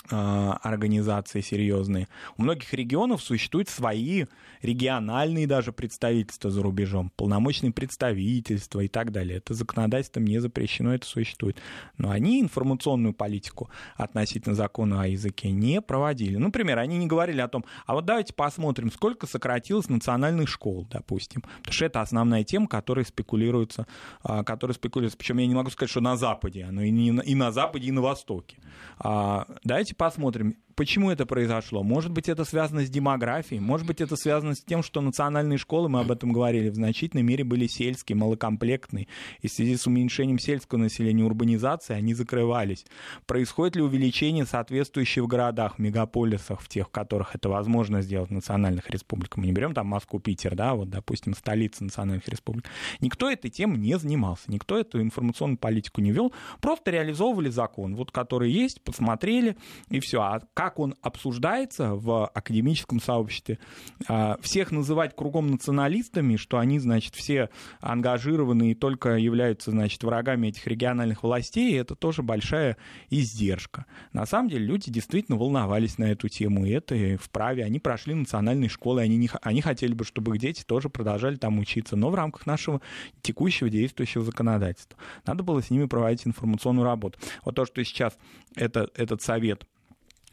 организации 0.08 1.40
серьезные. 1.40 2.08
У 2.36 2.42
многих 2.42 2.72
регионов 2.72 3.22
существуют 3.22 3.68
свои 3.68 4.24
региональные 4.62 5.46
даже 5.46 5.72
представительства 5.72 6.50
за 6.50 6.62
рубежом, 6.62 7.10
полномочные 7.16 7.72
представительства 7.72 8.80
и 8.80 8.88
так 8.88 9.12
далее. 9.12 9.38
Это 9.38 9.54
законодательством 9.54 10.24
не 10.24 10.38
запрещено, 10.38 10.94
это 10.94 11.06
существует. 11.06 11.58
Но 11.98 12.10
они 12.10 12.40
информационную 12.40 13.14
политику 13.14 13.70
относительно 13.96 14.54
закона 14.54 15.02
о 15.02 15.06
языке 15.06 15.50
не 15.50 15.80
проводили. 15.80 16.36
Например, 16.36 16.78
они 16.78 16.98
не 16.98 17.06
говорили 17.06 17.40
о 17.40 17.48
том, 17.48 17.64
а 17.86 17.94
вот 17.94 18.04
давайте 18.04 18.34
посмотрим, 18.34 18.90
сколько 18.90 19.26
сократилось 19.26 19.88
национальных 19.88 20.48
школ, 20.48 20.86
допустим. 20.90 21.42
Потому 21.58 21.72
что 21.72 21.84
это 21.84 22.00
основная 22.00 22.44
тема, 22.44 22.66
которая 22.68 23.04
спекулируется, 23.04 23.86
а, 24.22 24.44
которая 24.44 24.74
спекулируется. 24.74 25.18
Причем 25.18 25.38
я 25.38 25.46
не 25.46 25.54
могу 25.54 25.70
сказать, 25.70 25.90
что 25.90 26.00
на 26.00 26.16
Западе, 26.16 26.66
но 26.70 26.82
и, 26.82 26.90
не, 26.90 27.08
и 27.08 27.34
на 27.34 27.52
Западе, 27.52 27.88
и 27.88 27.92
на 27.92 28.02
Востоке. 28.02 28.58
А, 28.98 29.46
давайте 29.64 29.94
посмотрим. 29.94 30.56
Почему 30.80 31.10
это 31.10 31.26
произошло? 31.26 31.82
Может 31.82 32.10
быть, 32.10 32.30
это 32.30 32.46
связано 32.46 32.86
с 32.86 32.88
демографией, 32.88 33.60
может 33.60 33.86
быть, 33.86 34.00
это 34.00 34.16
связано 34.16 34.54
с 34.54 34.64
тем, 34.64 34.82
что 34.82 35.02
национальные 35.02 35.58
школы, 35.58 35.90
мы 35.90 36.00
об 36.00 36.10
этом 36.10 36.32
говорили, 36.32 36.70
в 36.70 36.74
значительной 36.74 37.22
мере 37.22 37.44
были 37.44 37.66
сельские, 37.66 38.16
малокомплектные. 38.16 39.06
И 39.42 39.48
в 39.48 39.52
связи 39.52 39.76
с 39.76 39.86
уменьшением 39.86 40.38
сельского 40.38 40.78
населения, 40.78 41.22
урбанизации, 41.22 41.92
они 41.92 42.14
закрывались. 42.14 42.86
Происходит 43.26 43.76
ли 43.76 43.82
увеличение 43.82 44.46
соответствующее 44.46 45.22
в 45.22 45.26
городах, 45.26 45.74
в 45.74 45.80
мегаполисах, 45.80 46.62
в 46.62 46.68
тех, 46.68 46.86
в 46.86 46.90
которых 46.90 47.34
это 47.34 47.50
возможно 47.50 48.00
сделать 48.00 48.30
в 48.30 48.32
национальных 48.32 48.88
республиках? 48.88 49.36
Мы 49.36 49.48
не 49.48 49.52
берем 49.52 49.74
там 49.74 49.86
Москву, 49.86 50.18
Питер, 50.18 50.54
да, 50.54 50.72
вот, 50.72 50.88
допустим, 50.88 51.34
столицы 51.34 51.84
национальных 51.84 52.26
республик. 52.26 52.64
Никто 53.02 53.30
этой 53.30 53.50
темой 53.50 53.76
не 53.76 53.98
занимался, 53.98 54.44
никто 54.50 54.78
эту 54.78 55.02
информационную 55.02 55.58
политику 55.58 56.00
не 56.00 56.10
вел, 56.10 56.32
просто 56.62 56.90
реализовывали 56.90 57.50
закон, 57.50 57.96
вот 57.96 58.12
который 58.12 58.50
есть, 58.50 58.80
посмотрели, 58.80 59.58
и 59.90 60.00
все. 60.00 60.22
А 60.22 60.40
как 60.54 60.69
как 60.70 60.78
он 60.78 60.94
обсуждается 61.02 61.96
в 61.96 62.28
академическом 62.28 63.00
сообществе, 63.00 63.58
а, 64.06 64.38
всех 64.40 64.70
называть 64.70 65.16
кругом 65.16 65.48
националистами, 65.48 66.36
что 66.36 66.58
они, 66.58 66.78
значит, 66.78 67.16
все 67.16 67.50
ангажированы 67.80 68.70
и 68.70 68.74
только 68.76 69.16
являются, 69.16 69.72
значит, 69.72 70.04
врагами 70.04 70.46
этих 70.46 70.64
региональных 70.68 71.24
властей, 71.24 71.76
это 71.76 71.96
тоже 71.96 72.22
большая 72.22 72.76
издержка. 73.08 73.86
На 74.12 74.26
самом 74.26 74.48
деле 74.48 74.64
люди 74.64 74.92
действительно 74.92 75.36
волновались 75.36 75.98
на 75.98 76.04
эту 76.04 76.28
тему, 76.28 76.64
и 76.64 76.70
это 76.70 77.18
вправе. 77.20 77.64
Они 77.64 77.80
прошли 77.80 78.14
национальные 78.14 78.68
школы, 78.68 79.00
они, 79.00 79.16
не, 79.16 79.28
они 79.42 79.62
хотели 79.62 79.92
бы, 79.92 80.04
чтобы 80.04 80.36
их 80.36 80.40
дети 80.40 80.62
тоже 80.64 80.88
продолжали 80.88 81.34
там 81.34 81.58
учиться, 81.58 81.96
но 81.96 82.10
в 82.10 82.14
рамках 82.14 82.46
нашего 82.46 82.80
текущего 83.22 83.68
действующего 83.68 84.22
законодательства. 84.22 84.96
Надо 85.26 85.42
было 85.42 85.60
с 85.60 85.70
ними 85.70 85.86
проводить 85.86 86.28
информационную 86.28 86.84
работу. 86.84 87.18
Вот 87.44 87.56
то, 87.56 87.64
что 87.64 87.84
сейчас 87.84 88.16
это, 88.54 88.88
этот 88.94 89.20
совет 89.20 89.66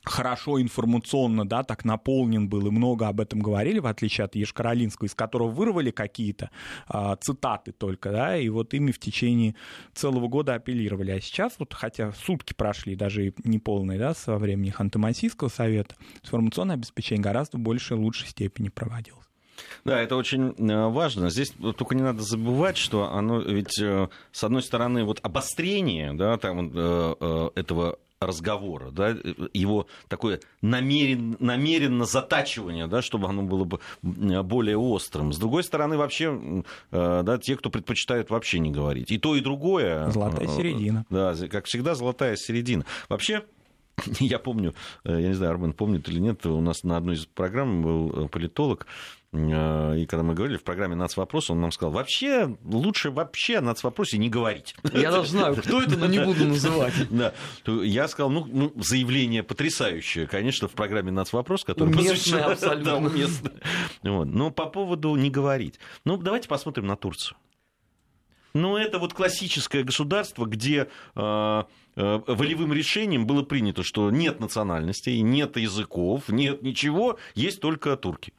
хорошо 0.07 0.61
информационно, 0.61 1.47
да, 1.47 1.63
так 1.63 1.85
наполнен 1.85 2.47
был, 2.49 2.67
и 2.67 2.71
много 2.71 3.07
об 3.07 3.19
этом 3.19 3.39
говорили, 3.39 3.79
в 3.79 3.87
отличие 3.87 4.25
от 4.25 4.35
Ешкаролинского, 4.35 5.07
из 5.07 5.15
которого 5.15 5.49
вырвали 5.49 5.91
какие-то 5.91 6.49
а, 6.87 7.15
цитаты 7.17 7.71
только, 7.71 8.11
да, 8.11 8.37
и 8.37 8.49
вот 8.49 8.73
ими 8.73 8.91
в 8.91 8.99
течение 8.99 9.55
целого 9.93 10.27
года 10.27 10.55
апеллировали. 10.55 11.11
А 11.11 11.21
сейчас, 11.21 11.55
вот, 11.59 11.73
хотя 11.73 12.11
сутки 12.13 12.53
прошли, 12.53 12.95
даже 12.95 13.27
и 13.27 13.33
неполные, 13.43 13.99
да, 13.99 14.13
со 14.13 14.37
времени 14.37 14.73
Ханты-Мансийского 14.77 15.49
совета, 15.49 15.95
информационное 16.23 16.75
обеспечение 16.75 17.23
гораздо 17.23 17.57
больше 17.57 17.93
и 17.93 17.97
лучшей 17.97 18.27
степени 18.27 18.69
проводилось. 18.69 19.27
Да, 19.85 19.99
это 19.99 20.15
очень 20.15 20.53
э, 20.57 20.87
важно. 20.89 21.29
Здесь 21.29 21.53
только 21.77 21.95
не 21.95 22.03
надо 22.03 22.21
забывать, 22.21 22.77
что 22.77 23.11
оно 23.11 23.39
ведь, 23.39 23.79
э, 23.81 24.09
с 24.31 24.43
одной 24.43 24.61
стороны, 24.61 25.03
вот 25.03 25.19
обострение 25.23 26.13
да, 26.13 26.37
там, 26.37 26.71
э, 26.73 27.49
этого 27.55 27.97
разговора, 28.19 28.89
да, 28.91 29.15
его 29.53 29.87
такое 30.07 30.39
намерен, 30.61 31.37
намеренно 31.39 32.05
затачивание, 32.05 32.87
да, 32.87 33.01
чтобы 33.01 33.27
оно 33.27 33.43
было 33.43 33.63
бы 33.63 33.79
более 34.01 34.77
острым. 34.77 35.33
С 35.33 35.37
другой 35.37 35.63
стороны, 35.63 35.97
вообще, 35.97 36.63
да, 36.91 37.37
те, 37.37 37.55
кто 37.55 37.69
предпочитают 37.69 38.29
вообще 38.29 38.59
не 38.59 38.71
говорить. 38.71 39.11
И 39.11 39.17
то, 39.17 39.35
и 39.35 39.41
другое. 39.41 40.09
Золотая 40.09 40.47
середина. 40.47 41.05
Да, 41.09 41.35
как 41.51 41.65
всегда, 41.65 41.93
золотая 41.93 42.35
середина. 42.35 42.85
Вообще, 43.07 43.43
я 44.19 44.39
помню, 44.39 44.73
я 45.03 45.27
не 45.27 45.33
знаю, 45.33 45.53
Армен 45.53 45.73
помнит 45.73 46.07
или 46.09 46.19
нет, 46.19 46.45
у 46.45 46.61
нас 46.61 46.83
на 46.83 46.97
одной 46.97 47.15
из 47.15 47.25
программ 47.25 47.81
был 47.81 48.29
политолог, 48.29 48.87
Э, 49.33 49.97
и 49.97 50.05
когда 50.05 50.23
мы 50.23 50.33
говорили 50.33 50.57
в 50.57 50.63
программе 50.63 50.95
«Нацвопрос», 50.95 51.49
он 51.49 51.61
нам 51.61 51.71
сказал, 51.71 51.91
вообще 51.91 52.55
лучше 52.63 53.11
вообще 53.11 53.57
о 53.57 53.61
нацвопросе 53.61 54.17
не 54.17 54.29
говорить. 54.29 54.75
Я 54.93 55.11
даже 55.11 55.29
знаю, 55.29 55.55
кто 55.55 55.81
это, 55.81 55.97
но 55.97 56.07
не 56.07 56.19
буду 56.19 56.45
называть. 56.45 56.93
Да. 57.09 57.33
Я 57.65 58.07
сказал, 58.07 58.29
ну, 58.29 58.45
ну, 58.45 58.73
заявление 58.75 59.41
потрясающее, 59.41 60.27
конечно, 60.27 60.67
в 60.67 60.73
программе 60.73 61.11
«Нацвопрос», 61.11 61.63
который 61.63 61.93
уместное 61.93 62.43
абсолютно. 62.51 62.83
Да, 62.83 62.97
уместно. 62.97 63.51
Вот. 64.03 64.25
Но 64.25 64.51
по 64.51 64.67
поводу 64.67 65.15
не 65.15 65.29
говорить. 65.29 65.79
Ну, 66.05 66.17
давайте 66.17 66.47
посмотрим 66.47 66.85
на 66.85 66.95
Турцию. 66.95 67.37
Ну, 68.57 68.75
это 68.75 68.97
вот 68.97 69.13
классическое 69.13 69.83
государство, 69.83 70.45
где 70.45 70.87
э, 71.15 71.63
э, 71.95 72.19
волевым 72.27 72.73
решением 72.73 73.27
было 73.27 73.43
принято, 73.43 73.83
что 73.83 74.09
нет 74.09 74.39
национальностей, 74.39 75.21
нет 75.21 75.57
языков, 75.57 76.23
нет 76.29 76.63
ничего, 76.63 77.19
есть 77.35 77.61
только 77.61 77.95
турки. 77.95 78.33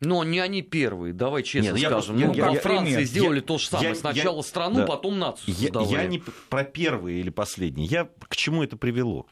Но 0.00 0.24
не 0.24 0.40
они 0.40 0.62
первые, 0.62 1.12
давай 1.12 1.42
честно 1.42 1.76
Нет, 1.76 1.86
скажем. 1.86 2.16
Я, 2.16 2.26
ну, 2.26 2.34
я, 2.34 2.44
как 2.44 2.54
я, 2.54 2.60
Франция 2.60 3.00
я, 3.00 3.04
сделали 3.04 3.36
я, 3.36 3.42
то 3.42 3.58
же 3.58 3.66
самое. 3.66 3.90
Я, 3.90 3.94
Сначала 3.94 4.36
я, 4.38 4.42
страну, 4.42 4.76
да. 4.76 4.86
потом 4.86 5.18
нацию 5.18 5.54
я, 5.58 5.80
я 5.82 6.06
не 6.06 6.22
про 6.48 6.64
первые 6.64 7.20
или 7.20 7.28
последние. 7.28 7.86
Я 7.86 8.08
к 8.28 8.34
чему 8.34 8.64
это 8.64 8.78
привело? 8.78 9.26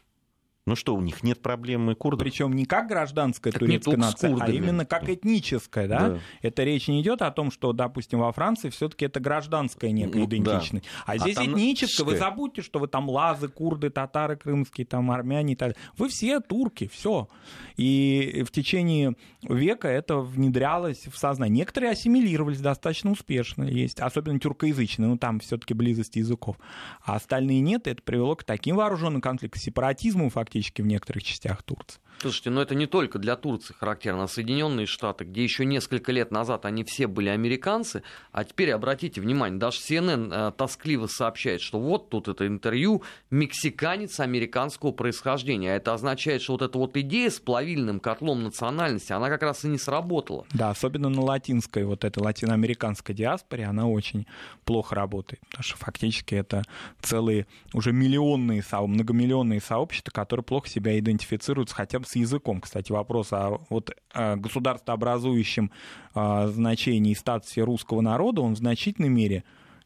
Ну 0.69 0.75
что, 0.75 0.93
у 0.93 1.01
них 1.01 1.23
нет 1.23 1.41
проблемы 1.41 1.95
курдов? 1.95 2.19
Причем 2.19 2.53
не 2.53 2.65
как 2.65 2.87
гражданская 2.87 3.51
так 3.51 3.59
турецкая 3.59 3.97
нация, 3.97 4.37
а 4.39 4.51
именно 4.51 4.85
как 4.85 5.09
этническая, 5.09 5.87
да? 5.87 6.09
да? 6.09 6.19
Это 6.43 6.63
речь 6.63 6.87
не 6.87 7.01
идет 7.01 7.23
о 7.23 7.31
том, 7.31 7.49
что, 7.49 7.73
допустим, 7.73 8.19
во 8.19 8.31
Франции 8.31 8.69
все-таки 8.69 9.05
это 9.05 9.19
гражданская 9.19 9.89
некая 9.89 10.19
ну, 10.19 10.25
идентичность. 10.25 10.85
Да. 10.85 11.03
А 11.07 11.17
здесь 11.17 11.37
а 11.37 11.45
этническая. 11.47 12.05
Вы 12.05 12.17
забудьте, 12.17 12.61
что 12.61 12.77
вы 12.77 12.87
там 12.87 13.09
лазы, 13.09 13.47
курды, 13.47 13.89
татары 13.89 14.37
крымские, 14.37 14.85
там 14.85 15.09
армяне 15.09 15.53
и 15.53 15.55
так 15.55 15.69
далее. 15.69 15.91
Вы 15.97 16.07
все 16.09 16.39
турки, 16.39 16.87
все. 16.87 17.27
И 17.75 18.43
в 18.47 18.51
течение 18.51 19.15
века 19.41 19.87
это 19.87 20.19
внедрялось 20.19 21.07
в 21.11 21.17
сознание. 21.17 21.61
Некоторые 21.61 21.93
ассимилировались 21.93 22.59
достаточно 22.59 23.09
успешно, 23.09 23.63
есть, 23.63 23.99
особенно 23.99 24.39
тюркоязычные, 24.39 25.09
но 25.09 25.17
там 25.17 25.39
все-таки 25.39 25.73
близость 25.73 26.15
языков. 26.15 26.57
А 27.03 27.15
остальные 27.15 27.61
нет, 27.61 27.87
и 27.87 27.89
это 27.89 28.03
привело 28.03 28.35
к 28.35 28.43
таким 28.43 28.75
вооруженным 28.75 29.19
конфликтам, 29.19 29.59
сепаратизму 29.59 30.29
фактически 30.29 30.58
практически 30.59 30.81
в 30.81 30.87
некоторых 30.87 31.23
частях 31.23 31.63
Турции. 31.63 32.01
Слушайте, 32.21 32.49
но 32.49 32.61
это 32.61 32.75
не 32.75 32.85
только 32.85 33.17
для 33.17 33.37
Турции 33.37 33.73
характерно. 33.73 34.27
Соединенные 34.27 34.85
Штаты, 34.85 35.23
где 35.23 35.41
еще 35.41 35.63
несколько 35.63 36.11
лет 36.11 36.31
назад 36.31 36.65
они 36.65 36.83
все 36.83 37.07
были 37.07 37.29
американцы, 37.29 38.03
а 38.33 38.43
теперь 38.43 38.71
обратите 38.71 39.21
внимание, 39.21 39.57
даже 39.57 39.79
CNN 39.79 40.29
э, 40.29 40.51
тоскливо 40.51 41.07
сообщает, 41.07 41.61
что 41.61 41.79
вот 41.79 42.09
тут 42.09 42.27
это 42.27 42.45
интервью 42.45 43.03
мексиканец 43.31 44.19
американского 44.19 44.91
происхождения. 44.91 45.71
А 45.71 45.75
это 45.77 45.93
означает, 45.93 46.41
что 46.41 46.53
вот 46.53 46.61
эта 46.61 46.77
вот 46.77 46.97
идея 46.97 47.29
с 47.29 47.39
плавильным 47.39 48.01
котлом 48.01 48.43
национальности, 48.43 49.13
она 49.13 49.29
как 49.29 49.41
раз 49.43 49.63
и 49.63 49.69
не 49.69 49.77
сработала. 49.77 50.45
Да, 50.51 50.71
особенно 50.71 51.07
на 51.07 51.21
латинской, 51.21 51.85
вот 51.85 52.03
этой 52.03 52.21
латиноамериканской 52.21 53.15
диаспоре, 53.15 53.63
она 53.63 53.87
очень 53.87 54.27
плохо 54.65 54.93
работает. 54.93 55.41
Потому 55.47 55.63
что 55.63 55.77
фактически 55.77 56.35
это 56.35 56.63
целые 57.01 57.47
уже 57.73 57.93
миллионные, 57.93 58.61
многомиллионные 58.69 59.61
сообщества, 59.61 60.11
которые 60.11 60.43
плохо 60.43 60.67
себя 60.67 60.99
идентифицируют 60.99 61.71
хотя 61.71 61.99
бы 61.99 62.08
с 62.09 62.15
языком, 62.15 62.59
кстати, 62.59 62.91
вопрос 62.91 63.31
о 63.33 63.61
вот, 63.69 63.91
государствообразующем 64.15 65.69
а, 66.15 66.47
значении 66.47 67.11
и 67.11 67.15
статусе 67.15 67.61
русского 67.61 68.01
народа, 68.01 68.41
он 68.41 68.55
в 68.55 68.57
значительной 68.57 69.09
мере 69.09 69.43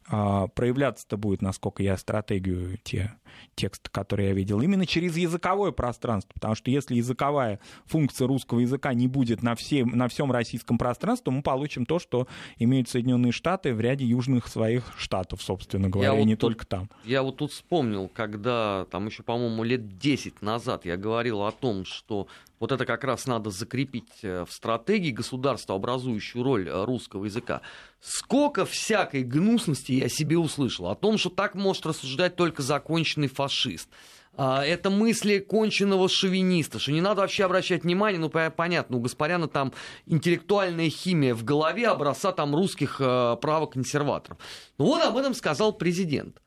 проявляться-то 0.07 1.17
будет, 1.17 1.41
насколько 1.41 1.83
я 1.83 1.97
стратегию, 1.97 2.77
те 2.83 3.13
тексты, 3.55 3.89
которые 3.91 4.29
я 4.29 4.33
видел, 4.33 4.61
именно 4.61 4.85
через 4.85 5.17
языковое 5.17 5.71
пространство, 5.71 6.31
потому 6.33 6.55
что 6.55 6.71
если 6.71 6.95
языковая 6.95 7.59
функция 7.85 8.27
русского 8.27 8.59
языка 8.59 8.93
не 8.93 9.07
будет 9.07 9.43
на, 9.43 9.55
всем, 9.55 9.89
на 9.89 10.07
всем 10.07 10.31
российском 10.31 10.77
пространстве, 10.77 11.25
то 11.25 11.31
мы 11.31 11.41
получим 11.41 11.85
то, 11.85 11.99
что 11.99 12.27
имеют 12.57 12.89
Соединенные 12.89 13.31
Штаты 13.31 13.73
в 13.73 13.81
ряде 13.81 14.05
южных 14.05 14.47
своих 14.47 14.93
штатов, 14.97 15.41
собственно 15.41 15.89
говоря, 15.89 16.09
я 16.09 16.15
и 16.15 16.19
вот 16.19 16.25
не 16.25 16.35
тут, 16.35 16.51
только 16.51 16.67
там. 16.67 16.89
Я 17.05 17.23
вот 17.23 17.37
тут 17.37 17.51
вспомнил, 17.51 18.09
когда 18.13 18.85
там 18.91 19.07
еще, 19.07 19.23
по-моему, 19.23 19.63
лет 19.63 19.97
10 19.97 20.41
назад 20.41 20.85
я 20.85 20.97
говорил 20.97 21.43
о 21.43 21.51
том, 21.51 21.85
что 21.85 22.27
вот 22.63 22.71
это 22.71 22.85
как 22.85 23.03
раз 23.03 23.27
надо 23.27 23.49
закрепить 23.49 24.23
э, 24.23 24.45
в 24.47 24.53
стратегии 24.53 25.11
государства, 25.11 25.75
образующую 25.75 26.45
роль 26.45 26.69
э, 26.69 26.85
русского 26.85 27.25
языка. 27.25 27.59
Сколько 27.99 28.65
всякой 28.65 29.23
гнусности 29.23 29.91
я 29.91 30.07
себе 30.07 30.37
услышал 30.37 30.87
о 30.87 30.95
том, 30.95 31.17
что 31.17 31.29
так 31.29 31.55
может 31.55 31.85
рассуждать 31.85 32.37
только 32.37 32.61
законченный 32.61 33.27
фашист. 33.27 33.89
А, 34.37 34.63
это 34.63 34.89
мысли 34.89 35.39
конченного 35.39 36.07
шовиниста, 36.07 36.79
что 36.79 36.93
не 36.93 37.01
надо 37.01 37.19
вообще 37.19 37.43
обращать 37.43 37.83
внимание, 37.83 38.17
ну, 38.17 38.29
понятно, 38.29 38.95
у 38.95 39.01
Гаспаряна 39.01 39.49
там 39.49 39.73
интеллектуальная 40.05 40.89
химия 40.89 41.35
в 41.35 41.43
голове 41.43 41.89
образца 41.89 42.31
там 42.31 42.55
русских 42.55 42.95
э, 43.01 43.35
правоконсерваторов. 43.41 44.37
Ну 44.77 44.85
вот 44.85 45.03
об 45.03 45.17
этом 45.17 45.33
сказал 45.33 45.73
президент. 45.73 46.39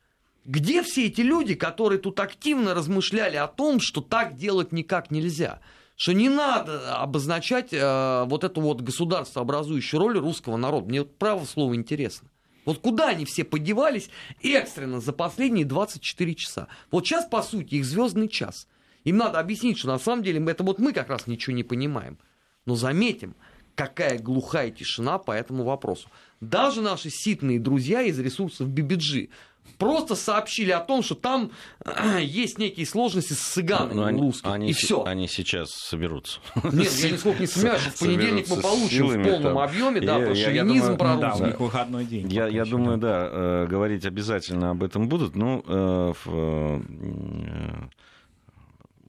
Где 0.45 0.81
все 0.81 1.05
эти 1.05 1.21
люди, 1.21 1.53
которые 1.53 1.99
тут 1.99 2.19
активно 2.19 2.73
размышляли 2.73 3.35
о 3.35 3.45
том, 3.45 3.79
что 3.79 4.01
так 4.01 4.35
делать 4.35 4.71
никак 4.71 5.11
нельзя? 5.11 5.59
Что 5.97 6.13
не 6.13 6.29
надо 6.29 6.95
обозначать 6.97 7.73
э, 7.73 8.23
вот 8.27 8.43
эту 8.43 8.61
вот 8.61 8.81
государство 8.81 9.41
образующую 9.41 9.99
роль 9.99 10.19
русского 10.19 10.55
народа. 10.55 10.87
Мне 10.87 11.01
вот 11.01 11.17
право 11.17 11.43
слово 11.43 11.75
интересно. 11.75 12.29
Вот 12.65 12.79
куда 12.79 13.09
они 13.09 13.25
все 13.25 13.43
подевались 13.43 14.09
экстренно 14.43 15.01
за 15.01 15.11
последние 15.11 15.65
24 15.65 16.35
часа? 16.35 16.67
Вот 16.91 17.05
сейчас, 17.07 17.25
по 17.25 17.41
сути, 17.41 17.75
их 17.75 17.85
звездный 17.85 18.29
час. 18.29 18.67
Им 19.05 19.17
надо 19.17 19.39
объяснить, 19.39 19.79
что 19.79 19.87
на 19.87 19.97
самом 19.97 20.23
деле 20.23 20.45
это 20.51 20.63
вот 20.63 20.77
мы 20.77 20.93
как 20.93 21.09
раз 21.09 21.25
ничего 21.25 21.55
не 21.55 21.63
понимаем. 21.63 22.19
Но 22.65 22.75
заметим, 22.75 23.35
какая 23.73 24.19
глухая 24.19 24.69
тишина 24.69 25.17
по 25.17 25.31
этому 25.31 25.63
вопросу. 25.63 26.09
Даже 26.41 26.81
наши 26.81 27.09
ситные 27.09 27.59
друзья 27.59 28.03
из 28.03 28.19
ресурсов 28.19 28.67
BBG 28.67 29.29
просто 29.77 30.15
сообщили 30.15 30.71
о 30.71 30.79
том, 30.79 31.03
что 31.03 31.15
там 31.15 31.51
есть 32.19 32.57
некие 32.57 32.85
сложности 32.85 33.33
с 33.33 33.39
цыганами 33.39 33.93
ну, 33.93 34.03
они, 34.03 34.21
русскими. 34.21 34.53
Они, 34.53 34.69
и 34.69 34.73
все. 34.73 35.03
Они 35.03 35.27
сейчас 35.27 35.71
соберутся. 35.71 36.39
Нет, 36.63 36.91
я 36.91 37.11
нисколько 37.11 37.39
не 37.41 37.47
сомневаюсь, 37.47 37.81
что 37.81 37.91
в 37.91 37.99
понедельник 37.99 38.49
мы 38.49 38.61
получим 38.61 39.07
в 39.07 39.23
полном 39.23 39.55
там. 39.55 39.57
объеме, 39.59 40.01
да, 40.01 40.19
про 40.19 40.35
шовинизм, 40.35 40.97
про 40.97 41.17
да, 41.17 41.35
у 41.35 41.45
них 41.45 41.59
выходной 41.59 42.05
день. 42.05 42.31
Я, 42.31 42.47
я 42.47 42.65
думаю, 42.65 42.97
да, 42.97 43.29
э, 43.31 43.67
говорить 43.67 44.05
обязательно 44.05 44.71
об 44.71 44.83
этом 44.83 45.07
будут. 45.07 45.35
Ну, 45.35 45.63
э, 45.67 46.13
э, 46.25 46.79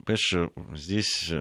понимаешь, 0.04 0.50
здесь 0.74 1.32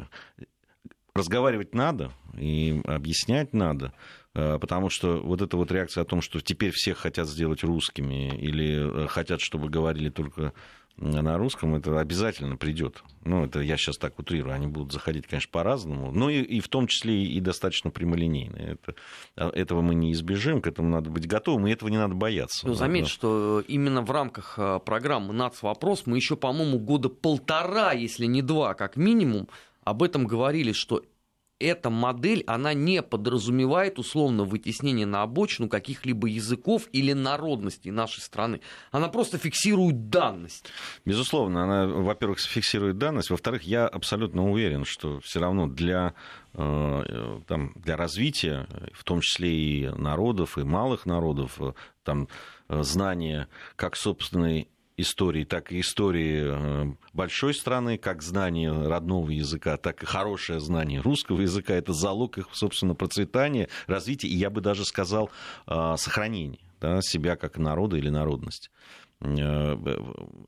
разговаривать 1.15 1.73
надо 1.73 2.11
и 2.37 2.81
объяснять 2.85 3.53
надо. 3.53 3.93
Э, 4.37 4.59
потому 4.59 4.89
что 4.89 5.19
вот 5.19 5.41
эта 5.41 5.57
вот 5.57 5.71
реакция 5.71 6.03
о 6.03 6.05
том, 6.05 6.21
что 6.21 6.39
теперь 6.39 6.71
всех 6.71 6.99
хотят 6.99 7.27
сделать 7.27 7.63
русскими 7.63 8.29
или 8.37 9.05
э, 9.05 9.07
хотят, 9.07 9.41
чтобы 9.41 9.67
говорили 9.67 10.09
только 10.09 10.53
на 10.99 11.37
русском, 11.37 11.75
это 11.75 11.99
обязательно 11.99 12.55
придет. 12.55 13.03
Ну, 13.23 13.45
это 13.45 13.59
я 13.59 13.77
сейчас 13.77 13.97
так 13.97 14.17
утрирую, 14.17 14.55
они 14.55 14.65
будут 14.65 14.91
заходить, 14.91 15.27
конечно, 15.27 15.51
по-разному, 15.51 16.11
но 16.11 16.31
и, 16.31 16.41
и 16.41 16.59
в 16.59 16.69
том 16.69 16.87
числе 16.87 17.23
и 17.23 17.39
достаточно 17.39 17.91
прямолинейно. 17.91 18.55
Это, 18.55 18.95
а, 19.35 19.51
этого 19.51 19.81
мы 19.81 19.93
не 19.93 20.11
избежим, 20.13 20.59
к 20.59 20.65
этому 20.65 20.89
надо 20.89 21.11
быть 21.11 21.27
готовым, 21.27 21.67
и 21.67 21.71
этого 21.71 21.89
не 21.89 21.97
надо 21.97 22.15
бояться. 22.15 22.65
Ну, 22.65 22.73
заметь, 22.73 23.03
да. 23.03 23.09
что 23.09 23.63
именно 23.67 24.01
в 24.01 24.09
рамках 24.09 24.57
программы 24.85 25.35
«Нацвопрос» 25.35 26.07
мы 26.07 26.15
еще, 26.17 26.35
по-моему, 26.35 26.79
года 26.79 27.09
полтора, 27.09 27.91
если 27.91 28.25
не 28.25 28.41
два, 28.41 28.73
как 28.73 28.97
минимум, 28.97 29.49
об 29.83 30.01
этом 30.01 30.25
говорили, 30.25 30.71
что 30.71 31.03
эта 31.59 31.89
модель, 31.89 32.43
она 32.47 32.73
не 32.73 33.01
подразумевает 33.01 33.99
условно 33.99 34.43
вытеснение 34.43 35.05
на 35.05 35.23
обочину 35.23 35.69
каких-либо 35.69 36.27
языков 36.27 36.87
или 36.91 37.13
народностей 37.13 37.91
нашей 37.91 38.21
страны. 38.21 38.61
Она 38.91 39.07
просто 39.09 39.37
фиксирует 39.37 40.09
данность. 40.09 40.65
Безусловно, 41.05 41.63
она, 41.63 41.87
во-первых, 41.87 42.39
фиксирует 42.39 42.97
данность, 42.97 43.29
во-вторых, 43.29 43.63
я 43.63 43.87
абсолютно 43.87 44.49
уверен, 44.49 44.85
что 44.85 45.19
все 45.21 45.39
равно 45.39 45.67
для, 45.67 46.13
э, 46.53 47.41
там, 47.47 47.73
для 47.75 47.97
развития, 47.97 48.67
в 48.93 49.03
том 49.03 49.21
числе 49.21 49.49
и 49.49 49.89
народов, 49.89 50.57
и 50.57 50.63
малых 50.63 51.05
народов, 51.05 51.59
э, 51.59 51.73
там, 52.03 52.27
э, 52.69 52.83
знание 52.83 53.47
как 53.75 53.95
собственной 53.95 54.69
истории, 54.97 55.43
так 55.43 55.71
и 55.71 55.79
истории 55.79 56.41
э, 56.43 56.93
большой 57.13 57.53
страны, 57.53 57.97
как 57.97 58.23
знание 58.23 58.71
родного 58.71 59.29
языка, 59.29 59.77
так 59.77 60.03
и 60.03 60.05
хорошее 60.05 60.59
знание 60.59 60.99
русского 60.99 61.41
языка. 61.41 61.73
Это 61.75 61.93
залог 61.93 62.39
их, 62.39 62.47
собственно, 62.51 62.95
процветания, 62.95 63.69
развития 63.85 64.27
и, 64.27 64.35
я 64.35 64.49
бы 64.49 64.59
даже 64.59 64.83
сказал, 64.85 65.29
э, 65.67 65.95
сохранения 65.97 66.59
да, 66.81 66.99
себя 67.01 67.35
как 67.35 67.57
народа 67.57 67.97
или 67.97 68.09
народности 68.09 68.69
э, 69.21 69.77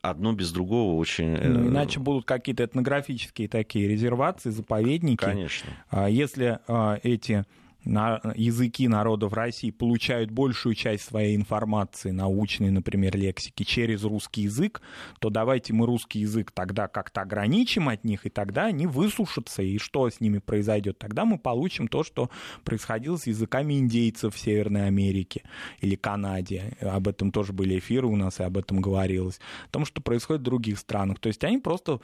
одно 0.02 0.34
без 0.34 0.52
другого 0.52 0.96
очень... 0.96 1.38
Ну, 1.38 1.68
иначе 1.68 2.00
будут 2.00 2.26
какие-то 2.26 2.66
этнографические 2.66 3.48
такие 3.48 3.88
резервации, 3.88 4.50
заповедники. 4.50 5.24
Конечно. 5.24 5.70
А 5.90 6.10
если 6.10 6.60
эти 7.04 7.46
на 7.86 8.22
языки 8.36 8.88
народов 8.88 9.34
России 9.34 9.72
получают 9.72 10.32
большую 10.32 10.76
часть 10.76 11.06
своей 11.06 11.36
информации, 11.36 12.12
научной, 12.12 12.72
например, 12.72 13.16
лексики, 13.18 13.64
через 13.64 14.04
русский 14.04 14.44
язык, 14.44 14.82
то 15.20 15.30
давайте 15.30 15.74
мы 15.74 15.86
русский 15.86 16.20
язык 16.20 16.52
тогда 16.52 16.88
как-то 16.88 17.22
ограничим 17.22 17.90
от 17.90 18.04
них, 18.04 18.26
и 18.26 18.30
тогда 18.30 18.66
они 18.66 18.86
высушатся, 18.88 19.62
и 19.62 19.78
что 19.78 20.10
с 20.10 20.20
ними 20.20 20.40
произойдет? 20.40 20.98
Тогда 21.00 21.26
мы 21.26 21.38
получим 21.38 21.88
то, 21.88 22.04
что 22.04 22.30
происходило 22.64 23.18
с 23.18 23.28
языками 23.28 23.76
индейцев 23.80 24.36
в 24.36 24.40
Северной 24.40 24.88
Америке 24.88 25.44
или 25.80 25.96
Канаде. 25.96 26.78
Об 26.82 27.08
этом 27.08 27.32
тоже 27.32 27.54
были 27.54 27.80
эфиры 27.80 28.08
у 28.08 28.16
нас, 28.16 28.40
и 28.40 28.44
об 28.44 28.58
этом 28.58 28.82
говорилось. 28.82 29.40
О 29.68 29.72
том, 29.72 29.86
что 29.86 30.02
происходит 30.02 30.42
в 30.42 30.46
других 30.46 30.80
странах. 30.80 31.20
То 31.20 31.28
есть 31.28 31.44
они 31.44 31.60
просто 31.60 32.02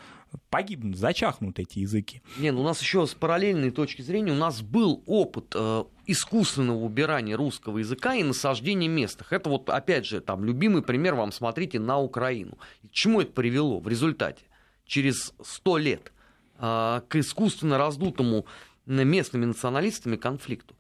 погибнут, 0.50 0.98
зачахнут 0.98 1.60
эти 1.60 1.80
языки. 1.80 2.22
Не, 2.38 2.52
ну 2.52 2.62
у 2.62 2.64
нас 2.64 2.82
еще 2.82 3.06
с 3.06 3.14
параллельной 3.14 3.72
точки 3.72 4.02
зрения, 4.02 4.32
у 4.32 4.36
нас 4.36 4.62
был 4.62 5.04
опыт 5.06 5.54
э, 5.56 5.75
искусственного 6.08 6.78
убирания 6.78 7.36
русского 7.36 7.80
языка 7.80 8.16
и 8.16 8.24
насаждения 8.24 8.88
местных. 8.88 9.34
Это 9.34 9.50
вот, 9.50 9.70
опять 9.70 10.06
же, 10.06 10.22
там 10.22 10.44
любимый 10.44 10.82
пример 10.82 11.16
вам 11.16 11.32
смотрите 11.32 11.80
на 11.80 12.00
Украину. 12.00 12.58
К 12.88 12.92
чему 12.92 13.22
это 13.22 13.32
привело 13.32 13.80
в 13.80 13.88
результате? 13.88 14.44
Через 14.86 15.34
сто 15.44 15.78
лет 15.78 16.12
э, 16.60 17.02
к 17.08 17.16
искусственно 17.16 17.78
раздутому 17.78 18.46
местными 18.86 19.46
националистами 19.46 20.16
конфликту. 20.16 20.76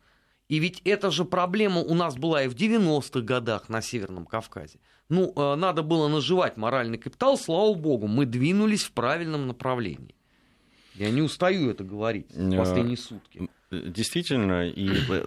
И 0.47 0.59
ведь 0.59 0.81
эта 0.85 1.09
же 1.09 1.25
проблема 1.25 1.81
у 1.81 1.95
нас 1.95 2.15
была 2.15 2.43
и 2.43 2.47
в 2.47 2.55
90-х 2.55 3.21
годах 3.21 3.67
на 3.69 3.81
Северном 3.81 4.25
Кавказе. 4.25 4.79
Ну, 5.09 5.33
э, 5.35 5.55
надо 5.55 5.83
было 5.83 6.07
наживать 6.07 6.57
моральный 6.57 6.97
капитал, 6.97 7.37
слава 7.37 7.73
богу, 7.73 8.07
мы 8.07 8.25
двинулись 8.25 8.83
в 8.83 8.91
правильном 8.91 9.47
направлении. 9.47 10.14
Я 10.95 11.11
не 11.11 11.21
устаю 11.21 11.69
это 11.69 11.83
говорить 11.83 12.27
в 12.31 12.53
э, 12.53 12.57
последние 12.57 12.97
сутки. 12.97 13.49
Действительно, 13.71 14.67
и 14.67 14.89
э, 15.09 15.25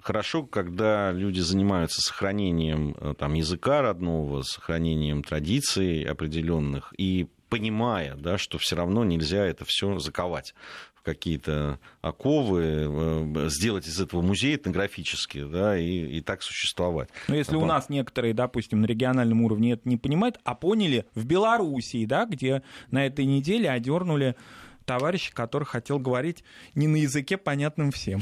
хорошо, 0.00 0.44
когда 0.44 1.12
люди 1.12 1.40
занимаются 1.40 2.00
сохранением 2.00 2.94
там, 3.18 3.34
языка 3.34 3.82
родного, 3.82 4.42
сохранением 4.42 5.22
традиций 5.22 6.02
определенных 6.04 6.94
и 6.96 7.28
понимая, 7.48 8.14
да, 8.14 8.38
что 8.38 8.58
все 8.58 8.76
равно 8.76 9.04
нельзя 9.04 9.44
это 9.44 9.64
все 9.64 9.98
заковать 9.98 10.54
какие-то 11.02 11.78
оковы, 12.02 12.62
э, 12.64 13.48
сделать 13.48 13.86
из 13.86 14.00
этого 14.00 14.22
музей 14.22 14.56
этнографический, 14.56 15.44
да, 15.44 15.76
и, 15.76 16.18
и 16.18 16.20
так 16.20 16.42
существовать. 16.42 17.08
Но 17.28 17.34
если 17.34 17.52
Потом... 17.52 17.64
у 17.64 17.66
нас 17.66 17.88
некоторые, 17.88 18.34
допустим, 18.34 18.82
на 18.82 18.86
региональном 18.86 19.42
уровне 19.42 19.72
это 19.72 19.88
не 19.88 19.96
понимают, 19.96 20.38
а 20.44 20.54
поняли 20.54 21.06
в 21.14 21.24
Белоруссии, 21.24 22.04
да, 22.04 22.26
где 22.26 22.62
на 22.90 23.06
этой 23.06 23.24
неделе 23.24 23.70
одернули 23.70 24.36
товарища, 24.84 25.32
который 25.32 25.64
хотел 25.64 25.98
говорить 25.98 26.44
не 26.74 26.88
на 26.88 26.96
языке, 26.96 27.36
понятным 27.36 27.90
всем. 27.90 28.20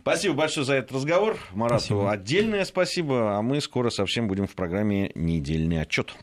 Спасибо 0.00 0.34
большое 0.34 0.64
за 0.64 0.74
этот 0.74 0.92
разговор. 0.92 1.38
Марату 1.52 1.80
спасибо. 1.80 2.10
отдельное 2.10 2.64
спасибо, 2.64 3.36
а 3.36 3.42
мы 3.42 3.60
скоро 3.60 3.90
совсем 3.90 4.28
будем 4.28 4.46
в 4.46 4.54
программе 4.54 5.10
«Недельный 5.14 5.80
отчет». 5.80 6.14